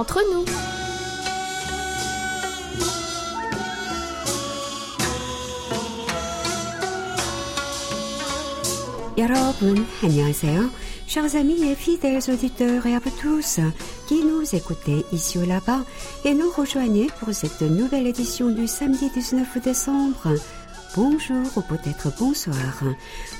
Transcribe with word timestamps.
entre 0.00 0.20
nous. 0.32 0.44
Chers 11.06 11.36
amis 11.36 11.62
et 11.64 11.74
fidèles 11.74 12.22
auditeurs 12.28 12.86
et 12.86 12.94
à 12.94 13.00
tous 13.20 13.60
qui 14.08 14.24
nous 14.24 14.54
écoutez 14.54 15.04
ici 15.12 15.36
ou 15.36 15.44
là-bas 15.44 15.80
et 16.24 16.32
nous 16.32 16.50
rejoignez 16.50 17.08
pour 17.18 17.34
cette 17.34 17.60
nouvelle 17.60 18.06
édition 18.06 18.48
du 18.48 18.66
samedi 18.66 19.10
19 19.10 19.62
décembre. 19.62 20.34
Bonjour 20.96 21.46
ou 21.56 21.60
peut-être 21.60 22.08
bonsoir. 22.18 22.82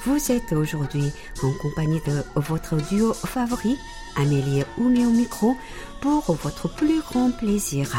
Vous 0.05 0.31
êtes 0.31 0.53
aujourd'hui 0.53 1.11
en 1.43 1.53
compagnie 1.63 2.01
de 2.07 2.23
votre 2.37 2.77
duo 2.91 3.15
favori, 3.15 3.79
Amélie 4.17 4.65
Oumi 4.79 5.07
au 5.07 5.11
micro, 5.11 5.57
pour 6.01 6.33
votre 6.35 6.69
plus 6.69 7.01
grand 7.01 7.31
plaisir. 7.31 7.97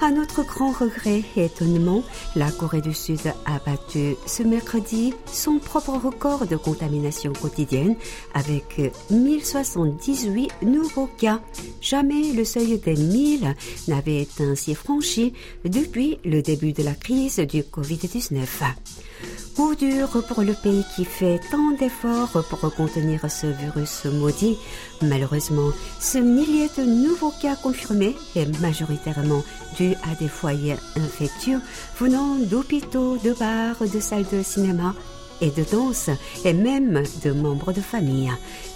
À 0.00 0.10
notre 0.10 0.42
grand 0.42 0.72
regret 0.72 1.22
et 1.36 1.44
étonnement, 1.44 2.02
la 2.34 2.50
Corée 2.50 2.80
du 2.80 2.92
Sud 2.92 3.20
a 3.46 3.58
battu 3.64 4.16
ce 4.26 4.42
mercredi 4.42 5.14
son 5.26 5.58
propre 5.58 5.92
record 5.92 6.46
de 6.46 6.56
contamination 6.56 7.32
quotidienne 7.32 7.94
avec 8.34 8.80
1078 9.10 10.50
nouveaux 10.62 11.08
cas. 11.18 11.40
Jamais 11.80 12.32
le 12.32 12.44
seuil 12.44 12.78
des 12.78 12.96
1000 12.96 13.54
n'avait 13.88 14.26
ainsi 14.40 14.74
franchi 14.74 15.32
depuis 15.64 16.18
le 16.24 16.42
début 16.42 16.72
de 16.72 16.82
la 16.82 16.94
crise 16.94 17.38
du 17.38 17.62
Covid-19. 17.62 18.44
Coup 19.54 19.76
dur 19.76 20.08
pour 20.26 20.42
le 20.42 20.52
pays 20.52 20.84
qui 20.96 21.04
fait 21.04 21.40
tant 21.50 21.70
d'efforts 21.70 22.44
pour 22.50 22.74
contenir 22.74 23.30
ce 23.30 23.46
virus 23.46 24.04
maudit. 24.06 24.58
Malheureusement, 25.02 25.70
ce 26.00 26.18
millier 26.18 26.68
de 26.78 26.82
nouveaux 26.82 27.32
cas 27.42 27.56
confirmés 27.56 28.16
est 28.36 28.46
majoritairement 28.60 29.42
dû 29.76 29.94
à 30.10 30.14
des 30.18 30.28
foyers 30.28 30.76
infectieux 30.96 31.60
venant 31.98 32.36
d'hôpitaux, 32.36 33.16
de 33.18 33.32
bars, 33.32 33.76
de 33.80 34.00
salles 34.00 34.26
de 34.32 34.42
cinéma 34.42 34.94
et 35.40 35.50
de 35.50 35.64
danse 35.70 36.10
et 36.44 36.52
même 36.52 37.02
de 37.24 37.32
membres 37.32 37.72
de 37.72 37.80
famille. 37.80 38.30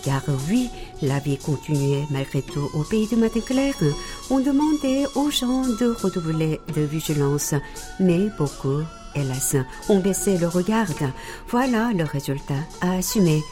Car 0.05 0.23
oui, 0.51 0.69
la 1.03 1.19
vie 1.19 1.39
continuait 1.39 2.05
malgré 2.11 2.43
tout 2.43 2.69
au 2.75 2.83
pays 2.83 3.07
de 3.07 3.17
matin 3.17 3.41
clair. 3.41 3.75
On 4.31 4.41
demandait 4.41 5.07
aux 5.15 5.31
gens 5.31 5.63
de 5.63 5.95
redoubler 6.03 6.61
de 6.75 6.83
vigilance, 6.83 7.55
mais 8.01 8.29
beaucoup 8.37 8.83
hélas, 9.15 9.57
ont 9.89 9.99
baissé 9.99 10.39
le 10.39 10.49
regard. 10.49 10.87
Voilà 11.49 11.91
le 11.95 12.05
résultat 12.05 12.55
à 12.81 12.97
assumer. 12.99 13.43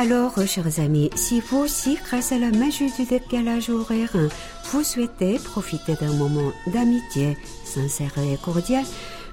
Alors, 0.00 0.38
chers 0.46 0.78
amis, 0.78 1.10
si 1.16 1.40
vous 1.40 1.58
aussi, 1.58 1.98
grâce 2.06 2.30
à 2.30 2.38
la 2.38 2.52
magie 2.52 2.88
du 2.92 3.04
décalage 3.04 3.68
horaire, 3.68 4.16
vous 4.70 4.84
souhaitez 4.84 5.40
profiter 5.40 5.96
d'un 5.96 6.12
moment 6.12 6.52
d'amitié 6.68 7.36
sincère 7.64 8.16
et 8.18 8.36
cordial, 8.36 8.84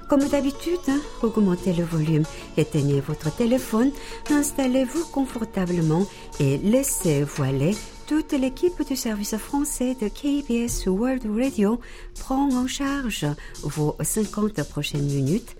comme 0.08 0.24
d'habitude, 0.24 0.80
augmentez 1.22 1.72
le 1.72 1.84
volume, 1.84 2.24
éteignez 2.56 3.00
votre 3.00 3.32
téléphone, 3.32 3.92
installez-vous 4.28 5.04
confortablement 5.12 6.04
et 6.40 6.58
laissez-vous 6.58 7.44
aller 7.44 7.76
toute 8.08 8.32
l'équipe 8.32 8.84
du 8.84 8.96
service 8.96 9.36
français 9.36 9.94
de 9.94 10.08
KBS 10.08 10.88
World 10.88 11.28
Radio 11.32 11.78
prend 12.18 12.50
en 12.52 12.66
charge 12.66 13.24
vos 13.62 13.94
50 14.02 14.68
prochaines 14.68 15.06
minutes, 15.06 15.54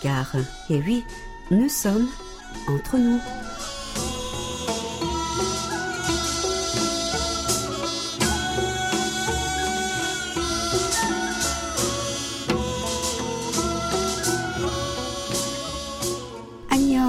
car, 0.00 0.36
et 0.70 0.80
oui, 0.86 1.02
nous 1.50 1.68
sommes 1.68 2.06
entre 2.68 2.96
nous. 2.96 3.18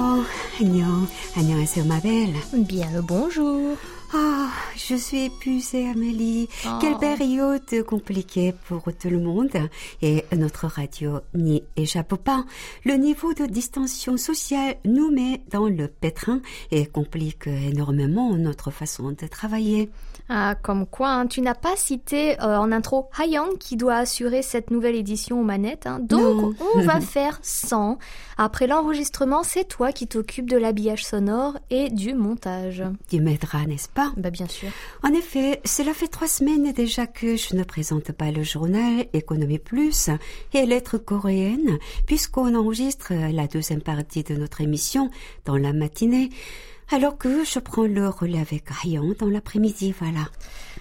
Agnon, 0.03 0.25
Agnon, 0.59 1.07
안녕하세요, 1.37 1.85
ma 1.85 2.01
belle. 2.01 2.35
Bien 2.67 2.91
le 2.91 3.01
bonjour. 3.01 3.77
Ah, 4.11 4.49
je 4.75 4.95
suis 4.95 5.25
épuisée, 5.27 5.87
Amélie. 5.87 6.49
Oh. 6.65 6.79
Quelle 6.81 6.97
période 6.97 7.85
compliquée 7.87 8.53
pour 8.67 8.83
tout 8.83 9.09
le 9.09 9.21
monde. 9.21 9.55
Et 10.01 10.25
notre 10.35 10.67
radio 10.67 11.21
n'y 11.33 11.63
échappe 11.77 12.15
pas. 12.15 12.43
Le 12.83 12.95
niveau 12.95 13.33
de 13.33 13.45
distension 13.45 14.17
sociale 14.17 14.75
nous 14.83 15.11
met 15.11 15.43
dans 15.49 15.69
le 15.69 15.87
pétrin 15.87 16.41
et 16.71 16.85
complique 16.85 17.47
énormément 17.47 18.35
notre 18.35 18.71
façon 18.71 19.11
de 19.11 19.27
travailler. 19.27 19.89
Ah, 20.30 20.54
comme 20.62 20.86
quoi, 20.86 21.10
hein, 21.10 21.26
tu 21.26 21.42
n'as 21.42 21.54
pas 21.54 21.76
cité 21.76 22.40
euh, 22.40 22.56
en 22.56 22.72
intro 22.72 23.10
Hayang 23.18 23.58
qui 23.58 23.76
doit 23.76 23.96
assurer 23.96 24.40
cette 24.40 24.70
nouvelle 24.70 24.94
édition 24.94 25.38
aux 25.38 25.44
manettes. 25.44 25.86
hein. 25.86 25.98
Donc, 26.00 26.20
Non. 26.20 26.54
on 26.76 26.80
va 26.80 26.98
faire 27.02 27.38
sans. 27.42 27.98
Après 28.38 28.66
l'enregistrement, 28.66 29.42
c'est 29.42 29.64
toi 29.68 29.92
qui 29.92 30.06
t'occupes 30.06 30.48
de 30.48 30.56
l'habillage 30.56 31.04
sonore 31.04 31.58
et 31.68 31.90
du 31.90 32.14
montage. 32.14 32.82
Tu 33.08 33.20
m'aideras, 33.20 33.66
n'est-ce 33.66 33.88
pas? 33.90 34.12
Bah 34.16 34.30
bien 34.30 34.48
sûr. 34.48 34.70
En 35.02 35.12
effet, 35.12 35.60
cela 35.66 35.92
fait 35.92 36.08
trois 36.08 36.26
semaines 36.28 36.72
déjà 36.72 37.06
que 37.06 37.36
je 37.36 37.54
ne 37.54 37.62
présente 37.62 38.10
pas 38.12 38.30
le 38.30 38.42
journal 38.42 39.04
Économie 39.12 39.58
Plus 39.58 40.08
et 40.54 40.64
Lettres 40.64 40.96
coréennes, 40.96 41.78
puisqu'on 42.06 42.54
enregistre 42.54 43.12
la 43.12 43.46
deuxième 43.46 43.82
partie 43.82 44.22
de 44.22 44.34
notre 44.36 44.62
émission 44.62 45.10
dans 45.44 45.56
la 45.58 45.74
matinée, 45.74 46.30
alors 46.90 47.16
que 47.18 47.44
je 47.44 47.58
prends 47.58 47.84
le 47.84 48.08
relais 48.08 48.38
avec 48.40 48.68
Ryan 48.68 49.04
dans 49.18 49.28
l'après-midi, 49.28 49.94
voilà. 49.98 50.28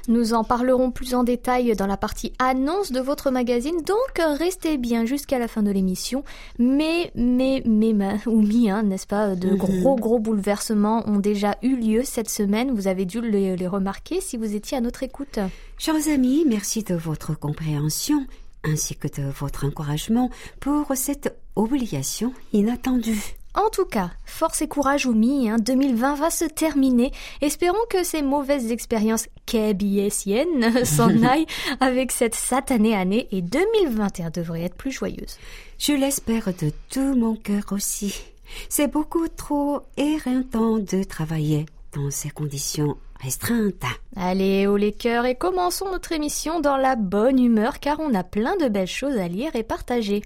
Nous 0.09 0.33
en 0.33 0.43
parlerons 0.43 0.91
plus 0.91 1.15
en 1.15 1.23
détail 1.23 1.75
dans 1.77 1.87
la 1.87 1.95
partie 1.95 2.33
annonce 2.37 2.91
de 2.91 2.99
votre 2.99 3.31
magazine, 3.31 3.77
donc 3.85 4.37
restez 4.37 4.77
bien 4.77 5.05
jusqu'à 5.05 5.39
la 5.39 5.47
fin 5.47 5.63
de 5.63 5.71
l'émission. 5.71 6.25
Mais, 6.59 7.09
mais, 7.15 7.63
mais, 7.65 7.93
ma- 7.93 8.17
ou 8.25 8.41
mi, 8.41 8.69
hein, 8.69 8.83
n'est-ce 8.83 9.07
pas, 9.07 9.35
de 9.35 9.55
gros, 9.55 9.95
gros 9.95 10.19
bouleversements 10.19 11.07
ont 11.07 11.19
déjà 11.19 11.55
eu 11.61 11.77
lieu 11.77 12.01
cette 12.03 12.29
semaine. 12.29 12.71
Vous 12.71 12.87
avez 12.87 13.05
dû 13.05 13.21
les, 13.21 13.55
les 13.55 13.67
remarquer 13.67 14.19
si 14.19 14.35
vous 14.35 14.53
étiez 14.55 14.77
à 14.77 14.81
notre 14.81 15.03
écoute. 15.03 15.39
Chers 15.77 16.09
amis, 16.09 16.43
merci 16.47 16.83
de 16.83 16.95
votre 16.95 17.33
compréhension 17.39 18.25
ainsi 18.65 18.95
que 18.95 19.07
de 19.07 19.29
votre 19.29 19.65
encouragement 19.65 20.29
pour 20.59 20.91
cette 20.95 21.33
obligation 21.55 22.33
inattendue. 22.51 23.35
En 23.55 23.69
tout 23.69 23.85
cas, 23.85 24.09
force 24.25 24.63
et 24.63 24.67
courage 24.67 25.05
Oumi, 25.05 25.47
hein, 25.47 25.57
2020 25.59 26.15
va 26.15 26.29
se 26.31 26.45
terminer. 26.45 27.11
Espérons 27.41 27.85
que 27.89 28.03
ces 28.03 28.23
mauvaises 28.23 28.71
expériences 28.71 29.27
KBSiennes 29.45 30.85
s'en 30.85 31.23
aillent 31.23 31.45
avec 31.79 32.11
cette 32.11 32.35
satanée 32.35 32.95
année 32.95 33.27
et 33.31 33.41
2021 33.41 34.31
devrait 34.31 34.63
être 34.63 34.75
plus 34.75 34.91
joyeuse. 34.91 35.37
Je 35.77 35.93
l'espère 35.93 36.47
de 36.47 36.71
tout 36.89 37.15
mon 37.15 37.35
cœur 37.35 37.65
aussi. 37.71 38.23
C'est 38.69 38.91
beaucoup 38.91 39.27
trop 39.27 39.81
éreintant 39.97 40.79
de 40.79 41.03
travailler 41.03 41.65
dans 41.95 42.09
ces 42.09 42.29
conditions 42.29 42.97
restreintes. 43.21 43.85
Allez, 44.15 44.65
haut 44.65 44.77
les 44.77 44.91
cœurs 44.91 45.25
et 45.25 45.35
commençons 45.35 45.91
notre 45.91 46.11
émission 46.11 46.59
dans 46.59 46.77
la 46.77 46.95
bonne 46.95 47.39
humeur 47.39 47.79
car 47.79 47.99
on 47.99 48.13
a 48.13 48.23
plein 48.23 48.57
de 48.57 48.67
belles 48.67 48.87
choses 48.87 49.17
à 49.17 49.27
lire 49.27 49.55
et 49.55 49.63
partager. 49.63 50.23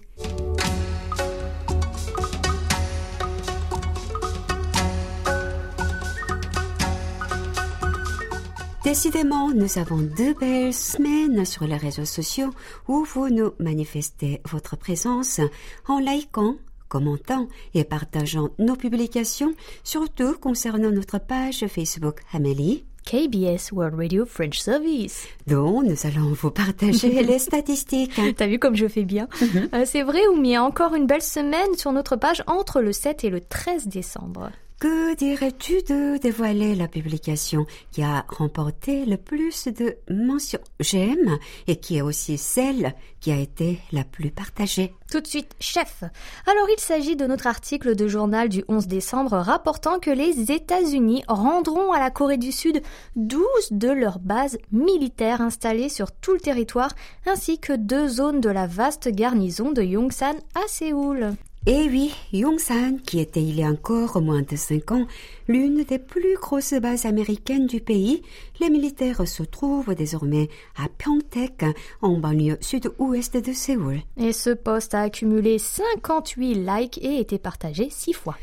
Décidément, 8.87 9.49
nous 9.49 9.77
avons 9.79 9.97
deux 9.97 10.33
belles 10.33 10.73
semaines 10.73 11.43
sur 11.43 11.67
les 11.67 11.75
réseaux 11.75 12.05
sociaux 12.05 12.51
où 12.87 13.03
vous 13.03 13.27
nous 13.27 13.51
manifestez 13.59 14.39
votre 14.49 14.77
présence 14.77 15.41
en 15.89 15.99
likant, 15.99 16.55
commentant 16.87 17.49
et 17.73 17.83
partageant 17.83 18.47
nos 18.59 18.77
publications, 18.77 19.53
surtout 19.83 20.35
concernant 20.39 20.89
notre 20.89 21.19
page 21.19 21.65
Facebook 21.67 22.21
Amélie, 22.31 22.85
KBS 23.03 23.73
World 23.73 23.95
Radio 23.95 24.25
French 24.25 24.57
Service. 24.59 25.27
dont 25.47 25.83
nous 25.83 25.97
allons 26.05 26.31
vous 26.31 26.51
partager 26.51 27.09
les 27.23 27.39
statistiques. 27.39 28.17
T'as 28.37 28.47
vu 28.47 28.57
comme 28.57 28.77
je 28.77 28.87
fais 28.87 29.03
bien 29.03 29.27
Euh, 29.73 29.83
C'est 29.85 30.03
vrai, 30.03 30.25
Oumi, 30.29 30.57
encore 30.57 30.95
une 30.95 31.07
belle 31.07 31.21
semaine 31.21 31.75
sur 31.75 31.91
notre 31.91 32.15
page 32.15 32.41
entre 32.47 32.79
le 32.79 32.93
7 32.93 33.25
et 33.25 33.29
le 33.31 33.41
13 33.41 33.87
décembre. 33.87 34.49
Que 34.79 35.15
dirais-tu 35.15 35.81
de 35.89 36.19
dévoiler 36.19 36.75
la 36.75 36.87
publication 36.87 37.65
qui 37.89 38.03
a 38.03 38.23
remporté 38.29 39.05
le 39.07 39.17
plus 39.17 39.67
de 39.69 39.97
mentions? 40.07 40.59
J'aime 40.79 41.39
et 41.65 41.77
qui 41.77 41.97
est 41.97 42.03
aussi 42.03 42.37
celle 42.37 42.93
qui 43.19 43.31
a 43.31 43.39
été 43.39 43.79
la 43.91 44.03
plus 44.03 44.29
partagée 44.29 44.93
Tout 45.11 45.19
de 45.19 45.25
suite, 45.25 45.55
chef. 45.59 46.03
Alors 46.45 46.67
il 46.69 46.79
s'agit 46.79 47.15
de 47.15 47.25
notre 47.25 47.47
article 47.47 47.95
de 47.95 48.07
journal 48.07 48.49
du 48.49 48.63
11 48.67 48.85
décembre 48.85 49.37
rapportant 49.37 49.97
que 49.97 50.11
les 50.11 50.51
États-Unis 50.51 51.23
rendront 51.27 51.91
à 51.91 51.99
la 51.99 52.11
Corée 52.11 52.37
du 52.37 52.51
Sud 52.51 52.83
12 53.15 53.41
de 53.71 53.89
leurs 53.89 54.19
bases 54.19 54.59
militaires 54.71 55.41
installées 55.41 55.89
sur 55.89 56.11
tout 56.11 56.33
le 56.33 56.39
territoire 56.39 56.93
ainsi 57.25 57.57
que 57.57 57.73
deux 57.73 58.07
zones 58.07 58.41
de 58.41 58.49
la 58.51 58.67
vaste 58.67 59.09
garnison 59.09 59.71
de 59.71 59.81
Yongsan 59.81 60.35
à 60.53 60.67
Séoul. 60.67 61.35
Et 61.69 61.89
oui, 61.89 62.13
Yongsan, 62.31 62.99
qui 63.05 63.19
était 63.19 63.41
il 63.41 63.59
y 63.59 63.63
a 63.63 63.67
encore 63.67 64.21
moins 64.21 64.41
de 64.41 64.55
cinq 64.55 64.89
ans 64.93 65.05
l'une 65.49 65.83
des 65.83 65.99
plus 65.99 66.35
grosses 66.35 66.73
bases 66.75 67.05
américaines 67.05 67.67
du 67.67 67.81
pays, 67.81 68.21
les 68.61 68.69
militaires 68.69 69.27
se 69.27 69.43
trouvent 69.43 69.93
désormais 69.93 70.47
à 70.77 70.87
Pyeongtaek, 70.87 71.65
en 72.01 72.19
banlieue 72.19 72.57
sud-ouest 72.61 73.35
de 73.35 73.51
Séoul. 73.51 73.99
Et 74.15 74.31
ce 74.31 74.51
poste 74.51 74.93
a 74.93 75.01
accumulé 75.01 75.59
58 75.59 76.53
likes 76.53 76.99
et 77.03 77.19
été 77.19 77.37
partagé 77.37 77.89
six 77.89 78.13
fois. 78.13 78.37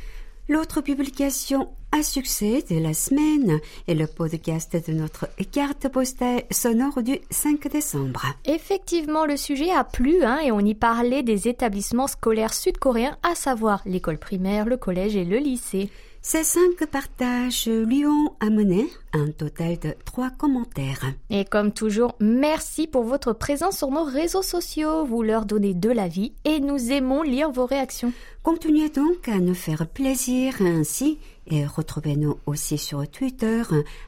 L'autre 0.47 0.83
publication 0.83 1.71
à 1.91 2.03
succès 2.03 2.63
de 2.69 2.79
la 2.79 2.93
semaine 2.93 3.61
est 3.89 3.95
le 3.95 4.07
podcast 4.07 4.77
de 4.77 4.93
notre 4.93 5.27
carte 5.51 5.89
postale 5.89 6.43
sonore 6.51 7.03
du 7.03 7.19
5 7.31 7.67
décembre. 7.69 8.27
Effectivement, 8.45 9.25
le 9.25 9.39
sujet 9.39 9.71
a 9.71 9.85
plu 9.85 10.23
hein, 10.23 10.41
et 10.45 10.53
on 10.53 10.61
y 10.61 10.75
parlait 10.75 11.23
des 11.23 11.49
établissements 11.49 12.09
scolaires 12.09 12.53
sud-coréens, 12.53 13.17
à 13.23 13.35
savoir 13.35 13.81
l'école 13.87 14.19
primaire, 14.19 14.67
le 14.67 14.77
collège 14.77 15.17
et 15.17 15.25
le 15.25 15.39
lycée. 15.39 15.89
Ces 16.27 16.43
cinq 16.43 16.87
partages 16.91 17.67
lui 17.67 18.07
ont 18.07 18.33
amené 18.41 18.87
un 19.13 19.31
total 19.31 19.79
de 19.79 19.95
trois 20.07 20.31
commentaires. 20.31 21.05
Et 21.29 21.45
comme 21.45 21.71
toujours, 21.71 22.15
merci 22.19 22.87
pour 22.87 23.05
votre 23.05 23.35
présence 23.35 23.77
sur 23.77 23.91
nos 23.91 24.05
réseaux 24.05 24.41
sociaux. 24.41 25.05
Vous 25.05 25.23
leur 25.23 25.45
donnez 25.45 25.75
de 25.75 25.91
la 25.91 26.09
vie 26.09 26.33
et 26.47 26.61
nous 26.61 26.91
aimons 26.91 27.21
lire 27.21 27.51
vos 27.51 27.67
réactions. 27.67 28.11
Continuez 28.43 28.89
donc 28.89 29.29
à 29.29 29.39
nous 29.39 29.55
faire 29.55 29.87
plaisir 29.87 30.55
ainsi 30.63 31.19
et 31.47 31.67
retrouvez-nous 31.67 32.39
aussi 32.47 32.79
sur 32.79 33.07
Twitter 33.07 33.61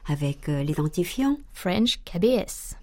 avec 0.07 0.47
l'identifiant 0.47 1.37
French 1.53 1.99
KBS. 2.03 2.77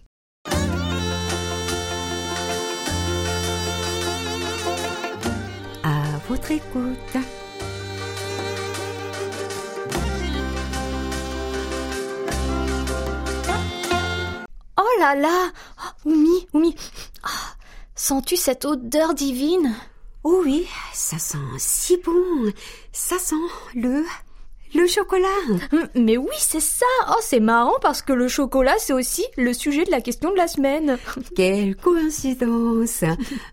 À 5.83 6.19
votre 6.29 6.53
écoute. 6.53 7.19
Oh, 15.05 16.09
Oumi. 16.55 16.75
Ah, 17.23 17.29
Sens-tu 17.95 18.37
cette 18.37 18.65
odeur 18.65 19.15
divine? 19.15 19.75
Oh 20.25 20.41
oui, 20.45 20.67
ça 20.95 21.19
sent 21.19 21.39
si 21.59 21.99
bon. 21.99 22.53
Ça 22.93 23.19
sent 23.19 23.35
le 23.75 24.05
le 24.75 24.87
chocolat 24.87 25.29
hum, 25.73 25.89
Mais 25.95 26.17
oui, 26.17 26.35
c'est 26.39 26.61
ça 26.61 26.85
Oh, 27.09 27.21
c'est 27.21 27.41
marrant 27.41 27.77
parce 27.81 28.03
que 28.03 28.13
le 28.13 28.29
chocolat, 28.29 28.75
c'est 28.79 28.93
aussi 28.93 29.25
le 29.37 29.53
sujet 29.53 29.85
de 29.85 29.91
la 29.91 30.01
question 30.01 30.31
de 30.31 30.37
la 30.37 30.49
semaine. 30.49 30.99
Quelle 31.37 31.77
coïncidence 31.77 33.05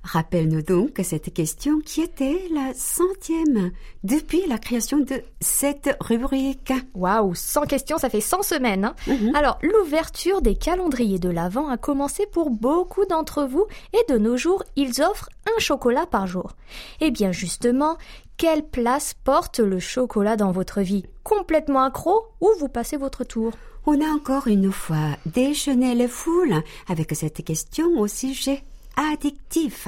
Rappelle-nous 0.03 0.61
donc 0.61 0.99
cette 1.03 1.33
question 1.33 1.79
qui 1.79 2.01
était 2.01 2.47
la 2.53 2.73
centième 2.73 3.71
depuis 4.03 4.45
la 4.47 4.57
création 4.57 4.99
de 4.99 5.21
cette 5.39 5.95
rubrique. 5.99 6.73
Waouh 6.95 7.35
100 7.35 7.63
questions, 7.63 7.97
ça 7.97 8.09
fait 8.09 8.21
100 8.21 8.43
semaines 8.43 8.85
hein. 8.85 8.95
mhm. 9.07 9.35
Alors, 9.35 9.59
l'ouverture 9.61 10.41
des 10.41 10.55
calendriers 10.55 11.19
de 11.19 11.29
l'Avent 11.29 11.69
a 11.69 11.77
commencé 11.77 12.25
pour 12.31 12.49
beaucoup 12.49 13.05
d'entre 13.05 13.43
vous 13.43 13.65
et 13.93 14.11
de 14.11 14.17
nos 14.17 14.37
jours, 14.37 14.63
ils 14.75 15.01
offrent 15.01 15.29
un 15.45 15.59
chocolat 15.59 16.05
par 16.05 16.27
jour. 16.27 16.53
Eh 16.99 17.11
bien, 17.11 17.31
justement, 17.31 17.97
quelle 18.41 18.63
place 18.63 19.13
porte 19.13 19.59
le 19.59 19.77
chocolat 19.77 20.35
dans 20.35 20.51
votre 20.51 20.81
vie 20.81 21.05
Complètement 21.23 21.83
accro 21.83 22.25
ou 22.41 22.49
vous 22.59 22.69
passez 22.69 22.97
votre 22.97 23.23
tour 23.23 23.53
On 23.85 24.01
a 24.01 24.07
encore 24.07 24.47
une 24.47 24.71
fois 24.71 25.15
déchaîné 25.27 25.93
les 25.93 26.07
foules 26.07 26.63
avec 26.87 27.13
cette 27.13 27.45
question 27.45 27.99
au 27.99 28.07
sujet 28.07 28.63
addictif. 28.97 29.87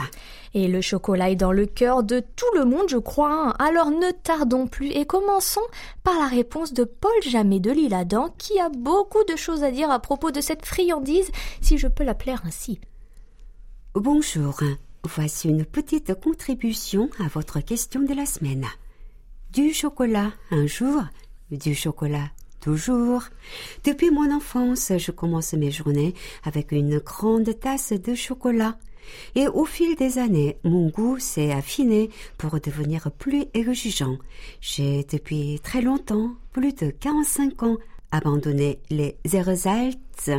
Et 0.54 0.68
le 0.68 0.82
chocolat 0.82 1.32
est 1.32 1.36
dans 1.36 1.52
le 1.52 1.66
cœur 1.66 2.04
de 2.04 2.20
tout 2.20 2.46
le 2.54 2.66
monde, 2.66 2.90
je 2.90 3.00
crois. 3.00 3.34
Hein. 3.34 3.54
Alors 3.58 3.90
ne 3.90 4.12
tardons 4.12 4.68
plus 4.68 4.92
et 4.92 5.08
commençons 5.08 5.66
par 6.04 6.20
la 6.20 6.28
réponse 6.28 6.74
de 6.74 6.84
Paul 6.84 7.24
Jamet 7.24 7.60
de 7.60 7.72
l'Île-Adam 7.72 8.36
qui 8.38 8.60
a 8.60 8.70
beaucoup 8.70 9.24
de 9.24 9.36
choses 9.36 9.64
à 9.64 9.72
dire 9.72 9.90
à 9.90 9.98
propos 9.98 10.30
de 10.30 10.42
cette 10.42 10.64
friandise, 10.64 11.32
si 11.60 11.80
je 11.80 11.88
peux 11.88 12.04
l'appeler 12.04 12.36
ainsi. 12.46 12.80
Bonjour. 13.96 14.60
Voici 15.06 15.50
une 15.50 15.66
petite 15.66 16.14
contribution 16.20 17.10
à 17.20 17.28
votre 17.28 17.60
question 17.60 18.02
de 18.02 18.14
la 18.14 18.26
semaine. 18.26 18.66
Du 19.52 19.74
chocolat 19.74 20.32
un 20.50 20.66
jour, 20.66 21.04
du 21.52 21.76
chocolat 21.76 22.30
toujours. 22.62 23.24
Depuis 23.84 24.12
mon 24.12 24.34
enfance, 24.34 24.94
je 24.98 25.12
commence 25.12 25.54
mes 25.54 25.72
journées 25.72 26.14
avec 26.44 26.72
une 26.72 27.00
grande 27.00 27.60
tasse 27.60 27.92
de 27.92 28.16
chocolat. 28.16 28.78
Et 29.36 29.48
au 29.50 29.66
fil 29.66 29.98
des 29.98 30.18
années, 30.18 30.58
mon 30.64 30.88
goût 30.88 31.20
s'est 31.20 31.52
affiné 31.52 32.10
pour 32.38 32.58
devenir 32.62 33.12
plus 33.12 33.44
exigeant. 33.54 34.18
J'ai 34.62 35.04
depuis 35.04 35.60
très 35.62 35.82
longtemps, 35.82 36.36
plus 36.54 36.74
de 36.74 36.90
45 36.92 37.64
ans, 37.64 37.78
abandonné 38.12 38.80
les 38.90 39.18
ersatz 39.34 40.30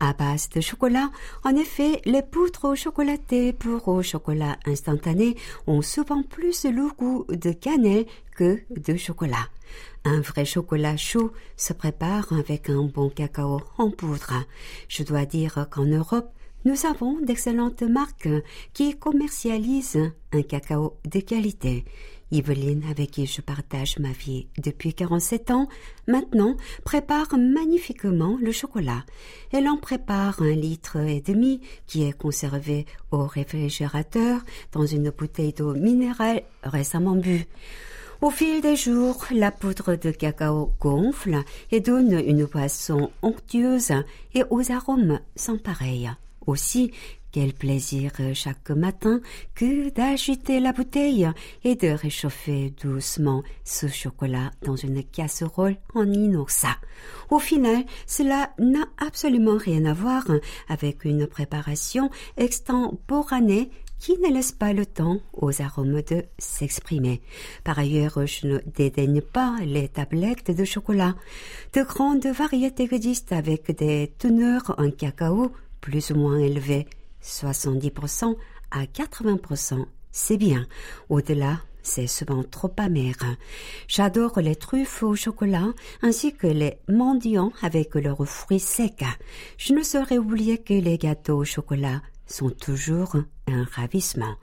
à 0.00 0.12
base 0.12 0.48
de 0.50 0.60
chocolat. 0.60 1.10
En 1.44 1.56
effet, 1.56 2.00
les 2.04 2.22
poutres 2.22 2.76
chocolatées 2.76 3.52
pour 3.52 3.88
au 3.88 4.02
chocolat 4.02 4.56
instantané 4.66 5.36
ont 5.66 5.82
souvent 5.82 6.22
plus 6.22 6.64
le 6.64 6.88
goût 6.96 7.24
de 7.28 7.52
cannelle 7.52 8.06
que 8.36 8.60
de 8.76 8.96
chocolat. 8.96 9.48
Un 10.04 10.20
vrai 10.20 10.44
chocolat 10.44 10.96
chaud 10.96 11.32
se 11.56 11.72
prépare 11.72 12.32
avec 12.32 12.70
un 12.70 12.82
bon 12.82 13.08
cacao 13.08 13.60
en 13.78 13.90
poudre. 13.90 14.44
Je 14.88 15.02
dois 15.02 15.24
dire 15.24 15.66
qu'en 15.70 15.86
Europe, 15.86 16.30
nous 16.64 16.86
avons 16.86 17.20
d'excellentes 17.20 17.82
marques 17.82 18.28
qui 18.72 18.98
commercialisent 18.98 20.10
un 20.32 20.42
cacao 20.42 20.96
de 21.04 21.20
qualité. 21.20 21.84
Yveline, 22.30 22.82
avec 22.90 23.12
qui 23.12 23.26
je 23.26 23.40
partage 23.40 23.98
ma 23.98 24.10
vie 24.10 24.48
depuis 24.58 24.94
47 24.94 25.50
ans, 25.50 25.68
maintenant 26.08 26.56
prépare 26.84 27.38
magnifiquement 27.38 28.36
le 28.40 28.52
chocolat. 28.52 29.04
Elle 29.52 29.68
en 29.68 29.76
prépare 29.76 30.42
un 30.42 30.54
litre 30.54 30.96
et 30.96 31.20
demi 31.20 31.60
qui 31.86 32.04
est 32.04 32.16
conservé 32.16 32.86
au 33.10 33.26
réfrigérateur 33.26 34.40
dans 34.72 34.86
une 34.86 35.10
bouteille 35.10 35.52
d'eau 35.52 35.74
minérale 35.74 36.42
récemment 36.62 37.16
bue. 37.16 37.46
Au 38.22 38.30
fil 38.30 38.62
des 38.62 38.76
jours, 38.76 39.26
la 39.30 39.50
poudre 39.50 39.94
de 39.94 40.10
cacao 40.10 40.72
gonfle 40.80 41.42
et 41.70 41.80
donne 41.80 42.18
une 42.26 42.46
boisson 42.46 43.10
onctueuse 43.20 43.92
et 44.34 44.42
aux 44.48 44.72
arômes 44.72 45.20
sans 45.36 45.58
pareil. 45.58 46.10
Aussi, 46.46 46.92
quel 47.36 47.52
plaisir 47.52 48.12
chaque 48.32 48.70
matin 48.70 49.20
que 49.54 49.90
d'agiter 49.90 50.58
la 50.58 50.72
bouteille 50.72 51.28
et 51.64 51.74
de 51.74 51.88
réchauffer 51.88 52.72
doucement 52.82 53.42
ce 53.62 53.88
chocolat 53.88 54.52
dans 54.62 54.74
une 54.74 55.04
casserole 55.04 55.76
en 55.92 56.10
inox. 56.10 56.64
Au 57.28 57.38
final, 57.38 57.84
cela 58.06 58.54
n'a 58.58 58.86
absolument 58.96 59.58
rien 59.58 59.84
à 59.84 59.92
voir 59.92 60.24
avec 60.70 61.04
une 61.04 61.26
préparation 61.26 62.08
extemporanée 62.38 63.68
qui 63.98 64.16
ne 64.16 64.32
laisse 64.32 64.52
pas 64.52 64.72
le 64.72 64.86
temps 64.86 65.18
aux 65.34 65.60
arômes 65.60 66.00
de 66.00 66.24
s'exprimer. 66.38 67.20
Par 67.64 67.78
ailleurs, 67.78 68.26
je 68.26 68.46
ne 68.46 68.58
dédaigne 68.74 69.20
pas 69.20 69.58
les 69.62 69.88
tablettes 69.88 70.56
de 70.56 70.64
chocolat. 70.64 71.14
De 71.74 71.82
grandes 71.82 72.28
variétés 72.28 72.88
existent 72.90 73.36
avec 73.36 73.76
des 73.76 74.10
teneurs 74.16 74.74
en 74.78 74.90
cacao 74.90 75.52
plus 75.82 76.10
ou 76.12 76.14
moins 76.14 76.38
élevées 76.38 76.86
70% 77.26 78.36
à 78.70 78.84
80%, 78.84 79.84
c'est 80.12 80.36
bien. 80.36 80.66
Au-delà, 81.08 81.58
c'est 81.82 82.06
souvent 82.06 82.42
trop 82.42 82.72
amer. 82.78 83.14
J'adore 83.86 84.40
les 84.40 84.56
truffes 84.56 85.02
au 85.02 85.14
chocolat 85.14 85.68
ainsi 86.02 86.34
que 86.34 86.46
les 86.46 86.78
mendiants 86.88 87.52
avec 87.62 87.94
leurs 87.94 88.26
fruits 88.26 88.60
secs. 88.60 89.04
Je 89.56 89.72
ne 89.72 89.82
saurais 89.82 90.18
oublier 90.18 90.58
que 90.58 90.74
les 90.74 90.98
gâteaux 90.98 91.38
au 91.38 91.44
chocolat 91.44 92.02
sont 92.26 92.50
toujours 92.50 93.16
un 93.48 93.64
ravissement. 93.64 94.34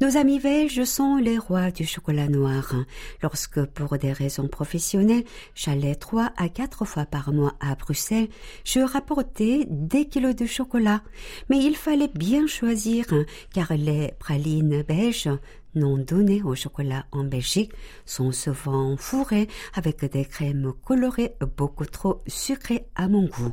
Nos 0.00 0.16
amis 0.16 0.38
belges 0.38 0.84
sont 0.84 1.16
les 1.16 1.38
rois 1.38 1.70
du 1.70 1.86
chocolat 1.86 2.28
noir. 2.28 2.74
Lorsque, 3.22 3.64
pour 3.64 3.96
des 3.96 4.12
raisons 4.12 4.48
professionnelles, 4.48 5.24
j'allais 5.54 5.94
trois 5.94 6.32
à 6.36 6.48
quatre 6.48 6.84
fois 6.84 7.06
par 7.06 7.32
mois 7.32 7.54
à 7.60 7.74
Bruxelles, 7.74 8.28
je 8.64 8.80
rapportais 8.80 9.66
des 9.70 10.06
kilos 10.06 10.36
de 10.36 10.46
chocolat. 10.46 11.02
Mais 11.48 11.58
il 11.58 11.76
fallait 11.76 12.10
bien 12.14 12.46
choisir, 12.46 13.06
car 13.54 13.72
les 13.74 14.12
pralines 14.18 14.82
belges 14.82 15.30
non 15.74 15.98
donnés 15.98 16.42
au 16.42 16.54
chocolat 16.54 17.06
en 17.12 17.24
Belgique 17.24 17.72
sont 18.04 18.32
souvent 18.32 18.96
fourrés 18.96 19.48
avec 19.74 20.04
des 20.04 20.24
crèmes 20.24 20.72
colorées 20.84 21.34
beaucoup 21.56 21.86
trop 21.86 22.22
sucrées 22.26 22.86
à 22.94 23.08
mon 23.08 23.26
goût. 23.26 23.52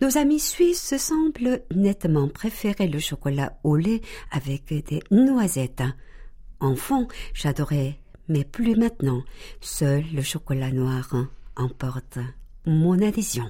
Nos 0.00 0.16
amis 0.18 0.40
suisses 0.40 0.96
semblent 0.96 1.62
nettement 1.74 2.28
préférer 2.28 2.88
le 2.88 2.98
chocolat 2.98 3.58
au 3.64 3.76
lait 3.76 4.00
avec 4.30 4.68
des 4.68 5.00
noisettes. 5.10 5.82
Enfant, 6.60 7.06
j'adorais, 7.34 8.00
mais 8.28 8.44
plus 8.44 8.76
maintenant. 8.76 9.22
Seul 9.60 10.04
le 10.12 10.22
chocolat 10.22 10.72
noir 10.72 11.14
emporte 11.56 12.18
mon 12.66 13.00
adhésion. 13.00 13.48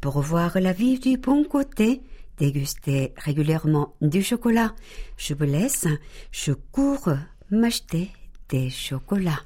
Pour 0.00 0.20
voir 0.20 0.60
la 0.60 0.72
vie 0.72 0.98
du 0.98 1.16
bon 1.16 1.44
côté, 1.44 2.02
déguster 2.38 3.12
régulièrement 3.16 3.94
du 4.00 4.22
chocolat, 4.22 4.74
je 5.16 5.34
vous 5.34 5.44
laisse, 5.44 5.86
je 6.30 6.52
cours 6.52 7.10
m'acheter 7.52 8.10
des 8.48 8.70
chocolats. 8.70 9.42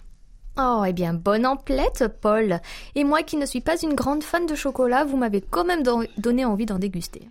Oh, 0.59 0.85
eh 0.87 0.93
bien, 0.95 1.13
bonne 1.13 1.45
emplette, 1.45 2.05
Paul. 2.23 2.61
Et 2.95 3.05
moi 3.05 3.23
qui 3.23 3.37
ne 3.37 3.45
suis 3.45 3.61
pas 3.61 3.79
une 3.83 3.95
grande 3.95 4.23
fan 4.23 4.47
de 4.47 4.55
chocolat, 4.55 5.05
vous 5.05 5.19
m'avez 5.19 5.43
quand 5.43 5.65
même 5.65 5.83
donné 6.17 6.45
envie 6.45 6.65
d'en 6.65 6.79
déguster. 6.79 7.29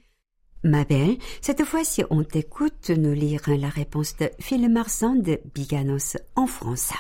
Ma 0.64 0.84
belle, 0.84 1.18
cette 1.42 1.64
fois-ci, 1.64 2.04
on 2.10 2.24
t'écoute 2.24 2.90
nous 2.90 3.14
lire 3.14 3.42
la 3.48 3.70
réponse 3.70 4.16
de 4.18 4.30
Phil 4.40 4.70
Marsan 4.70 5.16
de 5.16 5.40
Biganos 5.54 6.18
en 6.36 6.46
français. 6.46 6.96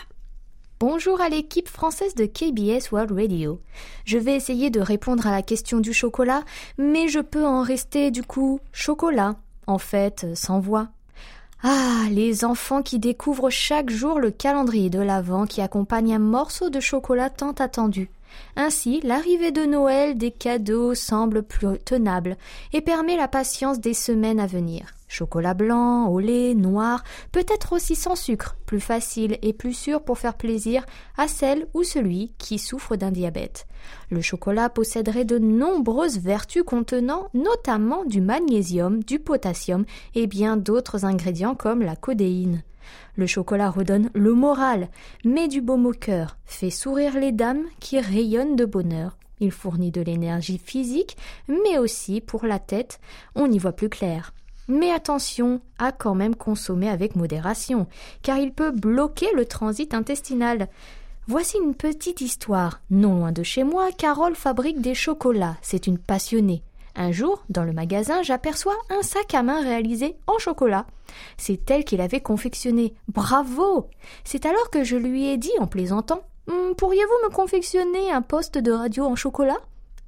Bonjour 0.79 1.22
à 1.22 1.29
l'équipe 1.29 1.70
française 1.70 2.15
de 2.15 2.25
KBS 2.25 2.91
World 2.91 3.12
Radio. 3.12 3.62
Je 4.03 4.17
vais 4.17 4.36
essayer 4.36 4.70
de 4.70 4.79
répondre 4.79 5.25
à 5.25 5.32
la 5.32 5.41
question 5.41 5.79
du 5.79 5.94
chocolat, 5.94 6.44
mais 6.77 7.08
je 7.08 7.20
peux 7.20 7.46
en 7.46 7.62
rester 7.62 8.12
du 8.12 8.24
coup 8.24 8.60
chocolat, 8.72 9.36
en 9.67 9.77
fait, 9.77 10.27
sans 10.36 10.60
voix. 10.60 10.89
Ah, 11.68 12.04
les 12.12 12.46
enfants 12.46 12.84
qui 12.84 13.00
découvrent 13.00 13.50
chaque 13.50 13.90
jour 13.90 14.20
le 14.20 14.30
calendrier 14.30 14.92
de 14.92 15.00
l'Avent 15.00 15.48
qui 15.48 15.62
accompagne 15.62 16.14
un 16.14 16.20
morceau 16.20 16.70
de 16.70 16.80
chocolat 16.80 17.32
tant 17.32 17.54
attendu. 17.54 18.12
Ainsi, 18.56 19.01
l'arrivée 19.04 19.51
de 19.51 19.65
Noël 19.65 20.18
des 20.18 20.32
cadeaux 20.32 20.96
semble 20.96 21.44
plus 21.44 21.80
tenable 21.84 22.38
et 22.74 22.82
permet 22.82 23.18
la 23.18 23.27
patience 23.27 23.80
des 23.80 23.94
semaines 23.94 24.39
à 24.39 24.48
venir. 24.48 24.96
Chocolat 25.08 25.54
blanc, 25.54 26.08
au 26.08 26.20
lait, 26.20 26.56
noir, 26.56 27.04
peut-être 27.32 27.74
aussi 27.74 27.96
sans 27.96 28.15
sucre, 28.15 28.58
plus 28.65 28.80
facile 28.80 29.38
et 29.42 29.54
plus 29.54 29.74
sûr 29.74 30.01
pour 30.01 30.18
faire 30.18 30.34
plaisir 30.34 30.86
à 31.18 31.27
celle 31.27 31.68
ou 31.74 31.84
celui 31.84 32.34
qui 32.38 32.58
souffre 32.58 32.96
d'un 32.96 33.12
diabète. 33.12 33.68
Le 34.10 34.22
chocolat 34.22 34.70
posséderait 34.70 35.25
de 35.25 35.38
nombreuses 35.38 36.20
vertus 36.20 36.63
contenant 36.63 37.30
notamment 37.34 38.04
du 38.04 38.20
magnésium, 38.20 39.04
du 39.04 39.20
potassium 39.20 39.86
et 40.15 40.27
bien 40.27 40.58
d'autres 40.58 41.06
ingrédients 41.06 41.56
comme 41.56 41.82
la 41.82 41.96
codéine. 41.96 42.63
Le 43.15 43.27
chocolat 43.27 43.70
redonne 43.70 44.10
le 44.13 44.34
moral, 44.34 44.89
met 45.24 45.48
du 45.48 45.62
baume 45.62 45.86
au 45.86 45.92
cœur, 45.92 46.38
fait 46.46 46.70
sourire 46.70 47.20
les 47.20 47.32
dames 47.32 47.63
qui 47.80 48.00
rayonnent 48.00 48.56
de 48.56 48.65
bonheur. 48.65 49.18
Il 49.39 49.51
fournit 49.51 49.92
de 49.92 50.01
l'énergie 50.01 50.62
physique, 50.63 51.18
mais 51.48 51.77
aussi 51.77 52.22
pour 52.22 52.46
la 52.46 52.60
tête, 52.60 53.00
on 53.36 53.51
y 53.51 53.58
voit 53.58 53.74
plus 53.74 53.89
clair. 53.89 54.34
Mais 54.68 54.92
attention 54.92 55.62
à 55.77 55.92
quand 55.92 56.15
même 56.15 56.36
consommer 56.36 56.89
avec 56.89 57.15
modération, 57.15 57.88
car 58.24 58.38
il 58.38 58.51
peut 58.51 58.72
bloquer 58.72 59.27
le 59.36 59.46
transit 59.46 59.94
intestinal. 59.94 60.70
Voici 61.27 61.58
une 61.58 61.75
petite 61.75 62.22
histoire. 62.22 62.82
Non 62.89 63.20
loin 63.20 63.32
de 63.32 63.44
chez 63.44 63.63
moi, 63.63 63.89
Carole 63.92 64.36
fabrique 64.36 64.82
des 64.82 64.96
chocolats. 64.96 65.58
C'est 65.62 65.88
une 65.88 65.98
passionnée. 65.98 66.63
Un 66.96 67.12
jour, 67.12 67.44
dans 67.50 67.66
le 67.66 67.74
magasin, 67.74 68.24
j'aperçois 68.24 68.78
un 68.90 69.02
sac 69.02 69.34
à 69.34 69.44
main 69.44 69.62
réalisé 69.62 70.16
en 70.28 70.38
chocolat. 70.38 70.86
C'est 71.38 71.70
elle 71.70 71.84
qui 71.84 71.98
l'avait 71.98 72.22
confectionné. 72.22 72.94
Bravo 73.10 73.90
C'est 74.24 74.46
alors 74.46 74.70
que 74.70 74.84
je 74.84 74.96
lui 74.96 75.28
ai 75.28 75.38
dit 75.38 75.52
en 75.60 75.68
plaisantant 75.68 76.22
hum, 76.48 76.74
Pourriez-vous 76.75 77.28
me 77.28 77.34
confectionner 77.34 78.12
un 78.12 78.22
poste 78.22 78.58
de 78.58 78.72
radio 78.72 79.06
en 79.06 79.16
chocolat? 79.16 79.58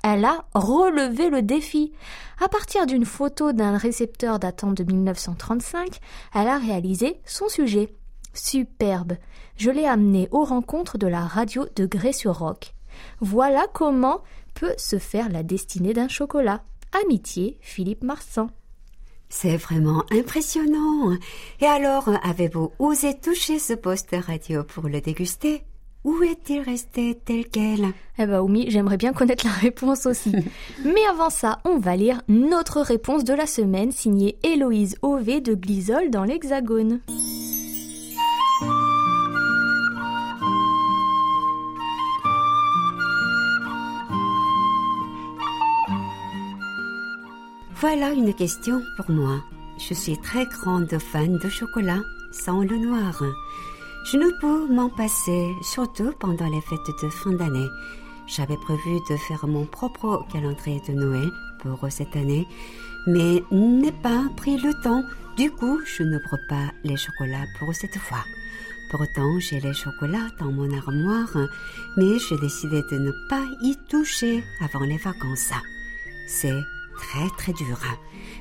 Elle 0.04 0.24
a 0.24 0.46
relevé 0.54 1.30
le 1.30 1.42
défi. 1.42 1.92
À 2.40 2.48
partir 2.48 2.86
d'une 2.86 3.06
photo 3.06 3.52
d'un 3.52 3.78
récepteur 3.78 4.40
datant 4.40 4.72
de 4.72 4.84
1935, 4.84 6.00
elle 6.36 6.48
a 6.48 6.58
réalisé 6.58 7.20
son 7.26 7.50
sujet. 7.50 7.94
Superbe. 8.34 9.18
Je 9.58 9.72
l'ai 9.72 9.86
amené 9.86 10.30
aux 10.32 10.46
rencontres 10.46 10.98
de 10.98 11.08
la 11.08 11.22
radio 11.22 11.66
de 11.76 11.86
Grès-sur-Roc. 11.86 12.76
Voilà 13.20 13.66
comment 13.74 14.22
peut 14.54 14.76
se 14.78 15.00
faire 15.00 15.30
la 15.30 15.44
destinée 15.44 15.94
d'un 15.94 16.08
chocolat. 16.08 16.64
Amitié, 17.04 17.58
Philippe 17.62 18.04
Marsan. 18.04 18.50
C'est 19.30 19.58
vraiment 19.58 20.04
impressionnant. 20.12 21.16
Et 21.60 21.66
alors, 21.66 22.10
avez-vous 22.24 22.72
osé 22.80 23.14
toucher 23.20 23.60
ce 23.60 23.74
poste 23.74 24.16
radio 24.26 24.64
pour 24.64 24.88
le 24.88 25.02
déguster? 25.02 25.64
Où 26.04 26.24
est-il 26.24 26.62
resté 26.62 27.20
tel 27.26 27.46
quel? 27.50 27.88
Eh 28.18 28.26
ben, 28.26 28.40
Oumi, 28.40 28.70
j'aimerais 28.70 28.96
bien 28.96 29.12
connaître 29.12 29.46
la 29.46 29.52
réponse 29.52 30.06
aussi. 30.06 30.32
Mais 30.86 31.04
avant 31.10 31.30
ça, 31.30 31.60
on 31.66 31.80
va 31.80 31.98
lire 31.98 32.22
notre 32.30 32.80
réponse 32.80 33.26
de 33.26 33.34
la 33.34 33.46
semaine 33.46 33.92
signée 33.92 34.38
Héloïse 34.44 34.96
Ové 35.02 35.42
de 35.42 35.54
Glisol 35.54 36.10
dans 36.10 36.24
l'Hexagone. 36.24 37.02
Voilà 47.80 48.12
une 48.12 48.34
question 48.34 48.82
pour 48.96 49.12
moi. 49.12 49.40
Je 49.78 49.94
suis 49.94 50.18
très 50.18 50.48
grande 50.48 50.98
fan 50.98 51.38
de 51.38 51.48
chocolat 51.48 52.00
sans 52.32 52.62
le 52.62 52.76
noir. 52.76 53.22
Je 54.04 54.18
ne 54.18 54.32
peux 54.42 54.74
m'en 54.74 54.90
passer, 54.90 55.54
surtout 55.62 56.12
pendant 56.20 56.50
les 56.50 56.62
fêtes 56.62 57.04
de 57.04 57.10
fin 57.10 57.34
d'année. 57.34 57.68
J'avais 58.26 58.58
prévu 58.58 58.98
de 59.12 59.16
faire 59.16 59.46
mon 59.46 59.66
propre 59.66 60.26
calendrier 60.34 60.82
de 60.88 60.94
Noël 60.94 61.30
pour 61.60 61.80
cette 61.92 62.16
année, 62.16 62.48
mais 63.06 63.44
n'ai 63.52 63.92
pas 63.92 64.24
pris 64.36 64.58
le 64.58 64.74
temps. 64.82 65.04
Du 65.38 65.52
coup, 65.52 65.80
je 65.86 66.02
n'ouvre 66.02 66.38
pas 66.50 66.72
les 66.84 66.98
chocolats 66.98 67.46
pour 67.60 67.76
cette 67.76 68.00
fois. 68.00 68.24
Pourtant, 68.90 69.40
j'ai 69.40 69.60
les 69.60 69.74
chocolats 69.76 70.30
dans 70.40 70.52
mon 70.52 70.76
armoire, 70.76 71.38
mais 71.96 72.18
j'ai 72.18 72.38
décidé 72.38 72.82
de 72.90 72.98
ne 72.98 73.12
pas 73.30 73.44
y 73.62 73.78
toucher 73.88 74.44
avant 74.62 74.84
les 74.84 74.98
vacances. 74.98 75.54
C'est 76.28 76.64
très 76.98 77.30
très 77.38 77.54
dur. 77.54 77.78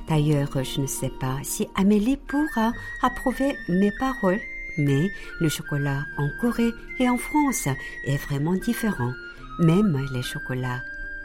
D'ailleurs, 0.07 0.63
je 0.63 0.81
ne 0.81 0.87
sais 0.87 1.11
pas 1.19 1.37
si 1.43 1.67
Amélie 1.75 2.17
pourra 2.17 2.71
approuver 3.01 3.55
mes 3.69 3.91
paroles 3.91 4.39
mais 4.77 5.11
le 5.39 5.49
chocolat 5.49 6.05
en 6.17 6.29
Corée 6.39 6.71
et 6.99 7.09
en 7.09 7.17
France 7.17 7.67
est 8.05 8.17
vraiment 8.17 8.53
différent, 8.53 9.13
même 9.59 10.05
les 10.13 10.21
chocolats 10.21 10.81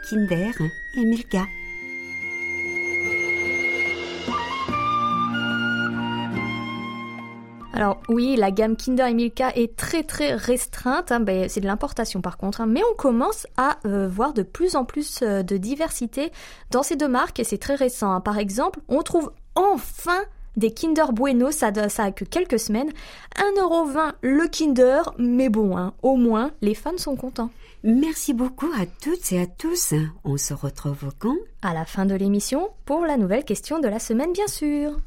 Kinder 0.09 0.51
et 0.95 1.05
Milka. 1.05 1.45
Alors 7.73 7.99
oui, 8.07 8.35
la 8.35 8.51
gamme 8.51 8.77
Kinder 8.77 9.07
et 9.07 9.13
Milka 9.15 9.49
est 9.55 9.75
très 9.75 10.03
très 10.03 10.35
restreinte, 10.35 11.11
hein, 11.11 11.19
ben, 11.19 11.49
c'est 11.49 11.59
de 11.59 11.65
l'importation 11.65 12.21
par 12.21 12.37
contre, 12.37 12.61
hein. 12.61 12.67
mais 12.67 12.81
on 12.91 12.95
commence 12.95 13.47
à 13.57 13.77
euh, 13.85 14.07
voir 14.07 14.33
de 14.33 14.43
plus 14.43 14.75
en 14.75 14.85
plus 14.85 15.21
euh, 15.23 15.41
de 15.41 15.57
diversité 15.57 16.31
dans 16.69 16.83
ces 16.83 16.95
deux 16.95 17.07
marques 17.07 17.39
et 17.39 17.43
c'est 17.43 17.57
très 17.57 17.73
récent. 17.73 18.11
Hein. 18.11 18.21
Par 18.21 18.37
exemple, 18.37 18.79
on 18.89 19.01
trouve 19.01 19.31
enfin 19.55 20.21
des 20.55 20.71
Kinder 20.71 21.11
Bueno, 21.13 21.49
ça, 21.51 21.71
ça 21.89 22.03
a 22.03 22.11
que 22.11 22.25
quelques 22.25 22.59
semaines. 22.59 22.91
1,20€ 23.37 24.13
le 24.21 24.47
Kinder, 24.47 25.01
mais 25.17 25.49
bon, 25.49 25.75
hein, 25.75 25.93
au 26.03 26.15
moins, 26.15 26.51
les 26.61 26.75
fans 26.75 26.97
sont 26.97 27.15
contents. 27.15 27.49
Merci 27.83 28.33
beaucoup 28.33 28.69
à 28.79 28.85
toutes 29.01 29.31
et 29.31 29.41
à 29.41 29.47
tous. 29.47 29.95
On 30.23 30.37
se 30.37 30.53
retrouve 30.53 31.09
quand? 31.17 31.35
À 31.63 31.73
la 31.73 31.85
fin 31.85 32.05
de 32.05 32.13
l'émission, 32.13 32.69
pour 32.85 33.01
la 33.01 33.17
nouvelle 33.17 33.43
question 33.43 33.79
de 33.79 33.87
la 33.87 33.97
semaine, 33.97 34.31
bien 34.31 34.47
sûr. 34.47 34.99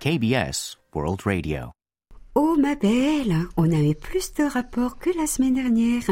KBS 0.00 0.78
World 0.94 1.20
Radio. 1.26 1.72
Oh 2.34 2.56
ma 2.58 2.74
belle, 2.74 3.36
on 3.58 3.70
a 3.70 3.82
eu 3.82 3.94
plus 3.94 4.32
de 4.32 4.44
rapports 4.44 4.96
que 4.96 5.10
la 5.14 5.26
semaine 5.26 5.52
dernière, 5.52 6.04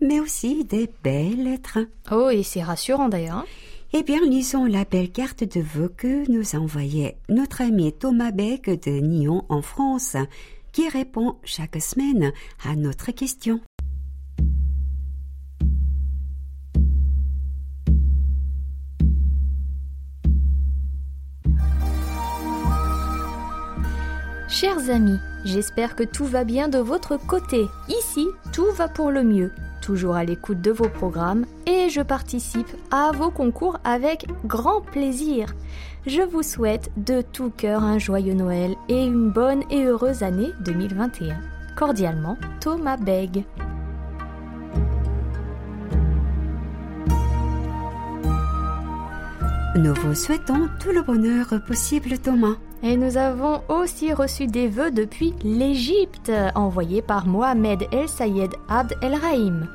mais 0.00 0.20
aussi 0.20 0.64
des 0.64 0.88
belles 1.02 1.42
lettres. 1.42 1.80
Oh, 2.12 2.30
et 2.30 2.44
c'est 2.44 2.62
rassurant 2.62 3.08
d'ailleurs. 3.08 3.38
Hein. 3.38 3.46
eh 3.94 4.04
bien, 4.04 4.20
lisons 4.20 4.64
la 4.64 4.84
belle 4.84 5.10
carte 5.10 5.42
de 5.42 5.60
vœux 5.60 5.92
que 5.96 6.30
nous 6.30 6.54
a 6.54 6.60
envoyée 6.60 7.16
notre 7.28 7.62
ami 7.62 7.92
Thomas 7.92 8.30
Beck 8.30 8.70
de 8.70 9.00
Nyon 9.00 9.44
en 9.48 9.60
France, 9.60 10.16
qui 10.70 10.88
répond 10.88 11.34
chaque 11.42 11.82
semaine 11.82 12.32
à 12.64 12.76
notre 12.76 13.10
question. 13.10 13.60
Chers 24.62 24.90
amis, 24.90 25.18
j'espère 25.44 25.96
que 25.96 26.04
tout 26.04 26.24
va 26.24 26.44
bien 26.44 26.68
de 26.68 26.78
votre 26.78 27.16
côté. 27.16 27.66
Ici, 27.88 28.28
tout 28.52 28.70
va 28.76 28.86
pour 28.86 29.10
le 29.10 29.24
mieux. 29.24 29.50
Toujours 29.80 30.14
à 30.14 30.22
l'écoute 30.22 30.60
de 30.60 30.70
vos 30.70 30.88
programmes 30.88 31.46
et 31.66 31.88
je 31.88 32.00
participe 32.00 32.68
à 32.92 33.10
vos 33.10 33.32
concours 33.32 33.80
avec 33.82 34.24
grand 34.44 34.80
plaisir. 34.80 35.52
Je 36.06 36.22
vous 36.22 36.44
souhaite 36.44 36.92
de 36.96 37.22
tout 37.22 37.50
cœur 37.50 37.82
un 37.82 37.98
joyeux 37.98 38.34
Noël 38.34 38.76
et 38.88 39.04
une 39.04 39.30
bonne 39.32 39.64
et 39.68 39.82
heureuse 39.82 40.22
année 40.22 40.52
2021. 40.60 41.40
Cordialement, 41.74 42.38
Thomas 42.60 42.98
Beg. 42.98 43.42
Nous 49.74 49.94
vous 49.94 50.14
souhaitons 50.14 50.68
tout 50.78 50.90
le 50.90 51.00
bonheur 51.00 51.46
possible, 51.66 52.18
Thomas. 52.18 52.56
Et 52.82 52.94
nous 52.94 53.16
avons 53.16 53.62
aussi 53.70 54.12
reçu 54.12 54.46
des 54.46 54.68
vœux 54.68 54.90
depuis 54.90 55.32
l'Égypte, 55.42 56.30
envoyés 56.54 57.00
par 57.00 57.26
Mohamed 57.26 57.84
El 57.90 58.06
Sayed 58.06 58.50
Abd 58.68 58.94
El 59.00 59.14
Rahim. 59.14 59.66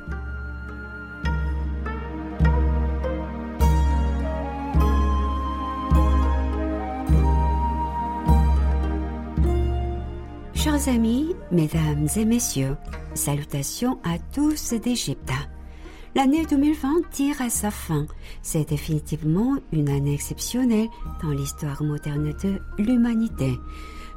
Chers 10.54 10.88
amis, 10.88 11.34
mesdames 11.50 12.06
et 12.14 12.24
messieurs, 12.24 12.76
salutations 13.14 13.98
à 14.04 14.18
tous 14.32 14.74
d'Égypte. 14.74 15.32
L'année 16.14 16.46
2020 16.46 17.10
tire 17.10 17.42
à 17.42 17.50
sa 17.50 17.70
fin. 17.70 18.06
C'est 18.42 18.68
définitivement 18.68 19.56
une 19.72 19.88
année 19.90 20.14
exceptionnelle 20.14 20.88
dans 21.22 21.30
l'histoire 21.30 21.82
moderne 21.82 22.32
de 22.42 22.58
l'humanité. 22.78 23.58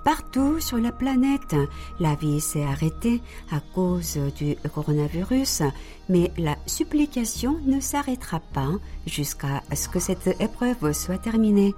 Partout 0.03 0.59
sur 0.59 0.77
la 0.77 0.91
planète, 0.91 1.55
la 1.99 2.15
vie 2.15 2.39
s'est 2.39 2.63
arrêtée 2.63 3.21
à 3.51 3.59
cause 3.59 4.17
du 4.35 4.55
coronavirus, 4.73 5.63
mais 6.09 6.31
la 6.37 6.55
supplication 6.65 7.59
ne 7.65 7.79
s'arrêtera 7.79 8.39
pas 8.39 8.71
jusqu'à 9.05 9.61
ce 9.75 9.87
que 9.89 9.99
cette 9.99 10.27
épreuve 10.39 10.93
soit 10.93 11.19
terminée. 11.19 11.75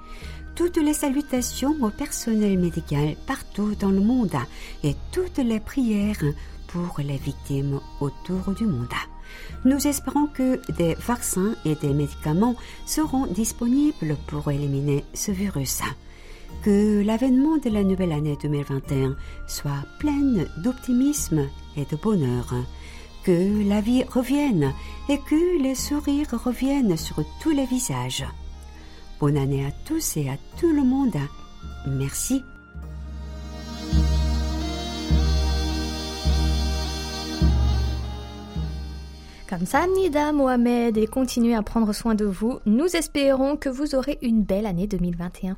Toutes 0.56 0.78
les 0.78 0.94
salutations 0.94 1.76
au 1.82 1.90
personnel 1.90 2.60
médical 2.60 3.16
partout 3.26 3.74
dans 3.76 3.90
le 3.90 4.00
monde 4.00 4.38
et 4.84 4.96
toutes 5.12 5.40
les 5.40 5.60
prières 5.60 6.24
pour 6.68 6.96
les 7.00 7.18
victimes 7.18 7.82
autour 8.00 8.54
du 8.54 8.66
monde. 8.66 8.88
Nous 9.66 9.88
espérons 9.88 10.28
que 10.28 10.60
des 10.74 10.96
vaccins 10.96 11.56
et 11.66 11.76
des 11.76 11.94
médicaments 11.94 12.56
seront 12.86 13.28
disponibles 13.28 14.18
pour 14.28 14.52
éliminer 14.52 15.04
ce 15.14 15.32
virus. 15.32 15.82
Que 16.64 17.02
l'avènement 17.04 17.58
de 17.58 17.70
la 17.70 17.84
nouvelle 17.84 18.12
année 18.12 18.38
2021 18.42 19.16
soit 19.48 19.86
pleine 20.00 20.48
d'optimisme 20.58 21.48
et 21.78 21.86
de 21.86 21.96
bonheur. 21.96 22.54
Que 23.26 23.68
la 23.68 23.82
vie 23.82 24.04
revienne 24.04 24.74
et 25.10 25.18
que 25.18 25.62
les 25.62 25.76
sourires 25.76 26.44
reviennent 26.44 26.98
sur 26.98 27.24
tous 27.42 27.52
les 27.52 27.66
visages. 27.66 28.26
Bonne 29.20 29.38
année 29.38 29.66
à 29.66 29.72
tous 29.86 30.18
et 30.18 30.30
à 30.30 30.38
tout 30.60 30.74
le 30.74 30.84
monde. 30.84 31.18
Merci. 31.88 32.44
Kamsamnida 39.54 40.32
Mohamed 40.34 40.98
et 40.98 41.06
continuez 41.06 41.54
à 41.54 41.62
prendre 41.62 41.94
soin 41.94 42.16
de 42.16 42.26
vous. 42.26 42.58
Nous 42.66 42.96
espérons 42.96 43.56
que 43.56 43.70
vous 43.70 43.94
aurez 43.94 44.18
une 44.24 44.42
belle 44.42 44.66
année 44.66 44.88
2021. 44.88 45.58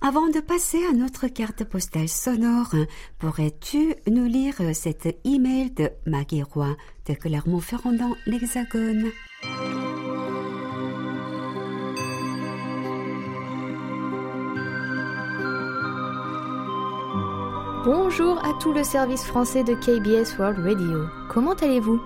Avant 0.00 0.26
de 0.26 0.40
passer 0.40 0.84
à 0.90 0.92
notre 0.92 1.28
carte 1.28 1.62
postale 1.62 2.08
sonore, 2.08 2.74
pourrais-tu 3.20 3.94
nous 4.10 4.24
lire 4.24 4.56
cet 4.74 5.06
email 5.24 5.70
de 5.70 5.90
Maggie 6.04 6.42
Roy 6.42 6.76
de 7.06 7.14
Clermont-Ferrand 7.14 7.92
dans 7.92 8.16
l'Hexagone? 8.26 9.12
Bonjour 17.84 18.44
à 18.44 18.52
tout 18.60 18.72
le 18.72 18.82
service 18.82 19.24
français 19.24 19.62
de 19.62 19.74
KBS 19.74 20.38
World 20.38 20.58
Radio. 20.58 21.04
Comment 21.28 21.54
allez-vous? 21.54 22.00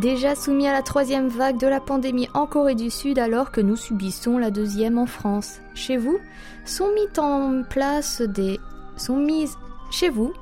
Déjà 0.00 0.34
soumis 0.34 0.66
à 0.66 0.72
la 0.72 0.80
troisième 0.80 1.28
vague 1.28 1.58
de 1.58 1.66
la 1.66 1.78
pandémie 1.78 2.26
en 2.32 2.46
Corée 2.46 2.74
du 2.74 2.88
Sud 2.88 3.18
alors 3.18 3.50
que 3.50 3.60
nous 3.60 3.76
subissons 3.76 4.38
la 4.38 4.50
deuxième 4.50 4.96
en 4.96 5.04
France. 5.04 5.60
Chez 5.74 5.98
vous 5.98 6.18
sont 6.64 6.88
mis 6.94 7.18
en 7.18 7.64
place 7.68 8.22
des 8.22 8.58
sont 8.96 9.16
mises 9.16 9.58
chez 9.90 10.08
vous 10.08 10.32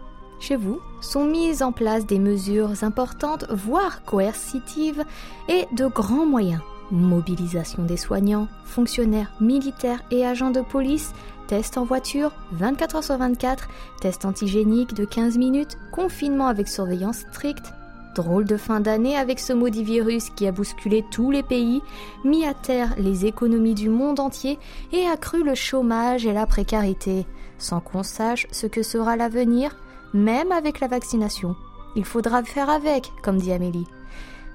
sont 1.00 1.24
mises 1.24 1.64
en 1.64 1.72
place 1.72 2.06
des 2.06 2.20
mesures 2.20 2.84
importantes 2.84 3.46
voire 3.50 4.04
coercitives 4.04 5.02
et 5.48 5.66
de 5.72 5.88
grands 5.88 6.26
moyens. 6.26 6.60
Mobilisation 6.92 7.82
des 7.82 7.96
soignants, 7.96 8.46
fonctionnaires, 8.64 9.32
militaires 9.40 10.04
et 10.12 10.24
agents 10.24 10.52
de 10.52 10.60
police, 10.60 11.12
tests 11.48 11.78
en 11.78 11.84
voiture 11.84 12.30
24 12.52 12.96
heures 12.96 13.04
sur 13.04 13.18
24, 13.18 13.68
tests 14.00 14.24
antigéniques 14.24 14.94
de 14.94 15.04
15 15.04 15.36
minutes, 15.36 15.78
confinement 15.90 16.46
avec 16.46 16.68
surveillance 16.68 17.24
stricte, 17.32 17.72
Drôle 18.14 18.44
de 18.44 18.56
fin 18.56 18.80
d'année 18.80 19.16
avec 19.16 19.38
ce 19.38 19.52
maudit 19.52 19.84
virus 19.84 20.30
qui 20.30 20.46
a 20.46 20.52
bousculé 20.52 21.04
tous 21.10 21.30
les 21.30 21.42
pays, 21.42 21.82
mis 22.24 22.44
à 22.44 22.54
terre 22.54 22.94
les 22.98 23.26
économies 23.26 23.74
du 23.74 23.88
monde 23.88 24.20
entier 24.20 24.58
et 24.92 25.06
accru 25.06 25.44
le 25.44 25.54
chômage 25.54 26.26
et 26.26 26.32
la 26.32 26.46
précarité, 26.46 27.26
sans 27.58 27.80
qu'on 27.80 28.02
sache 28.02 28.46
ce 28.50 28.66
que 28.66 28.82
sera 28.82 29.16
l'avenir, 29.16 29.76
même 30.14 30.52
avec 30.52 30.80
la 30.80 30.88
vaccination. 30.88 31.54
Il 31.96 32.04
faudra 32.04 32.42
faire 32.42 32.70
avec, 32.70 33.12
comme 33.22 33.38
dit 33.38 33.52
Amélie 33.52 33.86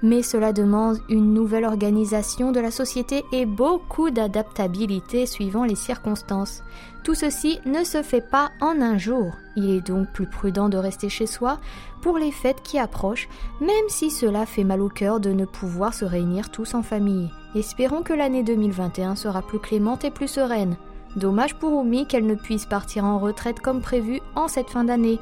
mais 0.03 0.21
cela 0.21 0.51
demande 0.51 0.99
une 1.09 1.33
nouvelle 1.33 1.63
organisation 1.63 2.51
de 2.51 2.59
la 2.59 2.71
société 2.71 3.23
et 3.31 3.45
beaucoup 3.45 4.11
d'adaptabilité 4.11 5.25
suivant 5.25 5.63
les 5.63 5.75
circonstances. 5.75 6.61
Tout 7.03 7.15
ceci 7.15 7.59
ne 7.65 7.83
se 7.85 8.03
fait 8.03 8.21
pas 8.21 8.51
en 8.61 8.81
un 8.81 8.97
jour. 8.97 9.33
Il 9.55 9.69
est 9.69 9.85
donc 9.85 10.11
plus 10.11 10.27
prudent 10.27 10.67
de 10.67 10.77
rester 10.77 11.07
chez 11.07 11.25
soi 11.25 11.57
pour 12.01 12.17
les 12.17 12.31
fêtes 12.31 12.61
qui 12.63 12.77
approchent, 12.77 13.29
même 13.61 13.87
si 13.87 14.11
cela 14.11 14.45
fait 14.45 14.65
mal 14.65 14.81
au 14.81 14.89
cœur 14.89 15.21
de 15.21 15.31
ne 15.31 15.45
pouvoir 15.45 15.93
se 15.93 16.05
réunir 16.05 16.51
tous 16.51 16.75
en 16.75 16.83
famille. 16.83 17.31
Espérons 17.55 18.03
que 18.03 18.13
l'année 18.13 18.43
2021 18.43 19.15
sera 19.15 19.41
plus 19.41 19.59
clémente 19.59 20.03
et 20.03 20.11
plus 20.11 20.27
sereine. 20.27 20.75
Dommage 21.15 21.55
pour 21.55 21.73
Oumi 21.73 22.07
qu'elle 22.07 22.25
ne 22.25 22.35
puisse 22.35 22.65
partir 22.65 23.05
en 23.05 23.19
retraite 23.19 23.59
comme 23.59 23.81
prévu 23.81 24.19
en 24.35 24.47
cette 24.47 24.69
fin 24.69 24.83
d'année 24.83 25.19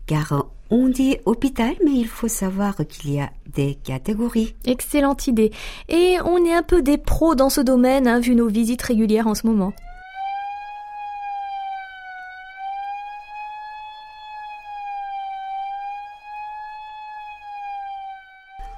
Car 0.07 0.47
on 0.69 0.89
dit 0.89 1.17
hôpital, 1.25 1.75
mais 1.85 1.95
il 1.95 2.07
faut 2.07 2.29
savoir 2.29 2.77
qu'il 2.87 3.15
y 3.15 3.21
a 3.21 3.31
des 3.55 3.77
catégories. 3.77 4.55
Excellente 4.67 5.27
idée. 5.27 5.53
Et 5.89 6.17
on 6.25 6.45
est 6.45 6.55
un 6.55 6.63
peu 6.63 6.83
des 6.83 6.99
pros 6.99 7.35
dans 7.35 7.51
ce 7.51 7.63
domaine, 7.63 8.07
hein, 8.07 8.21
vu 8.21 8.35
nos 8.35 8.49
visites 8.49 8.83
régulières 8.83 9.27
en 9.27 9.35
ce 9.35 9.47
moment. 9.47 9.73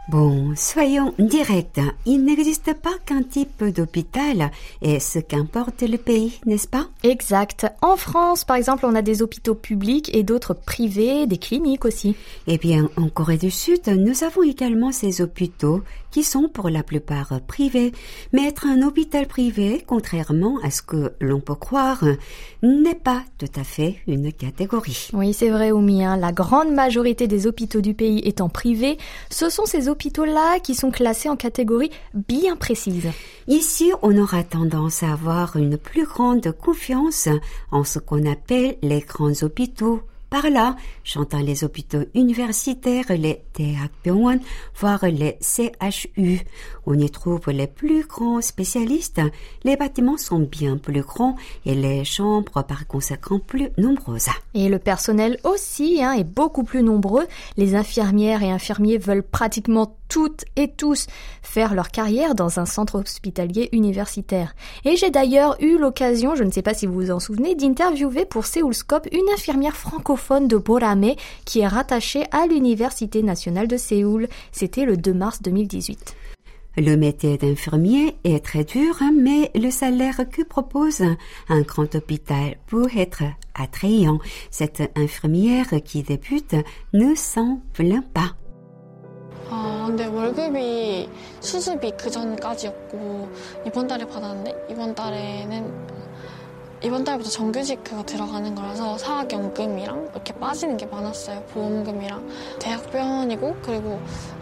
Bon, 0.08 0.54
soyons 0.56 1.12
directs. 1.18 1.82
Il 2.06 2.24
n'existe 2.24 2.72
pas 2.72 2.94
qu'un 3.04 3.22
type 3.22 3.62
d'hôpital 3.62 4.50
et 4.80 5.00
ce 5.00 5.18
qu'importe 5.18 5.82
le 5.82 5.98
pays, 5.98 6.40
n'est-ce 6.46 6.66
pas? 6.66 6.86
Exact. 7.02 7.66
En 7.82 7.98
France, 7.98 8.44
par 8.44 8.56
exemple, 8.56 8.86
on 8.86 8.94
a 8.94 9.02
des 9.02 9.20
hôpitaux 9.20 9.54
publics 9.54 10.10
et 10.16 10.22
d'autres 10.22 10.54
privés, 10.54 11.26
des 11.26 11.36
cliniques 11.36 11.84
aussi. 11.84 12.16
Eh 12.46 12.56
bien, 12.56 12.88
en 12.96 13.10
Corée 13.10 13.36
du 13.36 13.50
Sud, 13.50 13.86
nous 13.86 14.24
avons 14.24 14.42
également 14.42 14.92
ces 14.92 15.20
hôpitaux 15.20 15.82
qui 16.10 16.24
sont 16.24 16.48
pour 16.48 16.70
la 16.70 16.82
plupart 16.82 17.38
privés. 17.46 17.92
Mais 18.32 18.48
être 18.48 18.66
un 18.66 18.80
hôpital 18.80 19.26
privé, 19.26 19.84
contrairement 19.86 20.58
à 20.62 20.70
ce 20.70 20.80
que 20.80 21.12
l'on 21.20 21.40
peut 21.40 21.54
croire, 21.54 22.02
n'est 22.62 22.94
pas 22.94 23.24
tout 23.36 23.60
à 23.60 23.62
fait 23.62 23.96
une 24.06 24.32
catégorie. 24.32 25.10
Oui, 25.12 25.34
c'est 25.34 25.50
vrai, 25.50 25.70
Oumi. 25.70 26.02
Hein. 26.02 26.16
La 26.16 26.32
grande 26.32 26.72
majorité 26.72 27.26
des 27.26 27.46
hôpitaux 27.46 27.82
du 27.82 27.92
pays 27.92 28.20
étant 28.20 28.48
privés, 28.48 28.96
ce 29.28 29.50
sont 29.50 29.66
ces 29.66 29.90
hôpitaux 29.90 29.97
qui 29.98 30.74
sont 30.74 30.90
classés 30.90 31.28
en 31.28 31.36
catégories 31.36 31.90
bien 32.14 32.56
précises. 32.56 33.10
Ici, 33.46 33.92
on 34.02 34.16
aura 34.16 34.44
tendance 34.44 35.02
à 35.02 35.12
avoir 35.12 35.56
une 35.56 35.76
plus 35.76 36.04
grande 36.04 36.52
confiance 36.52 37.28
en 37.70 37.84
ce 37.84 37.98
qu'on 37.98 38.30
appelle 38.30 38.76
les 38.82 39.00
grands 39.00 39.42
hôpitaux 39.42 40.02
par 40.30 40.50
là, 40.50 40.76
j'entends 41.04 41.38
les 41.38 41.64
hôpitaux 41.64 42.04
universitaires, 42.14 43.06
les 43.08 43.40
Byongwon, 44.04 44.40
voire 44.78 45.06
les 45.06 45.38
CHU. 45.40 46.40
On 46.90 46.98
y 46.98 47.10
trouve 47.10 47.50
les 47.50 47.66
plus 47.66 48.06
grands 48.06 48.40
spécialistes. 48.40 49.20
Les 49.62 49.76
bâtiments 49.76 50.16
sont 50.16 50.38
bien 50.38 50.78
plus 50.78 51.02
grands 51.02 51.36
et 51.66 51.74
les 51.74 52.02
chambres 52.02 52.62
par 52.62 52.86
conséquent 52.86 53.38
plus 53.38 53.68
nombreuses. 53.76 54.30
Et 54.54 54.70
le 54.70 54.78
personnel 54.78 55.38
aussi 55.44 56.02
hein, 56.02 56.12
est 56.12 56.24
beaucoup 56.24 56.64
plus 56.64 56.82
nombreux. 56.82 57.26
Les 57.58 57.74
infirmières 57.74 58.42
et 58.42 58.50
infirmiers 58.50 58.96
veulent 58.96 59.22
pratiquement 59.22 59.98
toutes 60.08 60.46
et 60.56 60.68
tous 60.68 61.08
faire 61.42 61.74
leur 61.74 61.90
carrière 61.90 62.34
dans 62.34 62.58
un 62.58 62.64
centre 62.64 62.98
hospitalier 63.00 63.68
universitaire. 63.72 64.54
Et 64.86 64.96
j'ai 64.96 65.10
d'ailleurs 65.10 65.56
eu 65.60 65.76
l'occasion, 65.76 66.36
je 66.36 66.44
ne 66.44 66.50
sais 66.50 66.62
pas 66.62 66.72
si 66.72 66.86
vous 66.86 66.94
vous 66.94 67.10
en 67.10 67.20
souvenez, 67.20 67.54
d'interviewer 67.54 68.24
pour 68.24 68.46
Séoulscope 68.46 69.08
une 69.12 69.28
infirmière 69.34 69.76
francophone 69.76 70.48
de 70.48 70.56
Borame 70.56 71.12
qui 71.44 71.60
est 71.60 71.68
rattachée 71.68 72.24
à 72.32 72.46
l'Université 72.46 73.22
nationale 73.22 73.68
de 73.68 73.76
Séoul. 73.76 74.26
C'était 74.52 74.86
le 74.86 74.96
2 74.96 75.12
mars 75.12 75.42
2018. 75.42 76.16
Le 76.77 76.95
métier 76.95 77.37
d'infirmier 77.37 78.17
est 78.23 78.43
très 78.43 78.63
dur, 78.63 78.95
mais 79.13 79.51
le 79.53 79.69
salaire 79.69 80.27
que 80.31 80.41
propose 80.41 81.03
un 81.47 81.61
grand 81.61 81.93
hôpital 81.93 82.55
peut 82.65 82.87
être 82.97 83.23
attrayant. 83.53 84.17
Cette 84.49 84.81
infirmière 84.95 85.67
qui 85.85 86.01
débute 86.01 86.55
ne 86.93 87.13
s'en 87.13 87.59
plaint 87.73 88.03
pas. 88.13 88.33
아, 89.51 89.83
근데 89.85 90.07
월급이 90.07 91.07
수습이 91.39 91.91
그 91.95 92.09
전까지였고 92.09 93.29
이번 93.67 93.85
달에 93.85 94.03
받았는데 94.05 94.65
이번 94.71 94.95
달에는 94.95 96.03
이번 96.81 97.03
달부터 97.03 97.29
정규직 97.29 97.83
그거 97.83 98.03
들어가는 98.03 98.55
거라서 98.55 98.97
사학연금이랑 98.97 100.09
이렇게 100.11 100.33
빠지는 100.33 100.75
게 100.77 100.85
많았어요. 100.87 101.43
보험금이랑 101.53 102.27
대학병원이고 102.59 103.57
그리고 103.61 104.01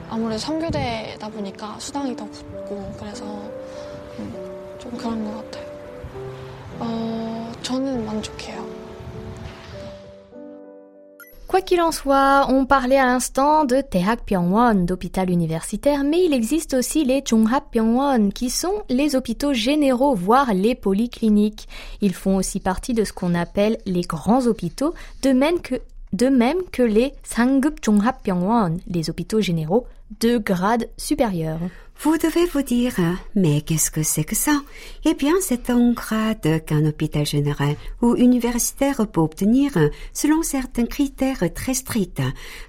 아무래도 0.10 0.39
성교대다 0.39 1.30
보니까 1.30 1.80
수당이 1.80 2.15
더 2.15 2.26
붙고 2.26 2.94
그래서 3.00 3.26
음, 4.20 4.76
좀 4.78 4.91
그런 4.98 5.24
것 5.24 5.52
같아요. 5.52 5.72
어, 6.80 7.52
저는 7.62 8.06
만족해요. 8.06 8.82
Quoi 11.52 11.63
qu'il 11.63 11.82
en 11.82 11.91
soit, 11.91 12.46
on 12.48 12.65
parlait 12.65 12.98
à 12.98 13.06
l'instant 13.06 13.65
de 13.65 13.82
Tehak 13.82 14.22
Pyongwon, 14.26 14.86
d'hôpital 14.86 15.30
universitaire, 15.30 16.06
mais 16.06 16.24
il 16.24 16.34
existe 16.34 16.74
aussi 16.74 17.04
les 17.04 17.22
Chonghap 17.26 17.72
Pyongwon, 17.72 18.30
qui 18.30 18.50
sont 18.50 18.84
les 18.88 19.17
hôpitaux 19.17 19.52
généraux, 19.52 20.15
voire 20.15 20.54
les 20.54 20.76
polycliniques. 20.76 21.67
Ils 22.00 22.13
font 22.13 22.38
aussi 22.38 22.62
partie 22.62 22.94
de 22.94 23.04
ce 23.04 23.12
qu'on 23.12 23.36
appelle 23.36 23.80
les 23.86 24.04
grands 24.04 24.48
hôpitaux, 24.48 24.94
de 25.24 25.32
même 25.34 25.60
que, 25.60 25.76
de 26.12 26.27
même 26.29 26.59
que 26.73 26.83
les 26.83 27.12
Sangup 27.23 27.81
les 28.87 29.11
hôpitaux 29.11 29.40
généraux 29.40 29.87
de 30.21 30.38
grade 30.38 30.88
supérieur. 30.97 31.59
Vous 31.99 32.19
devez 32.19 32.45
vous 32.45 32.63
dire, 32.63 32.95
mais 33.35 33.63
qu'est-ce 33.63 33.91
que 33.91 34.03
c'est 34.03 34.23
que 34.23 34.37
ça? 34.37 34.61
Eh 35.07 35.15
bien, 35.15 35.33
c'est 35.41 35.71
un 35.71 35.93
grade 35.93 36.63
qu'un 36.67 36.85
hôpital 36.85 37.25
général 37.25 37.75
ou 38.03 38.15
universitaire 38.17 39.07
peut 39.07 39.23
obtenir 39.23 39.73
selon 40.13 40.43
certains 40.43 40.85
critères 40.85 41.43
très 41.55 41.73
stricts, 41.73 42.21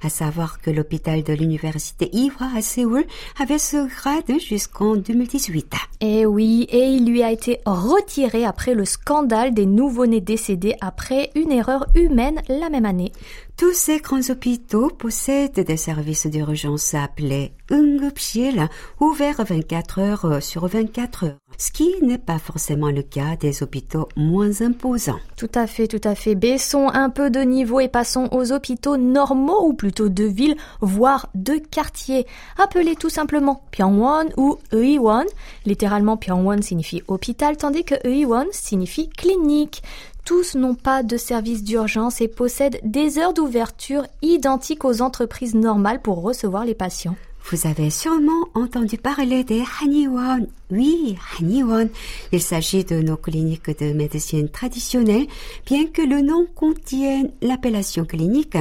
à 0.02 0.10
savoir 0.10 0.62
que 0.62 0.72
l'hôpital 0.72 1.24
de 1.24 1.34
l'université 1.34 2.10
Iwa 2.14 2.52
à 2.56 2.62
Séoul 2.62 3.06
avait 3.40 3.60
ce 3.60 3.88
grade 3.88 4.40
jusqu'en 4.40 4.96
2018. 4.96 5.74
Et 6.00 6.20
eh 6.20 6.26
oui, 6.26 6.66
et 6.70 6.86
il 6.86 7.06
lui 7.06 7.22
a 7.22 7.32
été 7.32 7.60
retiré 7.66 8.46
après 8.46 8.76
le 8.76 8.86
scandale 8.86 9.54
des 9.54 9.66
nouveau-nés 9.66 10.22
décédés 10.22 10.76
après 10.80 11.32
une 11.36 11.52
erreur 11.52 11.86
humaine 11.96 12.42
la 12.48 12.70
même 12.70 12.86
année. 12.86 13.12
Tous 13.58 13.74
ces 13.74 13.98
grands 13.98 14.30
hôpitaux 14.30 14.90
possèdent 14.90 15.66
des 15.66 15.78
services 15.78 16.28
d'urgence 16.28 16.94
appelés 16.94 17.54
Ungupshil, 17.72 18.70
ouverts 19.00 19.44
24 19.44 20.00
heures 20.00 20.44
sur 20.44 20.68
24 20.68 21.24
heures, 21.26 21.38
ce 21.58 21.72
qui 21.72 21.96
n'est 22.04 22.20
pas 22.20 22.38
forcément 22.38 22.92
le 22.92 23.02
cas 23.02 23.36
des 23.36 23.64
hôpitaux 23.64 24.10
moins 24.16 24.62
imposants. 24.62 25.20
Tout 25.38 25.50
à 25.56 25.66
fait, 25.66 25.88
tout 25.88 26.08
à 26.08 26.14
fait. 26.14 26.36
Baissons 26.36 26.88
un 26.90 27.10
peu 27.10 27.32
de 27.32 27.40
niveau 27.40 27.80
et 27.80 27.88
passons 27.88 28.30
aux 28.32 28.52
hôpitaux 28.52 28.96
normaux 28.96 29.66
ou 29.66 29.74
plutôt 29.74 30.10
de 30.10 30.26
ville, 30.26 30.56
voire 30.82 31.28
de 31.34 31.54
quartier. 31.54 32.28
Appelés 32.60 32.96
tout 32.96 33.10
simplement 33.10 33.64
Pyongwon 33.72 34.30
ou 34.38 34.58
Uiwon. 34.72 35.26
Littéralement 35.66 36.16
Pyongwon 36.16 36.62
signifie 36.62 37.02
hôpital 37.08 37.58
tandis 37.58 37.84
que 37.84 38.08
Uiwon 38.08 38.46
signifie 38.52 39.10
clinique 39.10 39.82
tous 40.28 40.56
n'ont 40.56 40.76
pas 40.76 41.04
de 41.04 41.16
service 41.16 41.64
d'urgence 41.64 42.20
et 42.20 42.28
possèdent 42.28 42.82
des 42.84 43.18
heures 43.18 43.34
d'ouverture 43.34 44.06
identiques 44.22 44.84
aux 44.84 45.02
entreprises 45.02 45.56
normales 45.56 46.02
pour 46.02 46.22
recevoir 46.22 46.66
les 46.66 46.76
patients. 46.76 47.16
Vous 47.50 47.66
avez 47.66 47.90
sûrement 47.90 48.46
entendu 48.54 48.98
parler 48.98 49.46
des 49.46 49.64
Haniwon. 49.82 50.48
Oui, 50.70 51.18
Haniwon. 51.40 51.90
Il 52.34 52.42
s'agit 52.42 52.84
de 52.84 53.02
nos 53.02 53.16
cliniques 53.16 53.80
de 53.80 53.94
médecine 53.94 54.50
traditionnelle, 54.50 55.26
bien 55.66 55.88
que 55.88 56.02
le 56.02 56.22
nom 56.22 56.46
contienne 56.56 57.32
l'appellation 57.42 58.04
clinique. 58.04 58.58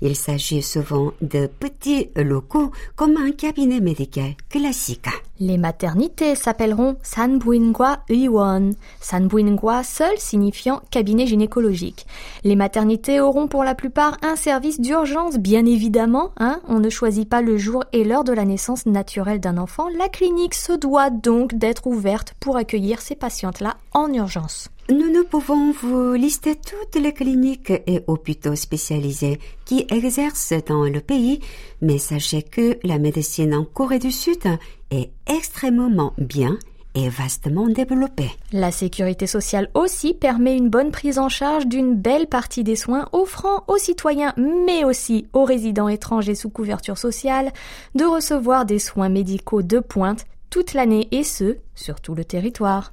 Il 0.00 0.16
s'agit 0.16 0.62
souvent 0.62 1.12
de 1.20 1.46
petits 1.46 2.08
locaux 2.16 2.72
comme 2.96 3.18
un 3.18 3.32
cabinet 3.32 3.80
médical 3.80 4.34
classique. 4.48 5.08
Les 5.40 5.58
maternités 5.58 6.36
s'appelleront 6.36 6.96
Sanbuingwa 7.02 7.98
Uiwon. 8.08 8.70
Sanbuingwa 9.00 9.82
seul 9.82 10.16
signifiant 10.18 10.80
cabinet 10.90 11.26
gynécologique. 11.26 12.06
Les 12.44 12.54
maternités 12.54 13.20
auront 13.20 13.48
pour 13.48 13.64
la 13.64 13.74
plupart 13.74 14.16
un 14.22 14.36
service 14.36 14.80
d'urgence, 14.80 15.38
bien 15.38 15.66
évidemment. 15.66 16.30
Hein 16.38 16.60
On 16.68 16.78
ne 16.78 16.88
choisit 16.90 17.28
pas 17.28 17.42
le 17.42 17.56
jour 17.56 17.82
et 17.92 18.04
l'heure 18.04 18.22
de 18.22 18.32
la 18.32 18.44
naissance 18.44 18.86
naturelle 18.86 19.40
d'un 19.40 19.58
enfant. 19.58 19.88
La 19.98 20.08
clinique 20.08 20.54
se 20.54 20.74
doit 20.74 21.10
donc 21.10 21.41
d'être 21.46 21.86
ouverte 21.86 22.34
pour 22.40 22.56
accueillir 22.56 23.00
ces 23.00 23.14
patientes-là 23.14 23.76
en 23.92 24.12
urgence. 24.12 24.68
Nous 24.88 25.10
ne 25.10 25.22
pouvons 25.22 25.72
vous 25.72 26.14
lister 26.14 26.56
toutes 26.56 27.00
les 27.00 27.12
cliniques 27.12 27.72
et 27.86 28.02
hôpitaux 28.08 28.56
spécialisés 28.56 29.38
qui 29.64 29.86
exercent 29.90 30.54
dans 30.66 30.84
le 30.84 31.00
pays, 31.00 31.40
mais 31.80 31.98
sachez 31.98 32.42
que 32.42 32.78
la 32.82 32.98
médecine 32.98 33.54
en 33.54 33.64
Corée 33.64 34.00
du 34.00 34.10
Sud 34.10 34.42
est 34.90 35.10
extrêmement 35.26 36.14
bien 36.18 36.58
et 36.94 37.08
vastement 37.08 37.68
développée. 37.68 38.30
La 38.52 38.70
sécurité 38.70 39.26
sociale 39.26 39.70
aussi 39.74 40.14
permet 40.14 40.56
une 40.56 40.68
bonne 40.68 40.90
prise 40.90 41.18
en 41.18 41.28
charge 41.28 41.66
d'une 41.66 41.94
belle 41.94 42.26
partie 42.26 42.64
des 42.64 42.76
soins, 42.76 43.08
offrant 43.12 43.64
aux 43.68 43.78
citoyens, 43.78 44.34
mais 44.36 44.84
aussi 44.84 45.26
aux 45.32 45.44
résidents 45.44 45.88
étrangers 45.88 46.34
sous 46.34 46.50
couverture 46.50 46.98
sociale, 46.98 47.52
de 47.94 48.04
recevoir 48.04 48.66
des 48.66 48.78
soins 48.78 49.08
médicaux 49.08 49.62
de 49.62 49.78
pointe 49.78 50.26
toute 50.52 50.74
l'année 50.74 51.08
et 51.12 51.24
ce, 51.24 51.56
sur 51.74 52.02
tout 52.02 52.14
le 52.14 52.26
territoire. 52.26 52.92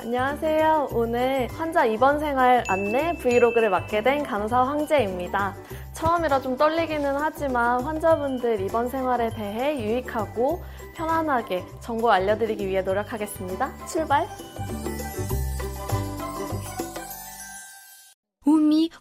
안녕하세요. 0.00 0.90
오늘 0.92 1.48
환자 1.50 1.86
입원 1.86 2.20
생활 2.20 2.62
안내 2.68 3.16
브이로그를 3.16 3.70
맡게 3.70 4.02
된 4.02 4.22
간호사 4.22 4.64
황재입니다. 4.64 5.54
처음이라 5.94 6.42
좀 6.42 6.58
떨리기는 6.58 7.16
하지만 7.16 7.80
환자분들 7.80 8.60
입원 8.60 8.90
생활에 8.90 9.30
대해 9.30 9.82
유익하고 9.82 10.62
편안하게 10.94 11.64
정보 11.80 12.10
알려드리기 12.10 12.68
위해 12.68 12.82
노력하겠습니다. 12.82 13.86
출발! 13.86 14.28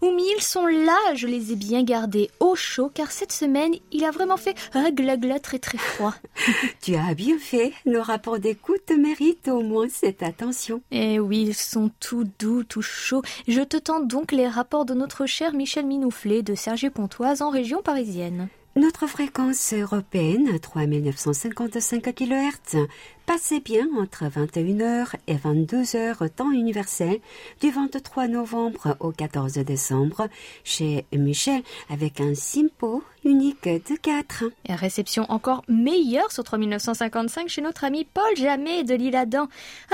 Oumi, 0.03 0.11
Oumi, 0.11 0.23
ils 0.37 0.43
sont 0.43 0.65
là, 0.65 0.97
je 1.15 1.27
les 1.27 1.51
ai 1.51 1.55
bien 1.55 1.83
gardés 1.83 2.29
au 2.39 2.55
chaud 2.55 2.91
car 2.93 3.11
cette 3.11 3.31
semaine, 3.31 3.73
il 3.91 4.03
a 4.03 4.11
vraiment 4.11 4.37
fait 4.37 4.55
glagla 4.93 5.39
très 5.39 5.59
très 5.59 5.77
froid. 5.77 6.13
tu 6.81 6.95
as 6.95 7.13
bien 7.13 7.37
fait, 7.37 7.73
nos 7.85 8.01
rapports 8.01 8.39
d'écoute 8.39 8.91
méritent 8.97 9.47
au 9.47 9.61
moins 9.61 9.87
cette 9.89 10.23
attention. 10.23 10.81
Eh 10.91 11.19
oui, 11.19 11.45
ils 11.47 11.55
sont 11.55 11.89
tout 11.99 12.25
doux, 12.39 12.63
tout 12.63 12.81
chauds. 12.81 13.21
Je 13.47 13.61
te 13.61 13.77
tends 13.77 14.01
donc 14.01 14.31
les 14.31 14.47
rapports 14.47 14.85
de 14.85 14.93
notre 14.93 15.25
cher 15.25 15.53
Michel 15.53 15.85
Minouflet 15.85 16.43
de 16.43 16.55
Sergi 16.55 16.89
Pontoise 16.89 17.41
en 17.41 17.49
région 17.49 17.81
parisienne. 17.81 18.49
Notre 18.75 19.05
fréquence 19.05 19.71
européenne, 19.71 20.59
3955 20.59 22.01
kHz, 22.15 22.87
Passez 23.25 23.61
bien 23.61 23.87
entre 23.97 24.25
21h 24.25 25.13
et 25.27 25.35
22h 25.35 26.29
temps 26.29 26.51
universel 26.51 27.19
du 27.61 27.71
23 27.71 28.27
novembre 28.27 28.97
au 28.99 29.11
14 29.11 29.53
décembre 29.53 30.27
chez 30.65 31.05
Michel 31.13 31.61
avec 31.89 32.19
un 32.19 32.35
simpo 32.35 33.01
unique 33.23 33.63
de 33.63 33.95
4. 33.95 34.43
Et 34.65 34.75
réception 34.75 35.25
encore 35.31 35.63
meilleure 35.69 36.33
sur 36.33 36.43
3955 36.43 37.47
chez 37.47 37.61
notre 37.61 37.85
ami 37.85 38.05
Paul 38.05 38.35
Jamet 38.35 38.83
de 38.83 38.93
l'île 38.93 39.15
Adam. 39.15 39.47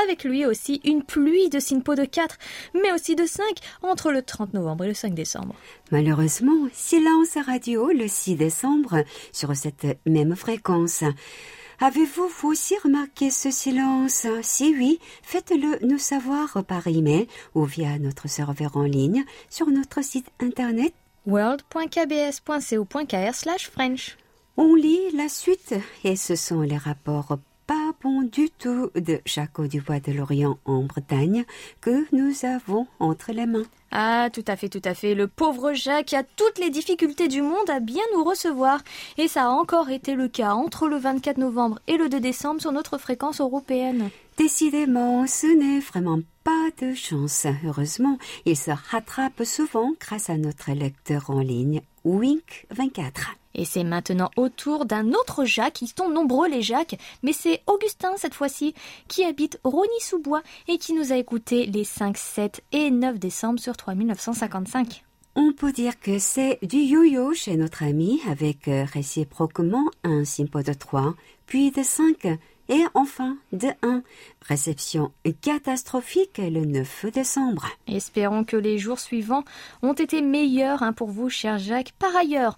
Avec 0.03 0.23
lui 0.23 0.47
aussi 0.47 0.81
une 0.83 1.03
pluie 1.03 1.49
de 1.49 1.59
simpo 1.59 1.93
de 1.93 2.05
4, 2.05 2.35
mais 2.73 2.91
aussi 2.91 3.15
de 3.15 3.27
5 3.27 3.43
entre 3.83 4.11
le 4.11 4.23
30 4.23 4.55
novembre 4.55 4.85
et 4.85 4.87
le 4.87 4.95
5 4.95 5.13
décembre. 5.13 5.53
Malheureusement, 5.91 6.67
silence 6.73 7.37
radio 7.45 7.91
le 7.91 8.07
6 8.07 8.37
décembre 8.37 9.03
sur 9.31 9.55
cette 9.55 9.85
même 10.07 10.35
fréquence. 10.35 11.03
Avez-vous 11.81 12.27
vous 12.27 12.49
aussi 12.49 12.75
remarqué 12.83 13.29
ce 13.29 13.51
silence? 13.51 14.27
Si 14.41 14.75
oui, 14.77 14.99
faites-le 15.23 15.79
nous 15.87 15.97
savoir 15.97 16.65
par 16.65 16.87
email 16.87 17.25
ou 17.55 17.63
via 17.63 17.97
notre 17.99 18.27
serveur 18.27 18.75
en 18.75 18.83
ligne 18.83 19.23
sur 19.49 19.67
notre 19.67 20.03
site 20.03 20.27
internet 20.41 20.93
world.kbs.co.kr 21.25 23.71
French. 23.71 24.17
On 24.57 24.75
lit 24.75 24.99
la 25.13 25.29
suite 25.29 25.73
et 26.03 26.17
ce 26.17 26.35
sont 26.35 26.61
les 26.61 26.77
rapports 26.77 27.39
pas 27.65 27.93
bons 28.01 28.23
du 28.23 28.49
tout 28.49 28.91
de 28.95 29.21
Jaco 29.25 29.67
Dubois 29.67 30.01
de 30.01 30.11
Lorient 30.11 30.59
en 30.65 30.83
Bretagne 30.83 31.45
que 31.79 32.13
nous 32.13 32.33
avons 32.43 32.87
entre 32.99 33.31
les 33.31 33.45
mains. 33.45 33.63
Ah, 33.91 34.29
tout 34.31 34.43
à 34.47 34.55
fait, 34.55 34.69
tout 34.69 34.81
à 34.83 34.93
fait. 34.93 35.15
Le 35.15 35.27
pauvre 35.27 35.73
Jacques 35.73 36.13
a 36.13 36.23
toutes 36.23 36.59
les 36.59 36.69
difficultés 36.69 37.27
du 37.27 37.41
monde 37.41 37.69
à 37.69 37.79
bien 37.79 38.03
nous 38.15 38.23
recevoir. 38.23 38.81
Et 39.17 39.27
ça 39.27 39.45
a 39.45 39.49
encore 39.49 39.89
été 39.89 40.15
le 40.15 40.27
cas 40.27 40.53
entre 40.53 40.87
le 40.87 40.97
24 40.97 41.37
novembre 41.37 41.79
et 41.87 41.97
le 41.97 42.09
2 42.09 42.19
décembre 42.19 42.61
sur 42.61 42.71
notre 42.71 42.97
fréquence 42.97 43.41
européenne. 43.41 44.09
Décidément, 44.37 45.27
ce 45.27 45.47
n'est 45.47 45.79
vraiment 45.79 46.19
pas 46.43 46.69
de 46.81 46.93
chance. 46.93 47.45
Heureusement, 47.65 48.17
il 48.45 48.55
se 48.55 48.71
rattrape 48.91 49.43
souvent 49.43 49.91
grâce 49.99 50.29
à 50.29 50.37
notre 50.37 50.71
lecteur 50.71 51.29
en 51.29 51.39
ligne, 51.39 51.81
Wink24. 52.05 53.38
Et 53.55 53.65
c'est 53.65 53.83
maintenant 53.83 54.29
au 54.35 54.49
tour 54.49 54.85
d'un 54.85 55.09
autre 55.13 55.45
Jacques, 55.45 55.81
ils 55.81 55.91
sont 55.95 56.09
nombreux 56.09 56.47
les 56.47 56.61
Jacques, 56.61 56.97
mais 57.23 57.33
c'est 57.33 57.61
Augustin 57.67 58.13
cette 58.17 58.33
fois-ci, 58.33 58.73
qui 59.07 59.23
habite 59.23 59.59
Rogny-sous-Bois 59.63 60.41
et 60.67 60.77
qui 60.77 60.93
nous 60.93 61.11
a 61.11 61.17
écouté 61.17 61.65
les 61.65 61.83
5, 61.83 62.17
7 62.17 62.63
et 62.71 62.91
9 62.91 63.19
décembre 63.19 63.59
sur 63.59 63.75
3955. 63.75 65.03
On 65.35 65.53
peut 65.53 65.71
dire 65.71 65.99
que 65.99 66.19
c'est 66.19 66.59
du 66.63 66.77
yo-yo 66.77 67.33
chez 67.33 67.55
notre 67.55 67.83
ami 67.83 68.19
avec 68.29 68.67
euh, 68.67 68.85
réciproquement 68.91 69.85
un 70.03 70.25
simpo 70.25 70.61
de 70.61 70.73
3, 70.73 71.13
puis 71.45 71.71
de 71.71 71.81
5 71.83 72.37
et 72.69 72.83
enfin 72.93 73.37
de 73.51 73.67
1. 73.81 74.03
Réception 74.41 75.11
catastrophique 75.41 76.37
le 76.37 76.65
9 76.65 77.07
décembre. 77.13 77.67
Espérons 77.87 78.43
que 78.43 78.57
les 78.57 78.77
jours 78.77 78.99
suivants 78.99 79.43
ont 79.81 79.93
été 79.93 80.21
meilleurs 80.21 80.83
hein, 80.83 80.93
pour 80.93 81.09
vous, 81.09 81.29
cher 81.29 81.57
Jacques. 81.57 81.93
Par 81.99 82.15
ailleurs, 82.15 82.57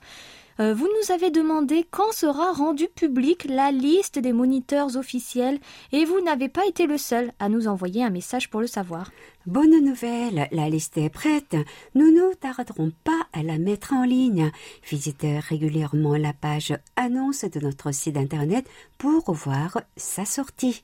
euh, 0.60 0.74
vous 0.74 0.88
nous 0.88 1.14
avez 1.14 1.32
demandé 1.32 1.86
quand 1.90 2.12
sera 2.12 2.52
rendue 2.52 2.88
publique 2.88 3.46
la 3.50 3.72
liste 3.72 4.20
des 4.20 4.34
moniteurs 4.34 4.98
officiels 4.98 5.60
et 5.92 6.06
vous 6.06 6.22
n'avez 6.22 6.50
pas 6.50 6.66
été 6.66 6.86
le 6.86 6.98
seul 6.98 7.32
à 7.40 7.50
nous 7.50 7.68
envoyer 7.68 8.04
un 8.04 8.10
message 8.10 8.50
pour 8.50 8.62
le 8.62 8.68
savoir. 8.68 9.12
Bonne 9.46 9.84
nouvelle, 9.84 10.48
la 10.52 10.70
liste 10.70 10.98
est 10.98 11.10
prête. 11.10 11.56
Nous 11.96 12.12
ne 12.12 12.34
tarderons 12.36 12.92
pas 13.04 13.28
à 13.34 13.44
la 13.44 13.58
mettre 13.58 13.94
en 13.94 14.04
ligne. 14.04 14.52
Visitez 14.88 15.40
régulièrement 15.40 16.16
la 16.16 16.34
page 16.34 16.74
annonce 16.96 17.46
de 17.46 17.60
notre 17.60 17.92
site 17.92 18.18
internet 18.18 18.68
pour 18.98 19.32
voir 19.32 19.82
sa 19.98 20.26
sortie. 20.26 20.84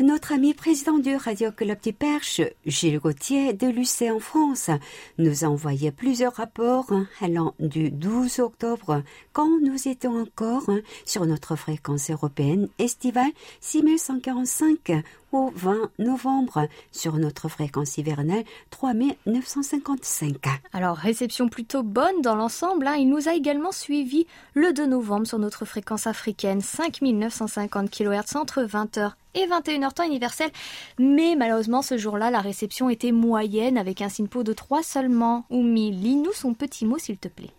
Notre 0.00 0.32
ami 0.32 0.54
président 0.54 0.98
du 0.98 1.14
Radio 1.14 1.52
Club 1.52 1.78
du 1.80 1.92
Perche, 1.92 2.40
Gilles 2.66 2.98
Gauthier 2.98 3.52
de 3.52 3.68
Lucé 3.68 4.10
en 4.10 4.18
France, 4.18 4.68
nous 5.18 5.44
a 5.44 5.46
envoyé 5.46 5.92
plusieurs 5.92 6.34
rapports 6.34 6.92
allant 7.20 7.54
du 7.60 7.92
12 7.92 8.40
octobre, 8.40 9.04
quand 9.32 9.60
nous 9.60 9.86
étions 9.86 10.20
encore 10.20 10.68
sur 11.04 11.24
notre 11.26 11.54
fréquence 11.54 12.10
européenne 12.10 12.68
estivale 12.80 13.30
6145 13.60 15.04
au 15.30 15.52
20 15.54 15.90
novembre 16.00 16.66
sur 16.90 17.16
notre 17.16 17.48
fréquence 17.48 17.96
hivernale 17.96 18.42
3955. 18.70 20.44
Alors, 20.72 20.96
réception 20.96 21.48
plutôt 21.48 21.84
bonne 21.84 22.20
dans 22.20 22.34
l'ensemble. 22.34 22.88
Hein. 22.88 22.96
Il 22.96 23.08
nous 23.08 23.28
a 23.28 23.34
également 23.34 23.70
suivi 23.70 24.26
le 24.54 24.72
2 24.72 24.86
novembre 24.86 25.28
sur 25.28 25.38
notre 25.38 25.64
fréquence 25.64 26.08
africaine 26.08 26.60
5950 26.60 27.90
kHz 27.90 28.34
entre 28.34 28.64
20h 28.64 29.12
et 29.34 29.46
21h 29.46 29.92
temps 29.92 30.04
universel. 30.04 30.50
Mais 30.98 31.34
malheureusement, 31.36 31.82
ce 31.82 31.96
jour-là, 31.96 32.30
la 32.30 32.40
réception 32.40 32.88
était 32.90 33.12
moyenne 33.12 33.78
avec 33.78 34.02
un 34.02 34.08
SINPO 34.08 34.42
de 34.42 34.52
3 34.52 34.82
seulement. 34.82 35.44
Oumi, 35.50 35.90
lis-nous 35.90 36.32
son 36.32 36.54
petit 36.54 36.86
mot 36.86 36.98
s'il 36.98 37.18
te 37.18 37.28
plaît. 37.28 37.50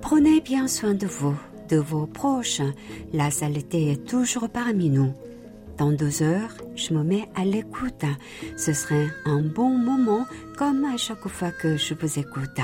Prenez 0.00 0.40
bien 0.40 0.68
soin 0.68 0.94
de 0.94 1.06
vous, 1.06 1.34
de 1.68 1.76
vos 1.76 2.06
proches. 2.06 2.62
La 3.12 3.30
saleté 3.30 3.90
est 3.90 4.06
toujours 4.06 4.48
parmi 4.48 4.88
nous. 4.90 5.12
Dans 5.76 5.90
deux 5.90 6.22
heures, 6.22 6.54
je 6.76 6.94
me 6.94 7.02
mets 7.02 7.28
à 7.34 7.44
l'écoute. 7.44 8.04
Ce 8.56 8.72
serait 8.72 9.08
un 9.24 9.40
bon 9.40 9.70
moment 9.70 10.24
comme 10.56 10.84
à 10.84 10.96
chaque 10.96 11.26
fois 11.26 11.50
que 11.50 11.76
je 11.76 11.94
vous 11.94 12.18
écoute. 12.18 12.60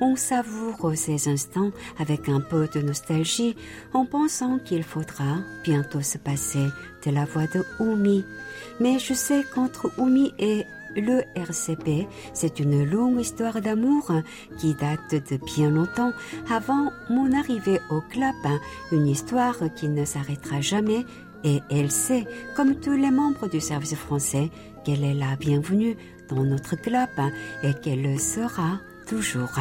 On 0.00 0.16
savoure 0.16 0.92
ces 0.96 1.28
instants 1.28 1.70
avec 1.98 2.28
un 2.28 2.40
peu 2.40 2.68
de 2.68 2.80
nostalgie 2.80 3.56
en 3.92 4.06
pensant 4.06 4.58
qu'il 4.58 4.82
faudra 4.82 5.38
bientôt 5.62 6.02
se 6.02 6.18
passer 6.18 6.66
de 7.04 7.10
la 7.10 7.24
voix 7.24 7.46
de 7.46 7.64
Oumi. 7.80 8.24
Mais 8.80 8.98
je 8.98 9.14
sais 9.14 9.44
qu'entre 9.54 9.90
Oumi 9.98 10.32
et 10.38 10.66
le 10.96 11.22
RCP, 11.34 12.06
c'est 12.32 12.60
une 12.60 12.84
longue 12.84 13.20
histoire 13.20 13.60
d'amour 13.60 14.12
qui 14.58 14.74
date 14.74 15.14
de 15.30 15.36
bien 15.44 15.70
longtemps 15.70 16.12
avant 16.50 16.90
mon 17.10 17.32
arrivée 17.32 17.80
au 17.90 18.00
club, 18.00 18.34
une 18.92 19.08
histoire 19.08 19.56
qui 19.74 19.88
ne 19.88 20.04
s'arrêtera 20.04 20.60
jamais 20.60 21.04
et 21.44 21.60
elle 21.70 21.90
sait, 21.90 22.24
comme 22.56 22.76
tous 22.76 22.96
les 22.96 23.10
membres 23.10 23.48
du 23.48 23.60
service 23.60 23.94
français, 23.94 24.50
qu'elle 24.84 25.04
est 25.04 25.14
la 25.14 25.36
bienvenue 25.36 25.96
dans 26.28 26.42
notre 26.42 26.76
club 26.76 27.10
et 27.62 27.74
qu'elle 27.74 28.02
le 28.02 28.18
sera 28.18 28.80
toujours. 29.06 29.58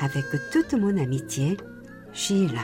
Avec 0.00 0.24
toute 0.52 0.74
mon 0.74 0.96
amitié, 0.96 1.56
Gilles. 2.12 2.60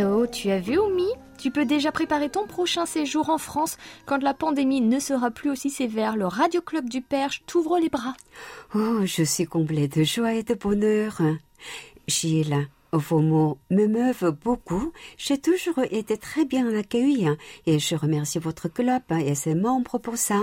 Oh, 0.00 0.26
tu 0.26 0.50
as 0.50 0.58
vu, 0.58 0.78
Oumi? 0.78 1.08
Tu 1.38 1.50
peux 1.50 1.66
déjà 1.66 1.92
préparer 1.92 2.30
ton 2.30 2.46
prochain 2.46 2.86
séjour 2.86 3.28
en 3.28 3.38
France 3.38 3.76
quand 4.06 4.22
la 4.22 4.32
pandémie 4.32 4.80
ne 4.80 4.98
sera 4.98 5.30
plus 5.30 5.50
aussi 5.50 5.68
sévère. 5.68 6.16
Le 6.16 6.26
Radio 6.26 6.62
Club 6.62 6.88
du 6.88 7.02
Perche 7.02 7.42
t'ouvre 7.46 7.78
les 7.78 7.90
bras. 7.90 8.14
Oh, 8.74 9.04
je 9.04 9.22
suis 9.22 9.44
comblée 9.44 9.86
de 9.86 10.04
joie 10.04 10.32
et 10.32 10.42
de 10.42 10.54
bonheur. 10.54 11.20
Gilles, 12.08 12.66
vos 12.92 13.20
mots 13.20 13.58
me 13.70 13.86
meuvent 13.86 14.34
beaucoup. 14.42 14.92
J'ai 15.18 15.38
toujours 15.38 15.80
été 15.90 16.16
très 16.16 16.44
bien 16.44 16.74
accueillie 16.74 17.28
et 17.66 17.78
je 17.78 17.94
remercie 17.94 18.38
votre 18.38 18.68
club 18.68 19.02
et 19.10 19.34
ses 19.34 19.54
membres 19.54 19.98
pour 19.98 20.16
ça. 20.16 20.40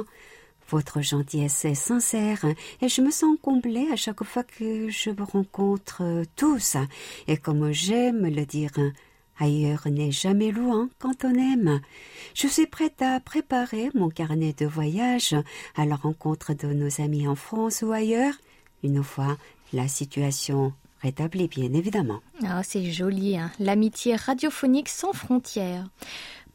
Votre 0.71 1.01
gentillesse 1.01 1.65
est 1.65 1.75
sincère 1.75 2.45
et 2.81 2.87
je 2.87 3.01
me 3.01 3.11
sens 3.11 3.35
comblée 3.41 3.89
à 3.91 3.97
chaque 3.97 4.23
fois 4.23 4.43
que 4.43 4.87
je 4.87 5.09
vous 5.09 5.25
rencontre 5.25 6.23
tous. 6.37 6.77
Et 7.27 7.35
comme 7.35 7.73
j'aime 7.73 8.25
le 8.25 8.45
dire, 8.45 8.71
ailleurs 9.37 9.89
n'est 9.89 10.13
jamais 10.13 10.51
loin 10.51 10.87
quand 10.97 11.25
on 11.25 11.33
aime. 11.33 11.81
Je 12.33 12.47
suis 12.47 12.67
prête 12.67 13.01
à 13.01 13.19
préparer 13.19 13.89
mon 13.95 14.07
carnet 14.07 14.53
de 14.53 14.65
voyage 14.65 15.35
à 15.75 15.85
la 15.85 15.97
rencontre 15.97 16.53
de 16.53 16.67
nos 16.67 17.01
amis 17.01 17.27
en 17.27 17.35
France 17.35 17.81
ou 17.81 17.91
ailleurs, 17.91 18.35
une 18.81 19.03
fois 19.03 19.35
la 19.73 19.89
situation 19.89 20.71
rétablie, 21.01 21.49
bien 21.49 21.73
évidemment. 21.73 22.21
Ah, 22.45 22.63
c'est 22.63 22.91
joli, 22.91 23.37
hein 23.37 23.51
l'amitié 23.59 24.15
radiophonique 24.15 24.89
sans 24.89 25.11
frontières. 25.11 25.85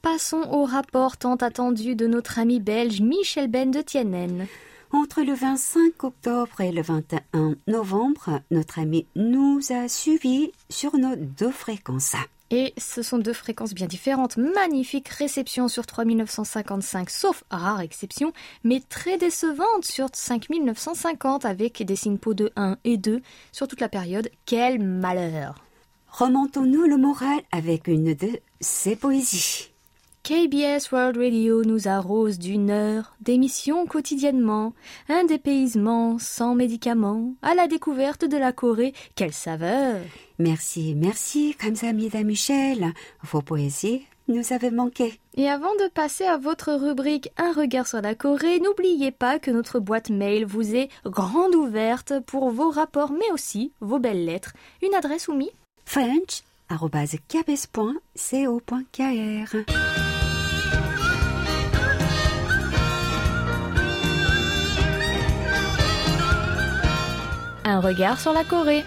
Passons 0.02 0.42
au 0.50 0.64
rapport 0.64 1.16
tant 1.16 1.36
attendu 1.36 1.96
de 1.96 2.06
notre 2.06 2.38
ami 2.38 2.60
belge 2.60 3.00
Michel 3.00 3.48
Ben 3.48 3.70
de 3.70 3.80
Tienen. 3.80 4.46
Entre 4.92 5.22
le 5.22 5.34
25 5.34 6.04
octobre 6.04 6.60
et 6.60 6.70
le 6.70 6.80
21 6.82 7.56
novembre, 7.66 8.40
notre 8.50 8.78
ami 8.78 9.06
nous 9.16 9.60
a 9.70 9.88
suivis 9.88 10.52
sur 10.70 10.96
nos 10.96 11.16
deux 11.16 11.50
fréquences. 11.50 12.14
Et 12.50 12.72
ce 12.78 13.02
sont 13.02 13.18
deux 13.18 13.32
fréquences 13.32 13.74
bien 13.74 13.88
différentes. 13.88 14.36
Magnifique 14.36 15.08
réception 15.08 15.66
sur 15.66 15.84
3955, 15.84 17.10
sauf 17.10 17.42
rare 17.50 17.80
exception, 17.80 18.32
mais 18.62 18.80
très 18.88 19.18
décevante 19.18 19.84
sur 19.84 20.06
5950 20.12 21.44
avec 21.44 21.84
des 21.84 21.96
signaux 21.96 22.34
de 22.34 22.52
1 22.54 22.78
et 22.84 22.96
2 22.96 23.20
sur 23.50 23.66
toute 23.66 23.80
la 23.80 23.88
période. 23.88 24.30
Quel 24.44 24.80
malheur 24.80 25.56
Remontons-nous 26.08 26.84
le 26.84 26.96
moral 26.96 27.40
avec 27.50 27.88
une 27.88 28.14
de 28.14 28.40
ces 28.60 28.94
poésies. 28.94 29.72
KBS 30.26 30.90
World 30.90 31.18
Radio 31.18 31.62
nous 31.62 31.86
arrose 31.86 32.40
d'une 32.40 32.70
heure 32.70 33.14
d'émissions 33.20 33.86
quotidiennement, 33.86 34.74
un 35.08 35.22
dépaysement 35.22 36.18
sans 36.18 36.56
médicaments, 36.56 37.34
à 37.42 37.54
la 37.54 37.68
découverte 37.68 38.24
de 38.24 38.36
la 38.36 38.50
Corée. 38.50 38.92
Quelle 39.14 39.32
saveur 39.32 40.00
Merci, 40.40 40.96
merci, 40.96 41.54
Kamsamida 41.56 42.24
Michel. 42.24 42.92
Vos 43.22 43.40
poésies 43.40 44.02
nous 44.26 44.52
avaient 44.52 44.72
manqué. 44.72 45.20
Et 45.36 45.48
avant 45.48 45.76
de 45.76 45.88
passer 45.90 46.24
à 46.24 46.38
votre 46.38 46.72
rubrique 46.72 47.30
Un 47.36 47.52
regard 47.52 47.86
sur 47.86 48.00
la 48.00 48.16
Corée, 48.16 48.58
n'oubliez 48.58 49.12
pas 49.12 49.38
que 49.38 49.52
notre 49.52 49.78
boîte 49.78 50.10
mail 50.10 50.44
vous 50.44 50.74
est 50.74 50.88
grande 51.04 51.54
ouverte 51.54 52.14
pour 52.26 52.50
vos 52.50 52.70
rapports, 52.70 53.12
mais 53.12 53.30
aussi 53.32 53.70
vos 53.80 54.00
belles 54.00 54.24
lettres. 54.24 54.54
Une 54.82 54.96
adresse 54.96 55.28
ou 55.28 55.38
French 55.84 56.42
kbs.co.kr 56.68 57.96
Un 67.68 67.80
regard 67.80 68.20
sur 68.20 68.32
la 68.32 68.44
Corée. 68.44 68.84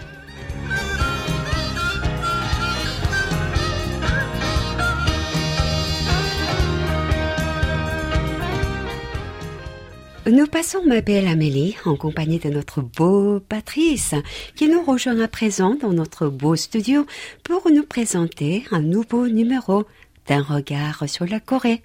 Nous 10.26 10.46
passons 10.46 10.82
ma 10.86 11.02
belle 11.02 11.28
Amélie 11.28 11.76
en 11.84 11.94
compagnie 11.94 12.38
de 12.38 12.48
notre 12.48 12.80
beau 12.80 13.38
Patrice 13.40 14.14
qui 14.56 14.66
nous 14.66 14.82
rejoint 14.82 15.20
à 15.20 15.28
présent 15.28 15.74
dans 15.74 15.92
notre 15.92 16.28
beau 16.28 16.56
studio 16.56 17.04
pour 17.44 17.70
nous 17.70 17.84
présenter 17.84 18.64
un 18.70 18.80
nouveau 18.80 19.28
numéro 19.28 19.84
d'un 20.26 20.40
regard 20.40 21.06
sur 21.06 21.26
la 21.26 21.38
Corée. 21.38 21.82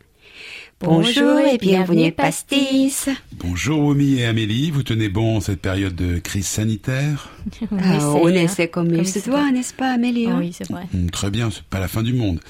Bonjour 0.81 1.39
et 1.39 1.57
bienvenue 1.57 2.11
Pastis. 2.11 3.07
Bonjour 3.39 3.79
Omi 3.85 4.19
et 4.19 4.25
Amélie, 4.25 4.71
vous 4.71 4.83
tenez 4.83 5.07
bon 5.07 5.39
cette 5.39 5.61
période 5.61 5.95
de 5.95 6.19
crise 6.19 6.47
sanitaire? 6.47 7.29
Ah, 7.79 8.09
On 8.09 8.27
essaie 8.27 8.67
comme, 8.67 8.93
il 8.93 9.07
se 9.07 9.19
doit, 9.19 9.51
n'est-ce 9.51 9.73
pas 9.73 9.93
Amélie 9.93 10.27
hein? 10.27 10.37
Oui, 10.39 10.51
c'est 10.51 10.69
vrai. 10.69 10.83
Hmm, 10.93 11.07
très 11.09 11.31
bien, 11.31 11.49
c'est 11.49 11.63
pas 11.63 11.79
la 11.79 11.87
fin 11.87 12.03
du 12.03 12.11
monde. 12.13 12.41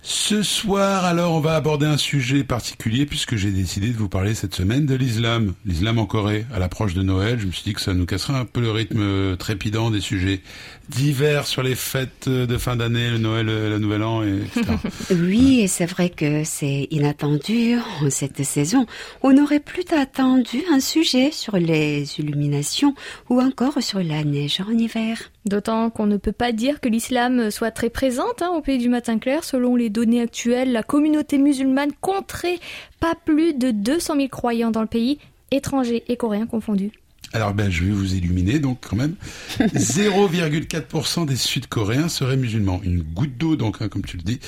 Ce 0.00 0.42
soir, 0.42 1.04
alors, 1.04 1.34
on 1.34 1.40
va 1.40 1.56
aborder 1.56 1.84
un 1.84 1.96
sujet 1.96 2.44
particulier 2.44 3.04
puisque 3.04 3.36
j'ai 3.36 3.50
décidé 3.50 3.88
de 3.88 3.96
vous 3.96 4.08
parler 4.08 4.34
cette 4.34 4.54
semaine 4.54 4.86
de 4.86 4.94
l'islam. 4.94 5.54
L'islam 5.66 5.98
en 5.98 6.06
Corée. 6.06 6.46
À 6.54 6.58
l'approche 6.58 6.94
de 6.94 7.02
Noël, 7.02 7.38
je 7.38 7.46
me 7.46 7.52
suis 7.52 7.64
dit 7.64 7.74
que 7.74 7.80
ça 7.80 7.94
nous 7.94 8.06
casserait 8.06 8.34
un 8.38 8.44
peu 8.44 8.60
le 8.60 8.70
rythme 8.70 9.36
trépidant 9.36 9.90
des 9.90 10.00
sujets 10.00 10.40
divers 10.88 11.46
sur 11.46 11.62
les 11.62 11.74
fêtes 11.74 12.28
de 12.28 12.58
fin 12.58 12.76
d'année, 12.76 13.10
le 13.10 13.18
Noël, 13.18 13.46
le 13.46 13.78
Nouvel 13.78 14.02
An, 14.02 14.22
etc. 14.22 14.62
oui, 15.10 15.60
et 15.60 15.68
c'est 15.68 15.86
vrai 15.86 16.10
que 16.10 16.44
c'est 16.44 16.88
inattendu 16.90 17.76
en 18.02 18.10
cette 18.10 18.42
saison. 18.42 18.86
On 19.22 19.36
aurait 19.38 19.60
plus 19.60 19.84
attendu 19.92 20.62
un 20.72 20.80
sujet 20.80 21.30
sur 21.30 21.56
les 21.56 22.18
illuminations 22.18 22.94
ou 23.28 23.40
encore 23.40 23.82
sur 23.82 24.02
la 24.02 24.24
neige 24.24 24.60
en 24.60 24.70
hiver. 24.70 25.30
D'autant 25.44 25.90
qu'on 25.90 26.06
ne 26.06 26.16
peut 26.16 26.32
pas 26.32 26.52
dire 26.52 26.80
que 26.80 26.88
l'islam 26.88 27.50
soit 27.50 27.70
très 27.70 27.90
présente 27.90 28.42
hein, 28.42 28.50
au 28.54 28.60
pays 28.60 28.78
du 28.78 28.88
matin 28.88 29.18
clair. 29.18 29.44
Selon 29.44 29.76
les 29.76 29.90
données 29.90 30.20
actuelles, 30.20 30.72
la 30.72 30.82
communauté 30.82 31.38
musulmane 31.38 31.92
compterait 32.00 32.58
pas 33.00 33.14
plus 33.24 33.54
de 33.54 33.70
200 33.70 34.16
000 34.16 34.28
croyants 34.28 34.70
dans 34.70 34.82
le 34.82 34.86
pays, 34.86 35.18
étrangers 35.50 36.04
et 36.08 36.16
coréens 36.16 36.46
confondus. 36.46 36.92
Alors 37.32 37.52
ben, 37.52 37.70
je 37.70 37.84
vais 37.84 37.90
vous 37.90 38.14
illuminer 38.14 38.58
donc 38.58 38.78
quand 38.88 38.96
même. 38.96 39.14
0,4% 39.60 41.26
des 41.26 41.36
Sud-Coréens 41.36 42.08
seraient 42.08 42.36
musulmans. 42.36 42.80
Une 42.84 43.02
goutte 43.02 43.36
d'eau 43.36 43.56
donc, 43.56 43.82
hein, 43.82 43.88
comme 43.88 44.04
tu 44.04 44.16
le 44.16 44.22
dis. 44.22 44.40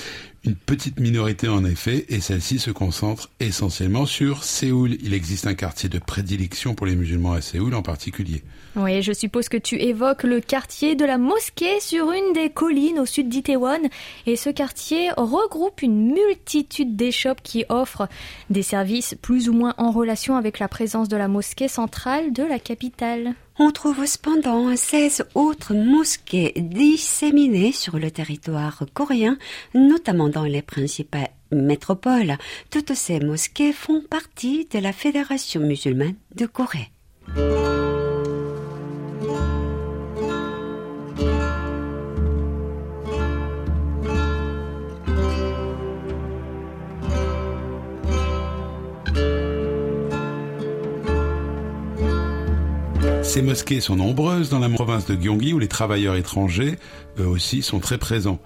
Une 0.42 0.54
petite 0.54 0.98
minorité 0.98 1.48
en 1.48 1.66
effet, 1.66 2.06
et 2.08 2.20
celle-ci 2.20 2.58
se 2.58 2.70
concentre 2.70 3.28
essentiellement 3.40 4.06
sur 4.06 4.42
Séoul. 4.42 4.96
Il 5.02 5.12
existe 5.12 5.46
un 5.46 5.52
quartier 5.52 5.90
de 5.90 5.98
prédilection 5.98 6.74
pour 6.74 6.86
les 6.86 6.96
musulmans 6.96 7.32
à 7.32 7.42
Séoul 7.42 7.74
en 7.74 7.82
particulier. 7.82 8.42
Oui, 8.74 9.02
je 9.02 9.12
suppose 9.12 9.50
que 9.50 9.58
tu 9.58 9.78
évoques 9.78 10.22
le 10.22 10.40
quartier 10.40 10.94
de 10.94 11.04
la 11.04 11.18
mosquée 11.18 11.78
sur 11.80 12.10
une 12.10 12.32
des 12.32 12.48
collines 12.48 12.98
au 13.00 13.04
sud 13.04 13.28
d'Itaewon. 13.28 13.90
Et 14.26 14.36
ce 14.36 14.48
quartier 14.48 15.10
regroupe 15.18 15.82
une 15.82 16.12
multitude 16.12 16.96
d'échoppes 16.96 17.42
qui 17.42 17.66
offrent 17.68 18.08
des 18.48 18.62
services 18.62 19.16
plus 19.20 19.50
ou 19.50 19.52
moins 19.52 19.74
en 19.76 19.90
relation 19.90 20.36
avec 20.36 20.58
la 20.58 20.68
présence 20.68 21.10
de 21.10 21.18
la 21.18 21.28
mosquée 21.28 21.68
centrale 21.68 22.32
de 22.32 22.44
la 22.44 22.58
capitale. 22.58 23.34
On 23.62 23.72
trouve 23.72 24.06
cependant 24.06 24.74
16 24.74 25.26
autres 25.34 25.74
mosquées 25.74 26.54
disséminées 26.56 27.72
sur 27.72 27.98
le 27.98 28.10
territoire 28.10 28.84
coréen, 28.94 29.36
notamment 29.74 30.30
dans 30.30 30.44
les 30.44 30.62
principales 30.62 31.28
métropoles. 31.52 32.38
Toutes 32.70 32.94
ces 32.94 33.20
mosquées 33.20 33.74
font 33.74 34.00
partie 34.00 34.66
de 34.72 34.78
la 34.78 34.94
Fédération 34.94 35.60
musulmane 35.60 36.14
de 36.34 36.46
Corée. 36.46 36.90
Ces 53.30 53.42
mosquées 53.42 53.78
sont 53.78 53.94
nombreuses 53.94 54.50
dans 54.50 54.58
la 54.58 54.68
province 54.68 55.06
de 55.06 55.14
Gyeonggi 55.14 55.52
où 55.52 55.60
les 55.60 55.68
travailleurs 55.68 56.16
étrangers, 56.16 56.80
eux 57.20 57.28
aussi, 57.28 57.62
sont 57.62 57.78
très 57.78 57.96
présents. 57.96 58.40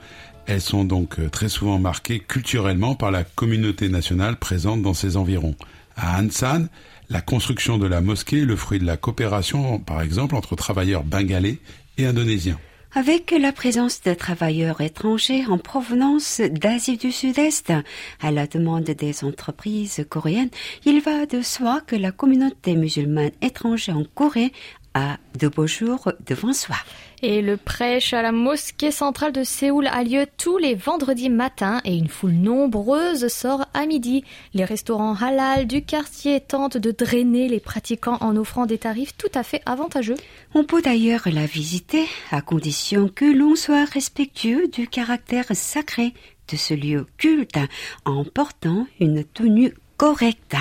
Elles 0.44 0.60
sont 0.60 0.84
donc 0.84 1.18
euh, 1.18 1.30
très 1.30 1.48
souvent 1.48 1.78
marquées 1.78 2.20
culturellement 2.20 2.94
par 2.94 3.10
la 3.10 3.24
communauté 3.24 3.88
nationale 3.88 4.36
présente 4.36 4.82
dans 4.82 4.92
ces 4.92 5.16
environs. 5.16 5.54
À 5.96 6.20
Ansan, 6.20 6.66
la 7.08 7.22
construction 7.22 7.78
de 7.78 7.86
la 7.86 8.02
mosquée 8.02 8.42
est 8.42 8.44
le 8.44 8.56
fruit 8.56 8.78
de 8.78 8.84
la 8.84 8.98
coopération, 8.98 9.78
par 9.78 10.02
exemple, 10.02 10.34
entre 10.34 10.54
travailleurs 10.54 11.02
bengalais 11.02 11.60
et 11.96 12.04
indonésiens. 12.04 12.58
Avec 12.96 13.32
la 13.32 13.50
présence 13.50 14.02
de 14.02 14.14
travailleurs 14.14 14.80
étrangers 14.80 15.44
en 15.46 15.58
provenance 15.58 16.40
d'Asie 16.40 16.96
du 16.96 17.10
Sud-Est, 17.10 17.72
à 18.20 18.30
la 18.30 18.46
demande 18.46 18.84
des 18.84 19.24
entreprises 19.24 20.06
coréennes, 20.08 20.50
il 20.84 21.00
va 21.00 21.26
de 21.26 21.42
soi 21.42 21.80
que 21.84 21.96
la 21.96 22.12
communauté 22.12 22.76
musulmane 22.76 23.32
étrangère 23.42 23.98
en 23.98 24.04
Corée 24.04 24.52
a 24.94 25.18
de 25.38 25.48
beaux 25.48 25.66
jours 25.66 26.12
devant 26.26 26.52
soi. 26.52 26.76
Et 27.22 27.42
le 27.42 27.56
prêche 27.56 28.12
à 28.12 28.22
la 28.22 28.32
mosquée 28.32 28.90
centrale 28.90 29.32
de 29.32 29.44
Séoul 29.44 29.86
a 29.86 30.04
lieu 30.04 30.26
tous 30.36 30.58
les 30.58 30.74
vendredis 30.74 31.30
matins 31.30 31.80
et 31.84 31.96
une 31.96 32.08
foule 32.08 32.32
nombreuse 32.32 33.28
sort 33.28 33.66
à 33.74 33.86
midi. 33.86 34.24
Les 34.52 34.64
restaurants 34.64 35.14
halal 35.14 35.66
du 35.66 35.82
quartier 35.82 36.40
tentent 36.40 36.76
de 36.76 36.90
drainer 36.90 37.48
les 37.48 37.60
pratiquants 37.60 38.18
en 38.20 38.36
offrant 38.36 38.66
des 38.66 38.78
tarifs 38.78 39.16
tout 39.16 39.30
à 39.34 39.42
fait 39.42 39.62
avantageux. 39.66 40.16
On 40.54 40.64
peut 40.64 40.82
d'ailleurs 40.82 41.22
la 41.26 41.46
visiter 41.46 42.04
à 42.30 42.40
condition 42.40 43.08
que 43.08 43.24
l'on 43.24 43.56
soit 43.56 43.84
respectueux 43.84 44.68
du 44.68 44.86
caractère 44.86 45.46
sacré 45.52 46.12
de 46.50 46.56
ce 46.56 46.74
lieu 46.74 47.06
culte 47.16 47.58
en 48.04 48.24
portant 48.24 48.86
une 49.00 49.24
tenue 49.24 49.74
correcte. 49.96 50.56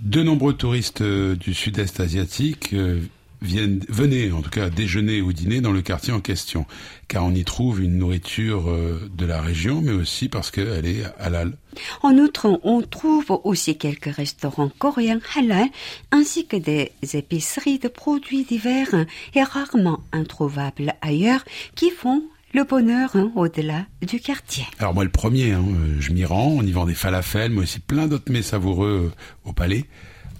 De 0.00 0.22
nombreux 0.22 0.54
touristes 0.54 1.02
du 1.02 1.54
sud-est 1.54 2.00
asiatique 2.00 2.72
euh, 2.72 3.00
viennent, 3.42 3.84
venez 3.88 4.32
en 4.32 4.40
tout 4.40 4.50
cas 4.50 4.70
déjeuner 4.70 5.20
ou 5.20 5.32
dîner 5.32 5.60
dans 5.60 5.72
le 5.72 5.82
quartier 5.82 6.12
en 6.12 6.20
question, 6.20 6.66
car 7.08 7.24
on 7.24 7.34
y 7.34 7.44
trouve 7.44 7.82
une 7.82 7.98
nourriture 7.98 8.70
euh, 8.70 9.10
de 9.14 9.26
la 9.26 9.40
région, 9.40 9.80
mais 9.82 9.92
aussi 9.92 10.28
parce 10.28 10.50
qu'elle 10.50 10.86
est 10.86 11.04
halal. 11.18 11.56
En 12.02 12.16
outre, 12.18 12.60
on 12.62 12.82
trouve 12.82 13.40
aussi 13.44 13.76
quelques 13.76 14.14
restaurants 14.14 14.70
coréens 14.78 15.20
halal, 15.36 15.68
ainsi 16.10 16.46
que 16.46 16.56
des 16.56 16.92
épiceries 17.14 17.78
de 17.78 17.88
produits 17.88 18.44
divers 18.44 18.94
et 19.34 19.42
rarement 19.42 20.00
introuvables 20.12 20.94
ailleurs, 21.02 21.44
qui 21.74 21.90
font 21.90 22.22
le 22.54 22.64
bonheur 22.64 23.10
hein, 23.14 23.32
au-delà 23.34 23.86
du 24.02 24.20
quartier. 24.20 24.64
Alors 24.78 24.94
moi 24.94 25.04
le 25.04 25.10
premier, 25.10 25.52
hein, 25.52 25.64
je 25.98 26.12
m'y 26.12 26.24
rends, 26.24 26.48
on 26.48 26.62
y 26.62 26.72
vend 26.72 26.84
des 26.84 26.94
falafels, 26.94 27.50
mais 27.50 27.62
aussi 27.62 27.80
plein 27.80 28.06
d'autres 28.06 28.30
mets 28.30 28.42
savoureux 28.42 29.10
euh, 29.10 29.48
au 29.48 29.52
palais. 29.52 29.86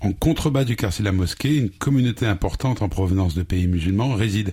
En 0.03 0.13
contrebas 0.13 0.65
du 0.65 0.75
quartier 0.75 1.05
de 1.05 1.09
la 1.09 1.13
mosquée, 1.13 1.57
une 1.57 1.71
communauté 1.71 2.27
importante 2.27 2.83
en 2.83 2.89
provenance 2.89 3.37
de 3.37 3.45
pays 3.45 3.69
musulmans 3.69 4.15
réside. 4.15 4.53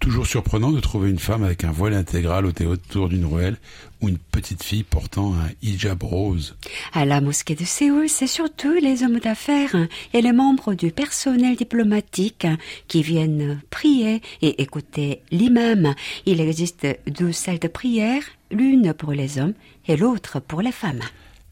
Toujours 0.00 0.26
surprenant 0.26 0.70
de 0.70 0.80
trouver 0.80 1.10
une 1.10 1.18
femme 1.18 1.42
avec 1.42 1.62
un 1.64 1.72
voile 1.72 1.92
intégral 1.92 2.46
autour 2.46 3.10
d'une 3.10 3.26
ruelle 3.26 3.58
ou 4.00 4.08
une 4.08 4.16
petite 4.16 4.62
fille 4.62 4.84
portant 4.84 5.34
un 5.34 5.50
hijab 5.60 6.02
rose. 6.02 6.56
À 6.94 7.04
la 7.04 7.20
mosquée 7.20 7.54
de 7.54 7.66
Séoul, 7.66 8.08
c'est 8.08 8.28
surtout 8.28 8.72
les 8.80 9.02
hommes 9.02 9.18
d'affaires 9.18 9.76
et 10.14 10.22
les 10.22 10.32
membres 10.32 10.72
du 10.72 10.90
personnel 10.90 11.56
diplomatique 11.56 12.46
qui 12.86 13.02
viennent 13.02 13.60
prier 13.68 14.22
et 14.40 14.62
écouter 14.62 15.20
l'imam. 15.30 15.94
Il 16.24 16.40
existe 16.40 16.86
deux 17.08 17.32
salles 17.32 17.58
de 17.58 17.68
prière, 17.68 18.22
l'une 18.50 18.94
pour 18.94 19.12
les 19.12 19.38
hommes 19.38 19.54
et 19.86 19.98
l'autre 19.98 20.40
pour 20.40 20.62
les 20.62 20.72
femmes. 20.72 21.02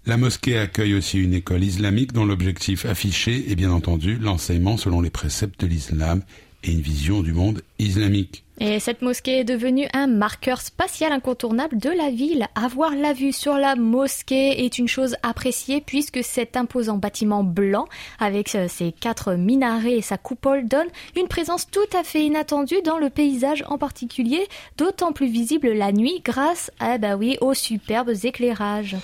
La 0.08 0.16
mosquée 0.16 0.56
accueille 0.56 0.94
aussi 0.94 1.18
une 1.18 1.34
école 1.34 1.64
islamique 1.64 2.12
dont 2.12 2.24
l'objectif 2.24 2.86
affiché 2.86 3.50
est 3.50 3.56
bien 3.56 3.72
entendu 3.72 4.16
l'enseignement 4.16 4.76
selon 4.76 5.00
les 5.00 5.10
préceptes 5.10 5.60
de 5.60 5.66
l'islam 5.66 6.22
et 6.64 6.72
une 6.72 6.80
vision 6.80 7.22
du 7.22 7.32
monde 7.32 7.62
islamique. 7.78 8.44
Et 8.58 8.80
cette 8.80 9.02
mosquée 9.02 9.40
est 9.40 9.44
devenue 9.44 9.86
un 9.92 10.06
marqueur 10.06 10.62
spatial 10.62 11.12
incontournable 11.12 11.76
de 11.76 11.90
la 11.90 12.10
ville. 12.10 12.48
Avoir 12.54 12.94
la 12.94 13.12
vue 13.12 13.32
sur 13.32 13.58
la 13.58 13.76
mosquée 13.76 14.64
est 14.64 14.78
une 14.78 14.88
chose 14.88 15.16
appréciée 15.22 15.82
puisque 15.82 16.24
cet 16.24 16.56
imposant 16.56 16.96
bâtiment 16.96 17.44
blanc 17.44 17.86
avec 18.18 18.54
euh, 18.54 18.66
ses 18.66 18.92
quatre 18.92 19.34
minarets 19.34 19.98
et 19.98 20.02
sa 20.02 20.16
coupole 20.16 20.66
donne 20.68 20.88
une 21.16 21.28
présence 21.28 21.70
tout 21.70 21.80
à 21.94 22.02
fait 22.02 22.24
inattendue 22.24 22.80
dans 22.82 22.98
le 22.98 23.10
paysage 23.10 23.62
en 23.68 23.76
particulier, 23.76 24.46
d'autant 24.78 25.12
plus 25.12 25.28
visible 25.28 25.72
la 25.72 25.92
nuit 25.92 26.22
grâce 26.24 26.70
ah 26.80 26.96
bah 26.96 27.16
oui, 27.16 27.36
aux 27.42 27.54
superbes 27.54 28.12
éclairages. 28.24 28.96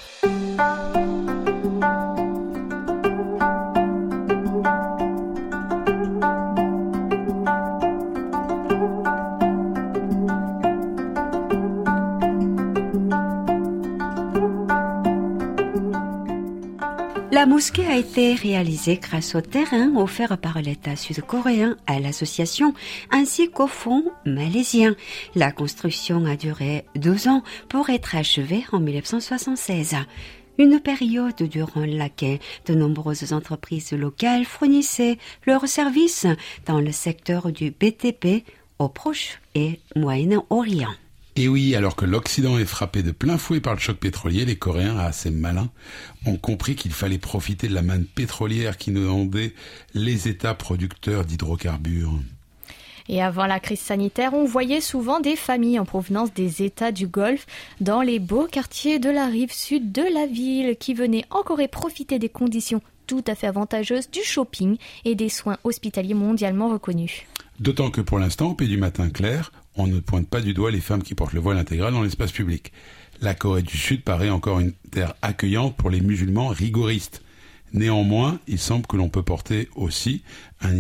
La 17.43 17.47
mosquée 17.47 17.89
a 17.89 17.97
été 17.97 18.35
réalisée 18.35 19.01
grâce 19.03 19.35
au 19.35 19.41
terrain 19.41 19.97
offert 19.97 20.39
par 20.39 20.63
l'État 20.63 20.95
sud-coréen 20.95 21.77
à 21.89 21.99
l'association 21.99 22.73
ainsi 23.11 23.51
qu'au 23.51 23.67
fonds 23.67 24.05
malaisien. 24.25 24.95
La 25.35 25.51
construction 25.51 26.25
a 26.25 26.37
duré 26.37 26.85
deux 26.95 27.27
ans 27.27 27.43
pour 27.69 27.91
être 27.91 28.15
achevée 28.15 28.65
en 28.71 28.79
1976 28.79 29.97
une 30.59 30.79
période 30.79 31.43
durant 31.43 31.85
laquelle 31.85 32.39
de 32.67 32.75
nombreuses 32.75 33.33
entreprises 33.33 33.91
locales 33.91 34.45
fournissaient 34.45 35.19
leurs 35.45 35.67
services 35.67 36.29
dans 36.67 36.79
le 36.79 36.93
secteur 36.93 37.51
du 37.51 37.73
BTP 37.73 38.45
au 38.79 38.89
Proche 38.89 39.41
et 39.57 39.81
Moyen-Orient. 39.97 40.95
Et 41.35 41.49
oui, 41.49 41.75
alors 41.75 41.97
que 41.97 42.05
l'Occident 42.05 42.59
est 42.59 42.67
frappé 42.67 43.03
de 43.03 43.11
plein 43.11 43.39
fouet 43.39 43.61
par 43.61 43.73
le 43.73 43.81
choc 43.81 43.97
pétrolier, 43.97 44.45
les 44.45 44.57
Coréens, 44.57 44.99
assez 44.99 45.31
malins, 45.31 45.71
ont 46.27 46.37
compris 46.37 46.77
qu'il 46.77 46.93
fallait 46.93 47.19
profiter 47.19 47.69
de 47.69 47.75
la 47.75 47.81
manne 47.81 48.05
pétrolière 48.05 48.77
qui 48.77 48.91
nous 48.91 49.03
inondait 49.03 49.55
les 49.95 50.29
États 50.29 50.55
producteurs 50.55 51.25
d'hydrocarbures. 51.25 52.13
Et 53.09 53.23
avant 53.23 53.47
la 53.47 53.61
crise 53.61 53.81
sanitaire, 53.81 54.35
on 54.35 54.45
voyait 54.45 54.81
souvent 54.81 55.21
des 55.21 55.37
familles 55.37 55.79
en 55.79 55.85
provenance 55.85 56.33
des 56.35 56.63
États 56.63 56.93
du 56.93 57.07
Golfe 57.07 57.47
dans 57.81 58.03
les 58.03 58.19
beaux 58.19 58.47
quartiers 58.47 58.99
de 58.99 59.11
la 59.11 59.27
rive 59.27 59.53
sud 59.53 59.91
de 59.91 60.03
la 60.15 60.27
ville 60.27 60.77
qui 60.79 60.95
venaient 60.95 61.25
en 61.31 61.43
Corée 61.43 61.67
profiter 61.67 62.19
des 62.19 62.29
conditions 62.29 62.83
tout 63.07 63.25
à 63.27 63.35
fait 63.35 63.49
avantageuses 63.49 64.11
du 64.11 64.23
shopping 64.23 64.77
et 65.05 65.15
des 65.15 65.29
soins 65.29 65.59
hospitaliers 65.65 66.15
mondialement 66.15 66.69
reconnus. 66.69 67.23
D'autant 67.59 67.91
que 67.91 68.01
pour 68.01 68.19
l'instant, 68.19 68.51
au 68.51 68.55
pays 68.55 68.69
du 68.69 68.77
matin 68.77 69.11
clair, 69.11 69.53
on 69.77 69.87
ne 69.87 70.01
pointe 70.01 70.29
pas 70.29 70.41
du 70.41 70.55
doigt 70.55 70.71
les 70.71 70.81
femmes 70.81 71.03
qui 71.03 71.15
portent 71.15 71.33
le 71.33 71.41
voile 71.41 71.59
intégral 71.59 71.93
dans 71.93 72.03
l'espace 72.03 72.33
public. 72.33 72.73
La 73.21 73.35
Corée 73.35 73.63
du 73.63 73.77
Sud 73.77 74.03
paraît 74.03 74.31
encore 74.31 74.61
une 74.61 74.73
terre 74.91 75.15
accueillante 75.23 75.77
pour 75.77 75.91
les 75.91 76.01
musulmans 76.01 76.49
rigoristes. 76.49 77.23
Néanmoins, 77.73 78.39
il 78.49 78.59
semble 78.59 78.87
que 78.87 78.97
l'on 78.97 79.09
peut 79.09 79.23
porter 79.23 79.69
aussi 79.77 80.23
un 80.61 80.75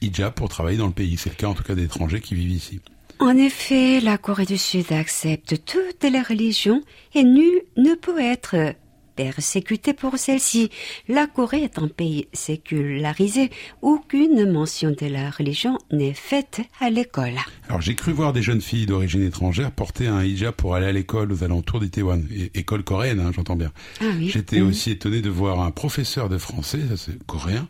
hijab 0.00 0.34
pour 0.34 0.48
travailler 0.48 0.76
dans 0.76 0.86
le 0.86 0.92
pays. 0.92 1.16
C'est 1.16 1.30
le 1.30 1.36
cas 1.36 1.48
en 1.48 1.54
tout 1.54 1.62
cas 1.62 1.74
d'étrangers 1.74 2.20
qui 2.20 2.34
vivent 2.34 2.50
ici. 2.50 2.80
En 3.20 3.36
effet, 3.36 4.00
la 4.00 4.18
Corée 4.18 4.44
du 4.44 4.58
Sud 4.58 4.92
accepte 4.92 5.64
toutes 5.64 6.02
les 6.02 6.20
religions 6.20 6.82
et 7.14 7.22
nul 7.22 7.62
ne 7.76 7.94
peut 7.94 8.20
être 8.20 8.74
persécuté 9.14 9.92
pour 9.92 10.18
celle-ci. 10.18 10.70
La 11.08 11.26
Corée 11.26 11.62
est 11.62 11.78
un 11.78 11.88
pays 11.88 12.28
sécularisé. 12.32 13.50
Aucune 13.82 14.50
mention 14.50 14.90
de 14.90 15.06
la 15.06 15.30
religion 15.30 15.78
n'est 15.92 16.14
faite 16.14 16.60
à 16.80 16.90
l'école. 16.90 17.34
Alors 17.68 17.80
j'ai 17.80 17.94
cru 17.94 18.12
voir 18.12 18.32
des 18.32 18.42
jeunes 18.42 18.60
filles 18.60 18.86
d'origine 18.86 19.22
étrangère 19.22 19.70
porter 19.70 20.06
un 20.06 20.22
hijab 20.22 20.54
pour 20.54 20.74
aller 20.74 20.86
à 20.86 20.92
l'école 20.92 21.32
aux 21.32 21.44
alentours 21.44 21.80
d'Itaewon. 21.80 22.22
École 22.54 22.84
coréenne, 22.84 23.20
hein, 23.20 23.30
j'entends 23.34 23.56
bien. 23.56 23.72
Ah 24.00 24.04
J'étais 24.20 24.60
aussi 24.60 24.90
étonné 24.90 25.20
de 25.20 25.30
voir 25.30 25.60
un 25.60 25.70
professeur 25.70 26.28
de 26.28 26.38
français, 26.38 26.80
ça 26.88 26.96
c'est 26.96 27.22
coréen, 27.26 27.68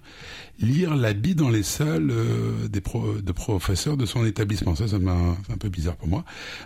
lire 0.61 0.95
l'habit 0.95 1.35
dans 1.35 1.49
les 1.49 1.63
salles 1.63 2.11
euh, 2.11 2.69
des 2.69 2.81
de 2.81 3.33
professeurs 3.33 3.97
de 3.97 4.07
son 4.07 4.25
établissement. 4.25 4.75
Ça, 4.75 4.89
ça 4.89 4.99
m'a 4.99 5.13
un 5.13 5.57
peu 5.59 5.69
bizarre 5.69 5.97
pour 5.97 6.09
moi. 6.09 6.25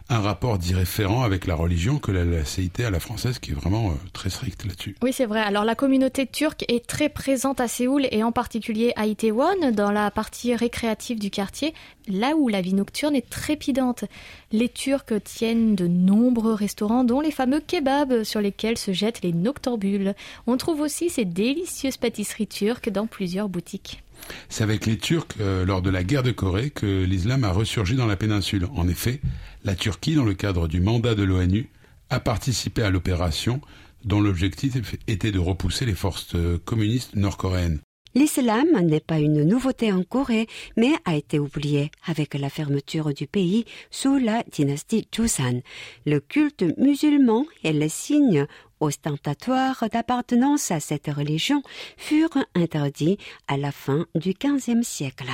Un 0.08 0.20
rapport 0.20 0.58
d'irréférent 0.58 1.22
avec 1.22 1.46
la 1.46 1.54
religion 1.54 1.98
que 1.98 2.12
la, 2.12 2.24
la 2.24 2.44
CIT 2.44 2.84
à 2.84 2.90
la 2.90 3.00
française, 3.00 3.38
qui 3.38 3.52
est 3.52 3.54
vraiment 3.54 3.90
euh, 3.90 3.94
très 4.12 4.30
strict 4.30 4.64
là-dessus. 4.64 4.96
Oui, 5.02 5.12
c'est 5.12 5.26
vrai. 5.26 5.40
Alors 5.40 5.64
la 5.64 5.74
communauté 5.74 6.26
turque 6.26 6.64
est 6.68 6.86
très 6.86 7.08
présente 7.08 7.60
à 7.60 7.68
Séoul 7.68 8.06
et 8.10 8.22
en 8.22 8.32
particulier 8.32 8.92
à 8.96 9.06
Itaewon, 9.06 9.72
dans 9.72 9.90
la 9.90 10.10
partie 10.10 10.54
récréative 10.54 11.18
du 11.18 11.30
quartier, 11.30 11.74
là 12.08 12.34
où 12.36 12.48
la 12.48 12.60
vie 12.60 12.74
nocturne 12.74 13.14
est 13.14 13.28
trépidante. 13.28 14.04
Les 14.50 14.70
Turcs 14.70 15.22
tiennent 15.24 15.74
de 15.74 15.86
nombreux 15.86 16.54
restaurants, 16.54 17.04
dont 17.04 17.20
les 17.20 17.30
fameux 17.30 17.60
kebabs 17.60 18.24
sur 18.24 18.40
lesquels 18.40 18.78
se 18.78 18.92
jettent 18.92 19.20
les 19.22 19.34
noctambules. 19.34 20.14
On 20.46 20.56
trouve 20.56 20.80
aussi 20.80 21.10
ces 21.10 21.26
délicieuses 21.26 21.98
pâtisseries 21.98 22.46
turques 22.46 22.88
dans 22.88 23.06
plusieurs 23.06 23.50
boutiques. 23.50 24.02
C'est 24.48 24.64
avec 24.64 24.86
les 24.86 24.96
Turcs, 24.96 25.26
euh, 25.40 25.66
lors 25.66 25.82
de 25.82 25.90
la 25.90 26.02
guerre 26.02 26.22
de 26.22 26.30
Corée, 26.30 26.70
que 26.70 27.04
l'islam 27.04 27.44
a 27.44 27.52
ressurgi 27.52 27.94
dans 27.94 28.06
la 28.06 28.16
péninsule. 28.16 28.66
En 28.74 28.88
effet, 28.88 29.20
la 29.64 29.74
Turquie, 29.74 30.14
dans 30.14 30.24
le 30.24 30.34
cadre 30.34 30.66
du 30.66 30.80
mandat 30.80 31.14
de 31.14 31.24
l'ONU, 31.24 31.68
a 32.08 32.18
participé 32.18 32.82
à 32.82 32.90
l'opération 32.90 33.60
dont 34.04 34.20
l'objectif 34.20 34.96
était 35.08 35.32
de 35.32 35.38
repousser 35.38 35.84
les 35.84 35.94
forces 35.94 36.34
euh, 36.34 36.58
communistes 36.64 37.16
nord-coréennes. 37.16 37.80
L'islam 38.14 38.66
n'est 38.82 39.00
pas 39.00 39.18
une 39.18 39.44
nouveauté 39.44 39.92
en 39.92 40.02
Corée, 40.02 40.46
mais 40.76 40.92
a 41.04 41.14
été 41.14 41.38
oublié 41.38 41.90
avec 42.06 42.34
la 42.34 42.50
fermeture 42.50 43.12
du 43.12 43.26
pays 43.26 43.64
sous 43.90 44.18
la 44.18 44.42
dynastie 44.50 45.06
Joseon. 45.14 45.62
Le 46.06 46.20
culte 46.20 46.64
musulman 46.78 47.44
et 47.64 47.72
les 47.72 47.88
signes 47.88 48.46
ostentatoires 48.80 49.84
d'appartenance 49.92 50.70
à 50.70 50.80
cette 50.80 51.08
religion 51.08 51.62
furent 51.96 52.44
interdits 52.54 53.18
à 53.46 53.56
la 53.56 53.72
fin 53.72 54.06
du 54.14 54.32
XVe 54.32 54.82
siècle. 54.82 55.28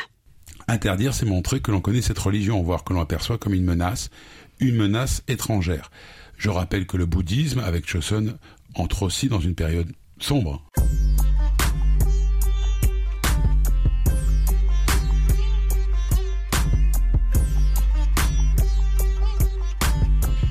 Interdire, 0.67 1.15
c'est 1.15 1.27
montrer 1.27 1.61
que 1.61 1.71
l'on 1.71 1.81
connaît 1.81 2.03
cette 2.03 2.19
religion, 2.19 2.63
voire 2.63 2.85
que 2.85 2.93
l'on 2.93 3.01
aperçoit 3.01 3.39
comme 3.39 3.55
une 3.55 3.65
menace, 3.65 4.09
une 4.61 4.77
menace 4.77 5.23
étrangère. 5.29 5.91
Je 6.37 6.49
rappelle 6.49 6.87
que 6.87 6.97
le 6.97 7.07
bouddhisme, 7.07 7.61
avec 7.61 7.89
Joseon, 7.89 8.35
entre 8.75 9.03
aussi 9.03 9.29
dans 9.29 9.41
une 9.41 9.55
période 9.55 9.93
sombre. 10.19 10.63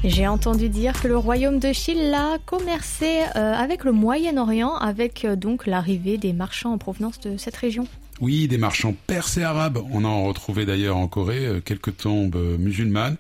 J'ai 0.04 0.28
entendu 0.28 0.68
dire 0.68 1.02
que 1.02 1.08
le 1.08 1.18
royaume 1.18 1.60
de 1.60 1.72
Chilla 1.72 2.38
commerçait 2.46 3.24
euh, 3.38 3.54
avec 3.54 3.86
le 3.86 3.94
Moyen-Orient, 3.94 4.76
avec 4.76 5.24
euh, 5.24 5.38
donc 5.38 5.66
l'arrivée 5.66 6.18
des 6.18 6.34
marchands 6.34 6.74
en 6.74 6.78
provenance 6.78 7.22
de 7.22 7.38
cette 7.38 7.56
région. 7.56 7.88
Oui, 8.20 8.50
des 8.50 8.58
marchands 8.58 8.94
perses 9.08 9.38
et 9.38 9.44
arabes. 9.44 9.80
On 9.92 10.04
en 10.04 10.26
retrouvait 10.26 10.66
d'ailleurs 10.66 10.98
en 10.98 11.08
Corée 11.08 11.46
euh, 11.46 11.62
quelques 11.62 11.96
tombes 11.96 12.36
musulmanes 12.60 13.16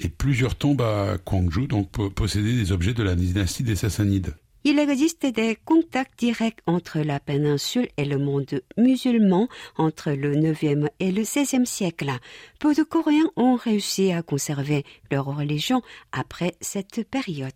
et 0.00 0.08
plusieurs 0.08 0.54
tombes 0.54 0.80
à 0.80 1.18
Gwangju, 1.18 1.66
donc 1.66 1.90
possédaient 1.90 2.54
des 2.54 2.72
objets 2.72 2.94
de 2.94 3.02
la 3.02 3.14
dynastie 3.14 3.62
des 3.62 3.76
Sassanides. 3.76 4.34
Il 4.64 4.78
existe 4.78 5.26
des 5.26 5.58
contacts 5.64 6.20
directs 6.20 6.60
entre 6.66 7.00
la 7.00 7.18
péninsule 7.18 7.88
et 7.96 8.04
le 8.04 8.16
monde 8.16 8.62
musulman 8.78 9.48
entre 9.76 10.12
le 10.12 10.36
9e 10.36 10.88
et 11.00 11.10
le 11.10 11.22
16e 11.22 11.64
siècle. 11.64 12.12
Peu 12.60 12.72
de 12.72 12.84
Coréens 12.84 13.30
ont 13.34 13.56
réussi 13.56 14.12
à 14.12 14.22
conserver 14.22 14.84
leur 15.10 15.24
religion 15.24 15.82
après 16.12 16.54
cette 16.60 17.08
période. 17.10 17.50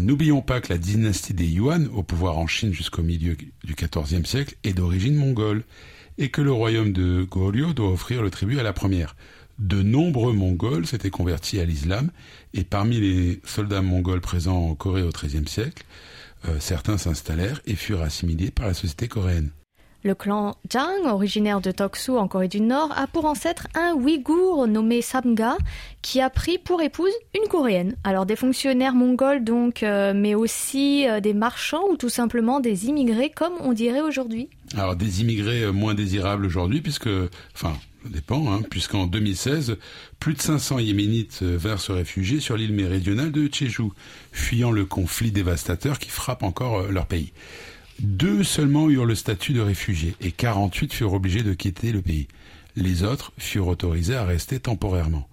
N'oublions 0.00 0.40
pas 0.40 0.60
que 0.60 0.72
la 0.72 0.78
dynastie 0.78 1.34
des 1.34 1.46
Yuan, 1.46 1.88
au 1.88 2.04
pouvoir 2.04 2.38
en 2.38 2.46
Chine 2.46 2.72
jusqu'au 2.72 3.02
milieu 3.02 3.36
du 3.64 3.74
XIVe 3.74 4.24
siècle, 4.24 4.54
est 4.62 4.74
d'origine 4.74 5.16
mongole, 5.16 5.64
et 6.18 6.30
que 6.30 6.42
le 6.42 6.52
royaume 6.52 6.92
de 6.92 7.26
Goryeo 7.28 7.72
doit 7.72 7.90
offrir 7.90 8.22
le 8.22 8.30
tribut 8.30 8.60
à 8.60 8.62
la 8.62 8.72
première. 8.72 9.16
De 9.58 9.82
nombreux 9.82 10.32
Mongols 10.32 10.86
s'étaient 10.86 11.10
convertis 11.10 11.58
à 11.58 11.64
l'islam, 11.64 12.12
et 12.54 12.62
parmi 12.62 13.00
les 13.00 13.40
soldats 13.44 13.82
mongols 13.82 14.20
présents 14.20 14.68
en 14.68 14.74
Corée 14.76 15.02
au 15.02 15.10
XIIIe 15.10 15.48
siècle, 15.48 15.84
certains 16.60 16.98
s'installèrent 16.98 17.60
et 17.66 17.74
furent 17.74 18.02
assimilés 18.02 18.50
par 18.50 18.66
la 18.66 18.74
société 18.74 19.08
coréenne. 19.08 19.50
Le 20.04 20.14
clan 20.14 20.56
Zhang, 20.72 21.06
originaire 21.06 21.60
de 21.60 21.72
Toksu 21.72 22.12
en 22.12 22.28
Corée 22.28 22.46
du 22.46 22.60
Nord, 22.60 22.92
a 22.96 23.08
pour 23.08 23.24
ancêtre 23.24 23.66
un 23.74 23.94
Ouïghour 23.94 24.68
nommé 24.68 25.02
Samga, 25.02 25.56
qui 26.02 26.20
a 26.20 26.30
pris 26.30 26.56
pour 26.56 26.80
épouse 26.82 27.10
une 27.36 27.48
Coréenne. 27.48 27.96
Alors 28.04 28.24
des 28.24 28.36
fonctionnaires 28.36 28.94
mongols 28.94 29.42
donc, 29.42 29.82
euh, 29.82 30.12
mais 30.14 30.36
aussi 30.36 31.08
euh, 31.08 31.18
des 31.18 31.34
marchands 31.34 31.82
ou 31.90 31.96
tout 31.96 32.10
simplement 32.10 32.60
des 32.60 32.86
immigrés 32.86 33.30
comme 33.30 33.54
on 33.60 33.72
dirait 33.72 34.00
aujourd'hui. 34.00 34.48
Alors 34.76 34.94
des 34.94 35.20
immigrés 35.20 35.64
euh, 35.64 35.72
moins 35.72 35.94
désirables 35.94 36.46
aujourd'hui 36.46 36.80
puisque, 36.80 37.10
enfin, 37.56 37.74
dépend, 38.08 38.52
hein, 38.52 38.62
puisqu'en 38.68 39.06
2016, 39.06 39.76
plus 40.18 40.34
de 40.34 40.40
500 40.40 40.78
Yéménites 40.80 41.42
vinrent 41.42 41.80
se 41.80 41.92
réfugier 41.92 42.40
sur 42.40 42.56
l'île 42.56 42.72
méridionale 42.72 43.32
de 43.32 43.48
Jeju, 43.52 43.90
fuyant 44.32 44.70
le 44.70 44.84
conflit 44.84 45.30
dévastateur 45.30 45.98
qui 45.98 46.10
frappe 46.10 46.42
encore 46.42 46.90
leur 46.90 47.06
pays. 47.06 47.32
Deux 48.00 48.44
seulement 48.44 48.88
eurent 48.88 49.06
le 49.06 49.16
statut 49.16 49.52
de 49.52 49.60
réfugiés 49.60 50.14
et 50.20 50.30
48 50.30 50.92
furent 50.92 51.14
obligés 51.14 51.42
de 51.42 51.52
quitter 51.52 51.90
le 51.92 52.00
pays. 52.00 52.28
Les 52.76 53.02
autres 53.02 53.32
furent 53.38 53.66
autorisés 53.66 54.14
à 54.14 54.24
rester 54.24 54.60
temporairement. 54.60 55.28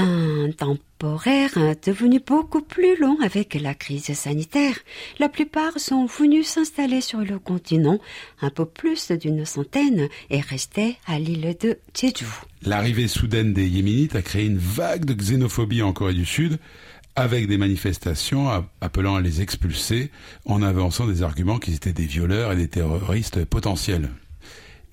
Un 0.00 0.52
temporaire 0.52 1.50
devenu 1.84 2.20
beaucoup 2.24 2.62
plus 2.62 2.96
long 3.00 3.18
avec 3.20 3.54
la 3.54 3.74
crise 3.74 4.12
sanitaire. 4.12 4.76
La 5.18 5.28
plupart 5.28 5.80
sont 5.80 6.06
venus 6.06 6.46
s'installer 6.46 7.00
sur 7.00 7.18
le 7.18 7.40
continent, 7.40 7.98
un 8.40 8.50
peu 8.50 8.64
plus 8.64 9.10
d'une 9.10 9.44
centaine, 9.44 10.08
et 10.30 10.40
restaient 10.40 10.96
à 11.08 11.18
l'île 11.18 11.56
de 11.60 11.78
Jeju. 12.00 12.26
L'arrivée 12.62 13.08
soudaine 13.08 13.52
des 13.52 13.66
Yéménites 13.66 14.14
a 14.14 14.22
créé 14.22 14.46
une 14.46 14.58
vague 14.58 15.04
de 15.04 15.14
xénophobie 15.14 15.82
en 15.82 15.92
Corée 15.92 16.14
du 16.14 16.24
Sud, 16.24 16.58
avec 17.16 17.48
des 17.48 17.58
manifestations 17.58 18.64
appelant 18.80 19.16
à 19.16 19.20
les 19.20 19.42
expulser 19.42 20.12
en 20.44 20.62
avançant 20.62 21.08
des 21.08 21.24
arguments 21.24 21.58
qu'ils 21.58 21.74
étaient 21.74 21.92
des 21.92 22.06
violeurs 22.06 22.52
et 22.52 22.56
des 22.56 22.68
terroristes 22.68 23.44
potentiels. 23.44 24.10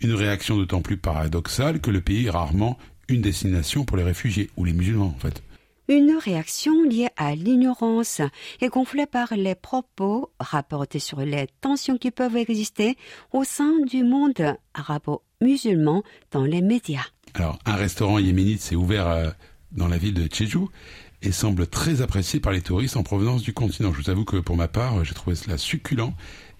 Une 0.01 0.13
réaction 0.13 0.57
d'autant 0.57 0.81
plus 0.81 0.97
paradoxale 0.97 1.79
que 1.79 1.91
le 1.91 2.01
pays 2.01 2.27
rarement 2.27 2.79
une 3.07 3.21
destination 3.21 3.85
pour 3.85 3.97
les 3.97 4.03
réfugiés 4.03 4.49
ou 4.57 4.65
les 4.65 4.73
musulmans 4.73 5.13
en 5.15 5.19
fait. 5.19 5.41
Une 5.87 6.17
réaction 6.17 6.83
liée 6.83 7.09
à 7.15 7.35
l'ignorance 7.35 8.19
et 8.59 8.69
gonflée 8.69 9.05
par 9.05 9.35
les 9.35 9.53
propos 9.53 10.31
rapportés 10.39 10.97
sur 10.97 11.19
les 11.19 11.47
tensions 11.61 11.97
qui 11.97 12.09
peuvent 12.09 12.37
exister 12.37 12.97
au 13.31 13.43
sein 13.43 13.71
du 13.85 14.03
monde 14.03 14.57
arabo-musulman 14.73 16.01
dans 16.31 16.43
les 16.43 16.61
médias. 16.61 17.05
Alors, 17.35 17.59
un 17.65 17.75
restaurant 17.75 18.17
yéménite 18.17 18.61
s'est 18.61 18.75
ouvert 18.75 19.07
euh, 19.07 19.29
dans 19.71 19.87
la 19.87 19.97
ville 19.97 20.13
de 20.15 20.27
Jeju 20.33 20.67
et 21.25 21.31
semble 21.31 21.67
très 21.67 22.01
apprécié 22.01 22.39
par 22.39 22.51
les 22.51 22.61
touristes 22.61 22.97
en 22.97 23.03
provenance 23.03 23.41
du 23.41 23.53
continent. 23.53 23.91
Je 23.93 24.01
vous 24.01 24.09
avoue 24.09 24.25
que 24.25 24.37
pour 24.37 24.55
ma 24.55 24.67
part, 24.67 25.03
j'ai 25.03 25.13
trouvé 25.13 25.35
cela 25.35 25.57
succulent 25.57 26.13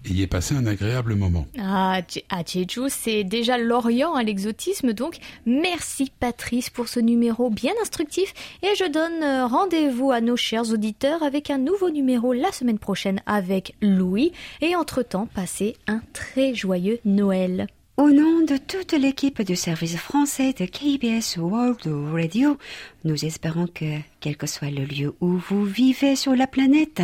et 0.04 0.12
y 0.12 0.22
ai 0.22 0.26
passé 0.26 0.54
un 0.54 0.66
agréable 0.66 1.14
moment. 1.14 1.46
Ah, 1.58 2.00
à 2.30 2.44
Jeju, 2.44 2.88
c'est 2.88 3.24
déjà 3.24 3.58
l'Orient 3.58 4.14
à 4.14 4.22
l'exotisme, 4.22 4.92
donc 4.92 5.18
merci 5.46 6.12
Patrice 6.20 6.70
pour 6.70 6.88
ce 6.88 7.00
numéro 7.00 7.50
bien 7.50 7.72
instructif 7.82 8.32
et 8.62 8.74
je 8.76 8.90
donne 8.90 9.22
euh, 9.22 9.46
rendez-vous 9.46 10.10
à 10.10 10.20
nos 10.20 10.36
chers 10.36 10.70
auditeurs 10.70 11.22
avec 11.22 11.50
un 11.50 11.58
nouveau 11.58 11.90
numéro 11.90 12.32
la 12.32 12.52
semaine 12.52 12.78
prochaine 12.78 13.20
avec 13.26 13.74
Louis 13.80 14.32
et 14.60 14.76
entre-temps, 14.76 15.28
passez 15.34 15.76
un 15.86 16.00
très 16.12 16.54
joyeux 16.54 16.98
Noël. 17.04 17.66
Au 17.97 18.09
nom 18.09 18.41
de 18.41 18.57
toute 18.57 18.93
l'équipe 18.93 19.41
du 19.43 19.55
service 19.55 19.95
français 19.97 20.53
de 20.53 20.65
KBS 20.65 21.37
World 21.37 21.87
Radio, 22.11 22.57
nous 23.03 23.25
espérons 23.25 23.67
que, 23.67 23.99
quel 24.19 24.37
que 24.37 24.47
soit 24.47 24.71
le 24.71 24.85
lieu 24.85 25.13
où 25.21 25.37
vous 25.37 25.65
vivez 25.65 26.15
sur 26.15 26.35
la 26.35 26.47
planète, 26.47 27.01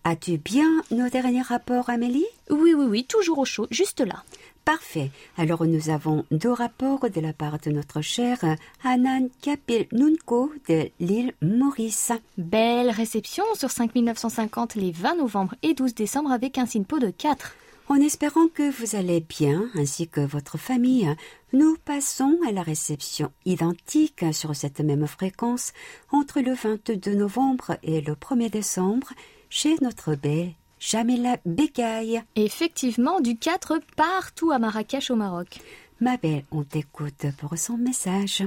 As-tu 0.03 0.37
bien 0.37 0.83
nos 0.91 1.09
derniers 1.09 1.43
rapports, 1.43 1.91
Amélie? 1.91 2.27
Oui, 2.51 2.75
oui, 2.77 2.87
oui, 2.89 3.05
toujours 3.05 3.39
au 3.39 3.45
chaud, 3.45 3.69
juste 3.71 4.01
là. 4.01 4.25
Parfait. 4.65 5.13
Alors 5.39 5.65
nous 5.65 5.91
avons 5.91 6.25
deux 6.33 6.51
rapports 6.51 7.09
de 7.09 7.21
la 7.21 7.33
part 7.33 7.61
de 7.61 7.71
notre 7.71 8.01
chère 8.01 8.45
Hanan 8.83 9.29
Kapil 9.43 9.87
Nunko 9.93 10.53
de 10.69 10.91
l'île 10.99 11.35
Maurice. 11.41 12.11
Belle 12.37 12.91
réception 12.91 13.45
sur 13.55 13.71
5950 13.71 14.75
les 14.75 14.91
20 14.91 15.19
novembre 15.19 15.55
et 15.63 15.75
12 15.75 15.95
décembre 15.95 16.33
avec 16.33 16.59
un 16.59 16.67
SINPO 16.67 16.99
de 16.99 17.11
4. 17.11 17.55
En 17.91 17.97
espérant 17.97 18.47
que 18.47 18.71
vous 18.71 18.95
allez 18.95 19.19
bien 19.19 19.69
ainsi 19.75 20.07
que 20.07 20.21
votre 20.21 20.59
famille, 20.59 21.13
nous 21.53 21.77
passons 21.85 22.39
à 22.47 22.53
la 22.53 22.63
réception 22.63 23.33
identique 23.45 24.25
sur 24.33 24.55
cette 24.55 24.79
même 24.79 25.09
fréquence 25.09 25.73
entre 26.13 26.41
le 26.41 26.55
22 26.55 27.17
novembre 27.17 27.79
et 27.83 28.01
le 28.01 28.13
1er 28.13 28.49
décembre 28.49 29.09
chez 29.49 29.75
notre 29.83 30.15
belle 30.15 30.53
Jamila 30.79 31.39
Bekay. 31.45 32.23
Effectivement, 32.37 33.19
du 33.21 33.37
4 33.37 33.81
partout 33.97 34.53
à 34.53 34.61
Marrakech 34.61 35.11
au 35.11 35.17
Maroc. 35.17 35.59
Ma 36.01 36.17
belle, 36.17 36.45
on 36.53 36.63
t'écoute 36.63 37.27
pour 37.39 37.59
son 37.59 37.77
message. 37.77 38.45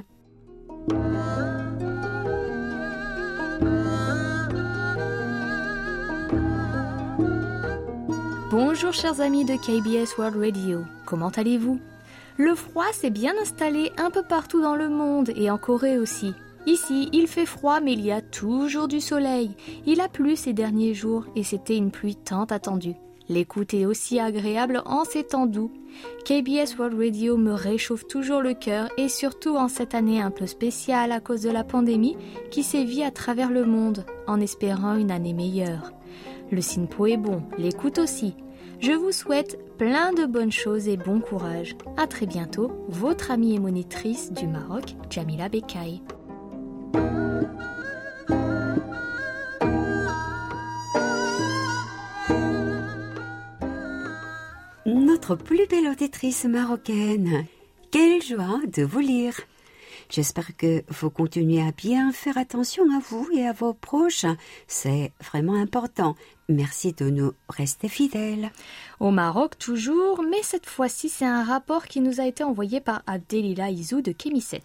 Bonjour 8.86 9.02
chers 9.02 9.22
amis 9.22 9.46
de 9.46 9.56
KBS 9.56 10.18
World 10.18 10.36
Radio, 10.36 10.82
comment 11.06 11.30
allez-vous? 11.30 11.80
Le 12.36 12.54
froid 12.54 12.92
s'est 12.92 13.12
bien 13.12 13.32
installé 13.42 13.94
un 13.96 14.12
peu 14.12 14.24
partout 14.24 14.62
dans 14.62 14.76
le 14.76 14.90
monde 14.90 15.32
et 15.38 15.50
en 15.50 15.58
Corée 15.58 15.98
aussi. 15.98 16.34
Ici, 16.66 17.08
il 17.14 17.28
fait 17.28 17.46
froid 17.46 17.80
mais 17.80 17.94
il 17.94 18.02
y 18.02 18.12
a 18.12 18.20
toujours 18.20 18.90
du 18.90 19.00
soleil. 19.00 19.52
Il 19.86 20.02
a 20.02 20.10
plu 20.10 20.36
ces 20.36 20.52
derniers 20.52 20.94
jours 20.94 21.24
et 21.34 21.44
c'était 21.44 21.78
une 21.78 21.92
pluie 21.92 22.18
tant 22.18 22.44
attendue. 22.44 22.96
L'écoute 23.30 23.74
est 23.74 23.86
aussi 23.86 24.20
agréable 24.20 24.82
en 24.86 25.06
ces 25.06 25.24
temps 25.24 25.46
doux. 25.46 25.72
KBS 26.26 26.78
World 26.78 27.00
Radio 27.00 27.38
me 27.38 27.54
réchauffe 27.54 28.06
toujours 28.06 28.42
le 28.42 28.54
cœur 28.54 28.90
et 28.98 29.08
surtout 29.08 29.56
en 29.56 29.70
cette 29.70 29.96
année 29.96 30.22
un 30.22 30.30
peu 30.30 30.46
spéciale 30.46 31.14
à 31.14 31.22
cause 31.22 31.44
de 31.44 31.52
la 31.52 31.64
pandémie 31.64 32.18
qui 32.52 32.64
sévit 32.64 33.04
à 33.04 33.12
travers 33.12 33.50
le 33.50 33.64
monde 33.64 34.06
en 34.28 34.42
espérant 34.42 34.98
une 34.98 35.12
année 35.12 35.34
meilleure. 35.34 35.94
Le 36.52 36.60
SINPO 36.60 37.06
est 37.06 37.18
bon, 37.18 37.44
l'écoute 37.58 37.98
aussi. 37.98 38.36
Je 38.84 38.92
vous 38.92 39.14
souhaite 39.14 39.78
plein 39.78 40.12
de 40.12 40.26
bonnes 40.26 40.52
choses 40.52 40.90
et 40.90 40.98
bon 40.98 41.22
courage. 41.22 41.74
À 41.96 42.06
très 42.06 42.26
bientôt, 42.26 42.70
votre 42.90 43.32
amie 43.32 43.56
et 43.56 43.60
monitrice 43.60 44.34
du 44.34 44.46
Maroc, 44.46 44.98
Jamila 45.10 45.48
Bekay. 45.48 46.02
Notre 54.86 55.38
plus 55.38 55.66
belle 55.70 55.88
auditrice 55.90 56.44
marocaine. 56.44 57.46
Quelle 57.90 58.22
joie 58.22 58.60
de 58.68 58.84
vous 58.84 59.00
lire. 59.00 59.40
J'espère 60.14 60.56
que 60.56 60.84
vous 60.90 61.10
continuez 61.10 61.64
à 61.64 61.72
bien 61.72 62.12
faire 62.12 62.38
attention 62.38 62.84
à 62.96 63.00
vous 63.00 63.28
et 63.34 63.48
à 63.48 63.52
vos 63.52 63.74
proches. 63.74 64.28
C'est 64.68 65.12
vraiment 65.20 65.56
important. 65.56 66.16
Merci 66.48 66.94
de 66.94 67.10
nous 67.10 67.32
rester 67.50 67.90
fidèles. 67.90 68.52
Au 69.00 69.10
Maroc 69.10 69.58
toujours, 69.58 70.22
mais 70.22 70.44
cette 70.44 70.68
fois-ci 70.68 71.10
c'est 71.10 71.26
un 71.26 71.44
rapport 71.44 71.88
qui 71.88 72.00
nous 72.00 72.22
a 72.22 72.28
été 72.28 72.44
envoyé 72.44 72.80
par 72.80 73.02
Abdelila 73.08 73.72
Izou 73.72 74.02
de 74.02 74.12
Kémisset. 74.12 74.62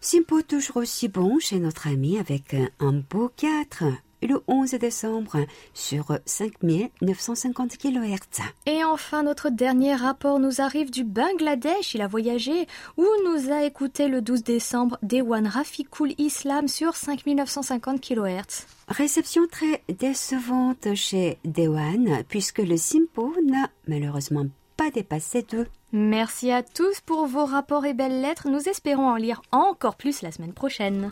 Simpo 0.00 0.42
toujours 0.42 0.78
aussi 0.78 1.06
bon 1.06 1.38
chez 1.38 1.60
notre 1.60 1.86
ami 1.86 2.18
avec 2.18 2.56
un 2.80 2.92
beau 2.92 3.30
4 3.36 3.84
le 4.22 4.42
11 4.46 4.70
décembre 4.72 5.46
sur 5.74 6.18
5950 6.24 7.76
kHz. 7.76 8.42
Et 8.66 8.84
enfin, 8.84 9.22
notre 9.22 9.50
dernier 9.50 9.94
rapport 9.94 10.38
nous 10.38 10.60
arrive 10.60 10.90
du 10.90 11.04
Bangladesh. 11.04 11.94
Il 11.94 12.02
a 12.02 12.06
voyagé 12.06 12.66
où 12.96 13.06
nous 13.24 13.52
a 13.52 13.64
écouté 13.64 14.08
le 14.08 14.22
12 14.22 14.42
décembre 14.42 14.98
Dewan 15.02 15.46
Rafiqul 15.46 16.14
Islam 16.18 16.68
sur 16.68 16.96
5950 16.96 18.00
kHz. 18.00 18.66
Réception 18.88 19.42
très 19.50 19.82
décevante 19.88 20.94
chez 20.94 21.38
Dewan 21.44 22.24
puisque 22.28 22.58
le 22.58 22.76
Simpo 22.76 23.34
n'a 23.44 23.70
malheureusement 23.86 24.46
pas 24.76 24.90
dépassé 24.90 25.42
deux. 25.42 25.66
Merci 25.92 26.50
à 26.50 26.62
tous 26.62 27.00
pour 27.00 27.26
vos 27.26 27.44
rapports 27.44 27.84
et 27.84 27.94
belles 27.94 28.20
lettres. 28.20 28.48
Nous 28.48 28.68
espérons 28.68 29.08
en 29.08 29.16
lire 29.16 29.42
encore 29.52 29.96
plus 29.96 30.22
la 30.22 30.32
semaine 30.32 30.52
prochaine. 30.52 31.10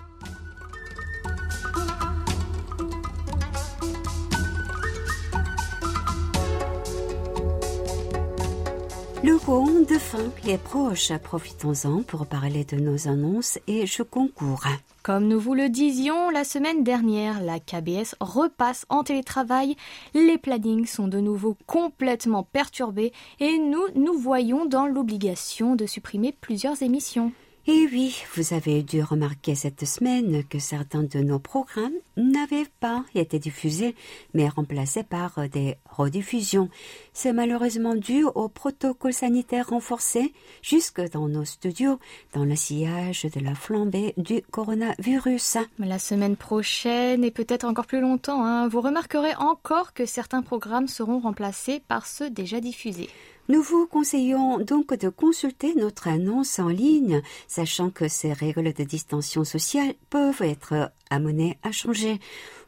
Le 9.28 9.36
rond 9.36 9.80
de 9.80 9.98
fin 9.98 10.32
est 10.46 10.56
proche. 10.56 11.12
Profitons-en 11.22 12.00
pour 12.02 12.26
parler 12.26 12.64
de 12.64 12.76
nos 12.76 13.08
annonces 13.08 13.58
et 13.66 13.84
jeux 13.84 14.02
concours. 14.02 14.64
Comme 15.02 15.28
nous 15.28 15.38
vous 15.38 15.52
le 15.52 15.68
disions 15.68 16.30
la 16.30 16.44
semaine 16.44 16.82
dernière, 16.82 17.42
la 17.42 17.60
KBS 17.60 18.14
repasse 18.20 18.86
en 18.88 19.04
télétravail. 19.04 19.76
Les 20.14 20.38
plannings 20.38 20.86
sont 20.86 21.08
de 21.08 21.20
nouveau 21.20 21.58
complètement 21.66 22.42
perturbés 22.42 23.12
et 23.38 23.58
nous 23.58 23.84
nous 23.96 24.14
voyons 24.14 24.64
dans 24.64 24.86
l'obligation 24.86 25.76
de 25.76 25.84
supprimer 25.84 26.32
plusieurs 26.32 26.82
émissions. 26.82 27.30
Et 27.70 27.86
oui, 27.92 28.16
vous 28.34 28.54
avez 28.54 28.82
dû 28.82 29.02
remarquer 29.02 29.54
cette 29.54 29.84
semaine 29.84 30.42
que 30.42 30.58
certains 30.58 31.02
de 31.02 31.18
nos 31.18 31.38
programmes 31.38 31.92
n'avaient 32.16 32.66
pas 32.80 33.04
été 33.14 33.38
diffusés, 33.38 33.94
mais 34.32 34.48
remplacés 34.48 35.02
par 35.02 35.46
des 35.50 35.76
rediffusions. 35.84 36.70
C'est 37.12 37.34
malheureusement 37.34 37.94
dû 37.94 38.24
au 38.24 38.48
protocole 38.48 39.12
sanitaire 39.12 39.68
renforcé 39.68 40.32
jusque 40.62 41.02
dans 41.10 41.28
nos 41.28 41.44
studios, 41.44 41.98
dans 42.32 42.46
le 42.46 42.56
sillage 42.56 43.24
de 43.24 43.40
la 43.40 43.54
flambée 43.54 44.14
du 44.16 44.40
coronavirus. 44.50 45.58
La 45.78 45.98
semaine 45.98 46.36
prochaine 46.36 47.22
et 47.22 47.30
peut-être 47.30 47.66
encore 47.66 47.86
plus 47.86 48.00
longtemps, 48.00 48.46
hein, 48.46 48.66
vous 48.68 48.80
remarquerez 48.80 49.34
encore 49.34 49.92
que 49.92 50.06
certains 50.06 50.40
programmes 50.40 50.88
seront 50.88 51.18
remplacés 51.18 51.80
par 51.86 52.06
ceux 52.06 52.30
déjà 52.30 52.60
diffusés. 52.60 53.10
Nous 53.50 53.62
vous 53.62 53.86
conseillons 53.86 54.58
donc 54.58 54.92
de 54.92 55.08
consulter 55.08 55.74
notre 55.74 56.06
annonce 56.06 56.58
en 56.58 56.68
ligne, 56.68 57.22
sachant 57.46 57.88
que 57.88 58.06
ces 58.06 58.34
règles 58.34 58.74
de 58.74 58.84
distanciation 58.84 59.44
sociale 59.44 59.94
peuvent 60.10 60.42
être 60.42 60.92
amenées 61.08 61.56
à 61.62 61.72
changer. 61.72 62.20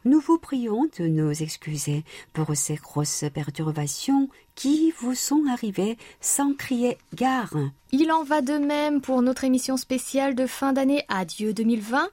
Nous 0.07 0.21
vous 0.21 0.39
prions 0.39 0.89
de 0.99 1.07
nous 1.07 1.43
excuser 1.43 2.03
pour 2.33 2.57
ces 2.57 2.77
grosses 2.77 3.25
perturbations 3.35 4.31
qui 4.55 4.95
vous 4.99 5.15
sont 5.15 5.45
arrivées 5.51 5.99
sans 6.23 6.55
crier 6.55 6.97
gare. 7.15 7.57
Il 7.93 8.11
en 8.11 8.25
va 8.25 8.41
de 8.41 8.57
même 8.57 9.03
pour 9.03 9.21
notre 9.21 9.45
émission 9.45 9.77
spéciale 9.77 10.35
de 10.35 10.47
fin 10.47 10.73
d'année 10.73 11.05
Adieu 11.09 11.53
2020 11.53 12.09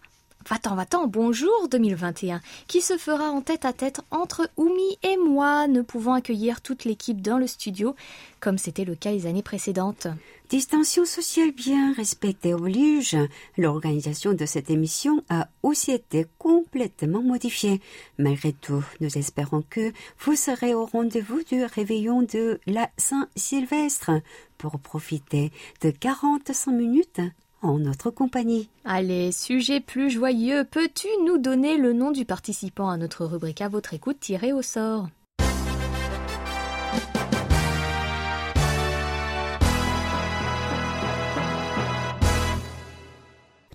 Va-t'en, 0.49 0.75
va-t'en, 0.75 1.07
bonjour 1.07 1.67
2021, 1.69 2.39
qui 2.67 2.79
se 2.79 2.97
fera 2.97 3.31
en 3.31 3.41
tête 3.41 3.65
à 3.65 3.73
tête 3.73 3.99
entre 4.11 4.49
Oumi 4.55 4.97
et 5.03 5.17
moi, 5.17 5.67
ne 5.67 5.81
pouvant 5.81 6.13
accueillir 6.13 6.61
toute 6.61 6.85
l'équipe 6.85 7.21
dans 7.21 7.37
le 7.37 7.47
studio, 7.47 7.97
comme 8.39 8.57
c'était 8.57 8.85
le 8.85 8.95
cas 8.95 9.11
les 9.11 9.25
années 9.25 9.43
précédentes. 9.43 10.07
Distension 10.49 11.03
sociale 11.03 11.51
bien 11.51 11.91
respectée 11.91 12.53
oblige. 12.53 13.17
L'organisation 13.57 14.31
de 14.31 14.45
cette 14.45 14.69
émission 14.69 15.21
a 15.27 15.49
aussi 15.63 15.91
été 15.91 16.25
complètement 16.37 17.21
modifiée. 17.21 17.81
Malgré 18.17 18.53
tout, 18.53 18.85
nous 19.01 19.17
espérons 19.17 19.65
que 19.69 19.91
vous 20.19 20.37
serez 20.37 20.73
au 20.73 20.85
rendez-vous 20.85 21.43
du 21.43 21.65
réveillon 21.65 22.21
de 22.21 22.61
la 22.67 22.89
Saint-Sylvestre 22.95 24.11
pour 24.57 24.79
profiter 24.79 25.51
de 25.81 25.89
45 25.89 26.71
minutes 26.71 27.19
en 27.61 27.79
notre 27.79 28.09
compagnie. 28.09 28.69
Allez, 28.85 29.31
sujet 29.31 29.79
plus 29.79 30.09
joyeux, 30.09 30.63
peux-tu 30.63 31.07
nous 31.25 31.37
donner 31.37 31.77
le 31.77 31.93
nom 31.93 32.11
du 32.11 32.25
participant 32.25 32.89
à 32.89 32.97
notre 32.97 33.25
rubrique 33.25 33.61
à 33.61 33.69
votre 33.69 33.93
écoute 33.93 34.19
tiré 34.19 34.53
au 34.53 34.61
sort? 34.61 35.07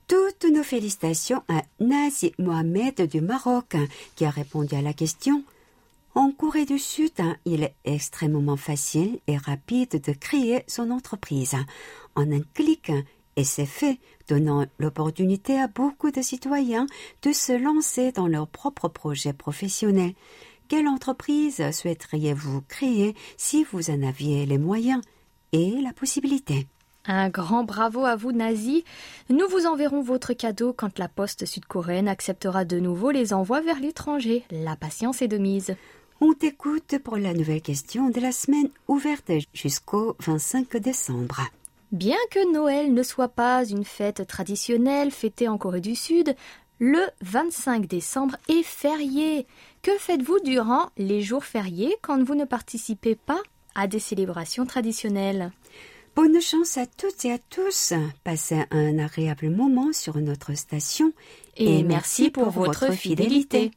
Toutes 0.06 0.50
nos 0.50 0.62
félicitations 0.62 1.42
à 1.48 1.62
Nazi 1.80 2.32
Mohamed 2.38 3.08
du 3.08 3.20
Maroc 3.20 3.76
qui 4.16 4.24
a 4.24 4.30
répondu 4.30 4.74
à 4.74 4.82
la 4.82 4.92
question. 4.92 5.42
En 6.14 6.30
Corée 6.30 6.66
du 6.66 6.78
Sud, 6.78 7.12
il 7.46 7.62
est 7.62 7.74
extrêmement 7.84 8.58
facile 8.58 9.20
et 9.26 9.38
rapide 9.38 10.02
de 10.02 10.12
créer 10.12 10.62
son 10.66 10.90
entreprise. 10.90 11.54
En 12.14 12.30
un 12.30 12.42
clic, 12.52 12.92
et 13.36 13.44
c'est 13.44 13.66
fait, 13.66 13.98
donnant 14.28 14.66
l'opportunité 14.78 15.60
à 15.60 15.68
beaucoup 15.68 16.10
de 16.10 16.22
citoyens 16.22 16.86
de 17.22 17.32
se 17.32 17.52
lancer 17.52 18.12
dans 18.12 18.26
leur 18.26 18.46
propre 18.46 18.88
projet 18.88 19.32
professionnel. 19.32 20.12
Quelle 20.68 20.88
entreprise 20.88 21.62
souhaiteriez-vous 21.70 22.62
créer 22.62 23.14
si 23.36 23.64
vous 23.64 23.90
en 23.90 24.02
aviez 24.02 24.46
les 24.46 24.58
moyens 24.58 25.02
et 25.52 25.80
la 25.82 25.92
possibilité? 25.92 26.66
Un 27.04 27.30
grand 27.30 27.64
bravo 27.64 28.04
à 28.04 28.14
vous, 28.14 28.32
Nazi. 28.32 28.84
Nous 29.28 29.48
vous 29.48 29.66
enverrons 29.66 30.02
votre 30.02 30.34
cadeau 30.34 30.72
quand 30.72 30.98
la 30.98 31.08
poste 31.08 31.46
sud-coréenne 31.46 32.08
acceptera 32.08 32.64
de 32.64 32.78
nouveau 32.78 33.10
les 33.10 33.32
envois 33.32 33.60
vers 33.60 33.80
l'étranger. 33.80 34.44
La 34.50 34.76
patience 34.76 35.20
est 35.20 35.28
de 35.28 35.38
mise. 35.38 35.74
On 36.20 36.32
t'écoute 36.32 36.98
pour 37.02 37.16
la 37.16 37.34
nouvelle 37.34 37.60
question 37.60 38.08
de 38.08 38.20
la 38.20 38.30
semaine 38.30 38.68
ouverte 38.86 39.32
jusqu'au 39.52 40.16
25 40.20 40.76
décembre. 40.76 41.40
Bien 41.92 42.16
que 42.30 42.50
Noël 42.50 42.94
ne 42.94 43.02
soit 43.02 43.28
pas 43.28 43.66
une 43.66 43.84
fête 43.84 44.26
traditionnelle 44.26 45.10
fêtée 45.10 45.46
en 45.46 45.58
Corée 45.58 45.82
du 45.82 45.94
Sud, 45.94 46.34
le 46.78 47.00
25 47.20 47.86
décembre 47.86 48.36
est 48.48 48.62
férié. 48.62 49.46
Que 49.82 49.92
faites-vous 49.98 50.40
durant 50.40 50.88
les 50.96 51.20
jours 51.20 51.44
fériés 51.44 51.94
quand 52.00 52.24
vous 52.24 52.34
ne 52.34 52.46
participez 52.46 53.14
pas 53.14 53.40
à 53.74 53.88
des 53.88 53.98
célébrations 53.98 54.64
traditionnelles? 54.64 55.52
Bonne 56.16 56.40
chance 56.40 56.78
à 56.78 56.86
toutes 56.86 57.26
et 57.26 57.32
à 57.32 57.38
tous. 57.38 57.92
Passez 58.24 58.64
un 58.70 58.98
agréable 58.98 59.50
moment 59.50 59.92
sur 59.92 60.16
notre 60.16 60.54
station 60.54 61.12
et, 61.58 61.82
merci 61.82 62.30
pour, 62.30 62.48
votre 62.48 62.90
fidélité. 62.92 63.70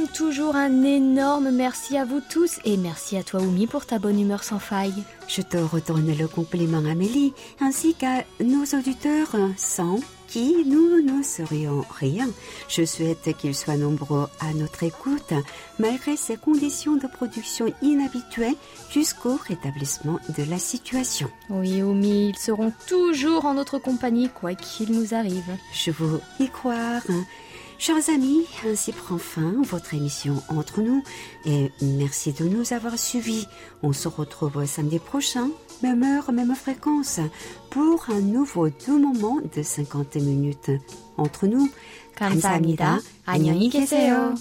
Comme 0.00 0.08
toujours, 0.08 0.56
un 0.56 0.82
énorme 0.82 1.50
merci 1.50 1.98
à 1.98 2.06
vous 2.06 2.22
tous 2.26 2.58
et 2.64 2.78
merci 2.78 3.18
à 3.18 3.22
toi, 3.22 3.42
Oumi, 3.42 3.66
pour 3.66 3.84
ta 3.84 3.98
bonne 3.98 4.18
humeur 4.18 4.44
sans 4.44 4.58
faille. 4.58 4.94
Je 5.28 5.42
te 5.42 5.58
retourne 5.58 6.16
le 6.16 6.26
compliment, 6.26 6.78
Amélie, 6.78 7.34
ainsi 7.60 7.92
qu'à 7.92 8.24
nos 8.42 8.64
auditeurs 8.64 9.36
sans 9.58 10.00
qui 10.26 10.64
nous 10.64 11.02
ne 11.02 11.22
serions 11.22 11.84
rien. 11.98 12.30
Je 12.68 12.86
souhaite 12.86 13.36
qu'ils 13.36 13.54
soient 13.54 13.76
nombreux 13.76 14.28
à 14.40 14.54
notre 14.54 14.84
écoute, 14.84 15.34
malgré 15.78 16.16
ces 16.16 16.38
conditions 16.38 16.96
de 16.96 17.06
production 17.06 17.66
inhabituelles 17.82 18.54
jusqu'au 18.90 19.38
rétablissement 19.48 20.18
de 20.34 20.48
la 20.48 20.58
situation. 20.58 21.28
Oui, 21.50 21.82
Oumi, 21.82 22.30
ils 22.30 22.38
seront 22.38 22.72
toujours 22.86 23.44
en 23.44 23.52
notre 23.52 23.78
compagnie, 23.78 24.30
quoi 24.30 24.54
qu'il 24.54 24.92
nous 24.92 25.14
arrive. 25.14 25.58
Je 25.74 25.90
vous 25.90 26.20
y 26.38 26.48
croire. 26.48 27.02
Chers 27.79 28.09
amis, 28.09 28.45
ainsi 28.65 28.91
prend 28.91 29.17
fin 29.17 29.61
votre 29.63 29.93
émission 29.93 30.41
Entre 30.49 30.81
nous 30.81 31.03
et 31.45 31.71
merci 31.81 32.31
de 32.31 32.45
nous 32.45 32.73
avoir 32.73 32.97
suivis. 32.97 33.47
On 33.83 33.93
se 33.93 34.07
retrouve 34.07 34.65
samedi 34.65 34.99
prochain, 34.99 35.49
même 35.83 36.03
heure, 36.03 36.31
même 36.31 36.55
fréquence, 36.55 37.19
pour 37.69 38.05
un 38.09 38.21
nouveau 38.21 38.69
doux 38.69 38.97
moment 38.97 39.39
de 39.55 39.61
50 39.61 40.15
minutes. 40.15 40.71
Entre 41.17 41.47
nous, 41.47 41.69
감사합니다. 42.15 42.99
안녕히 43.25 43.69
계세요. 43.69 44.35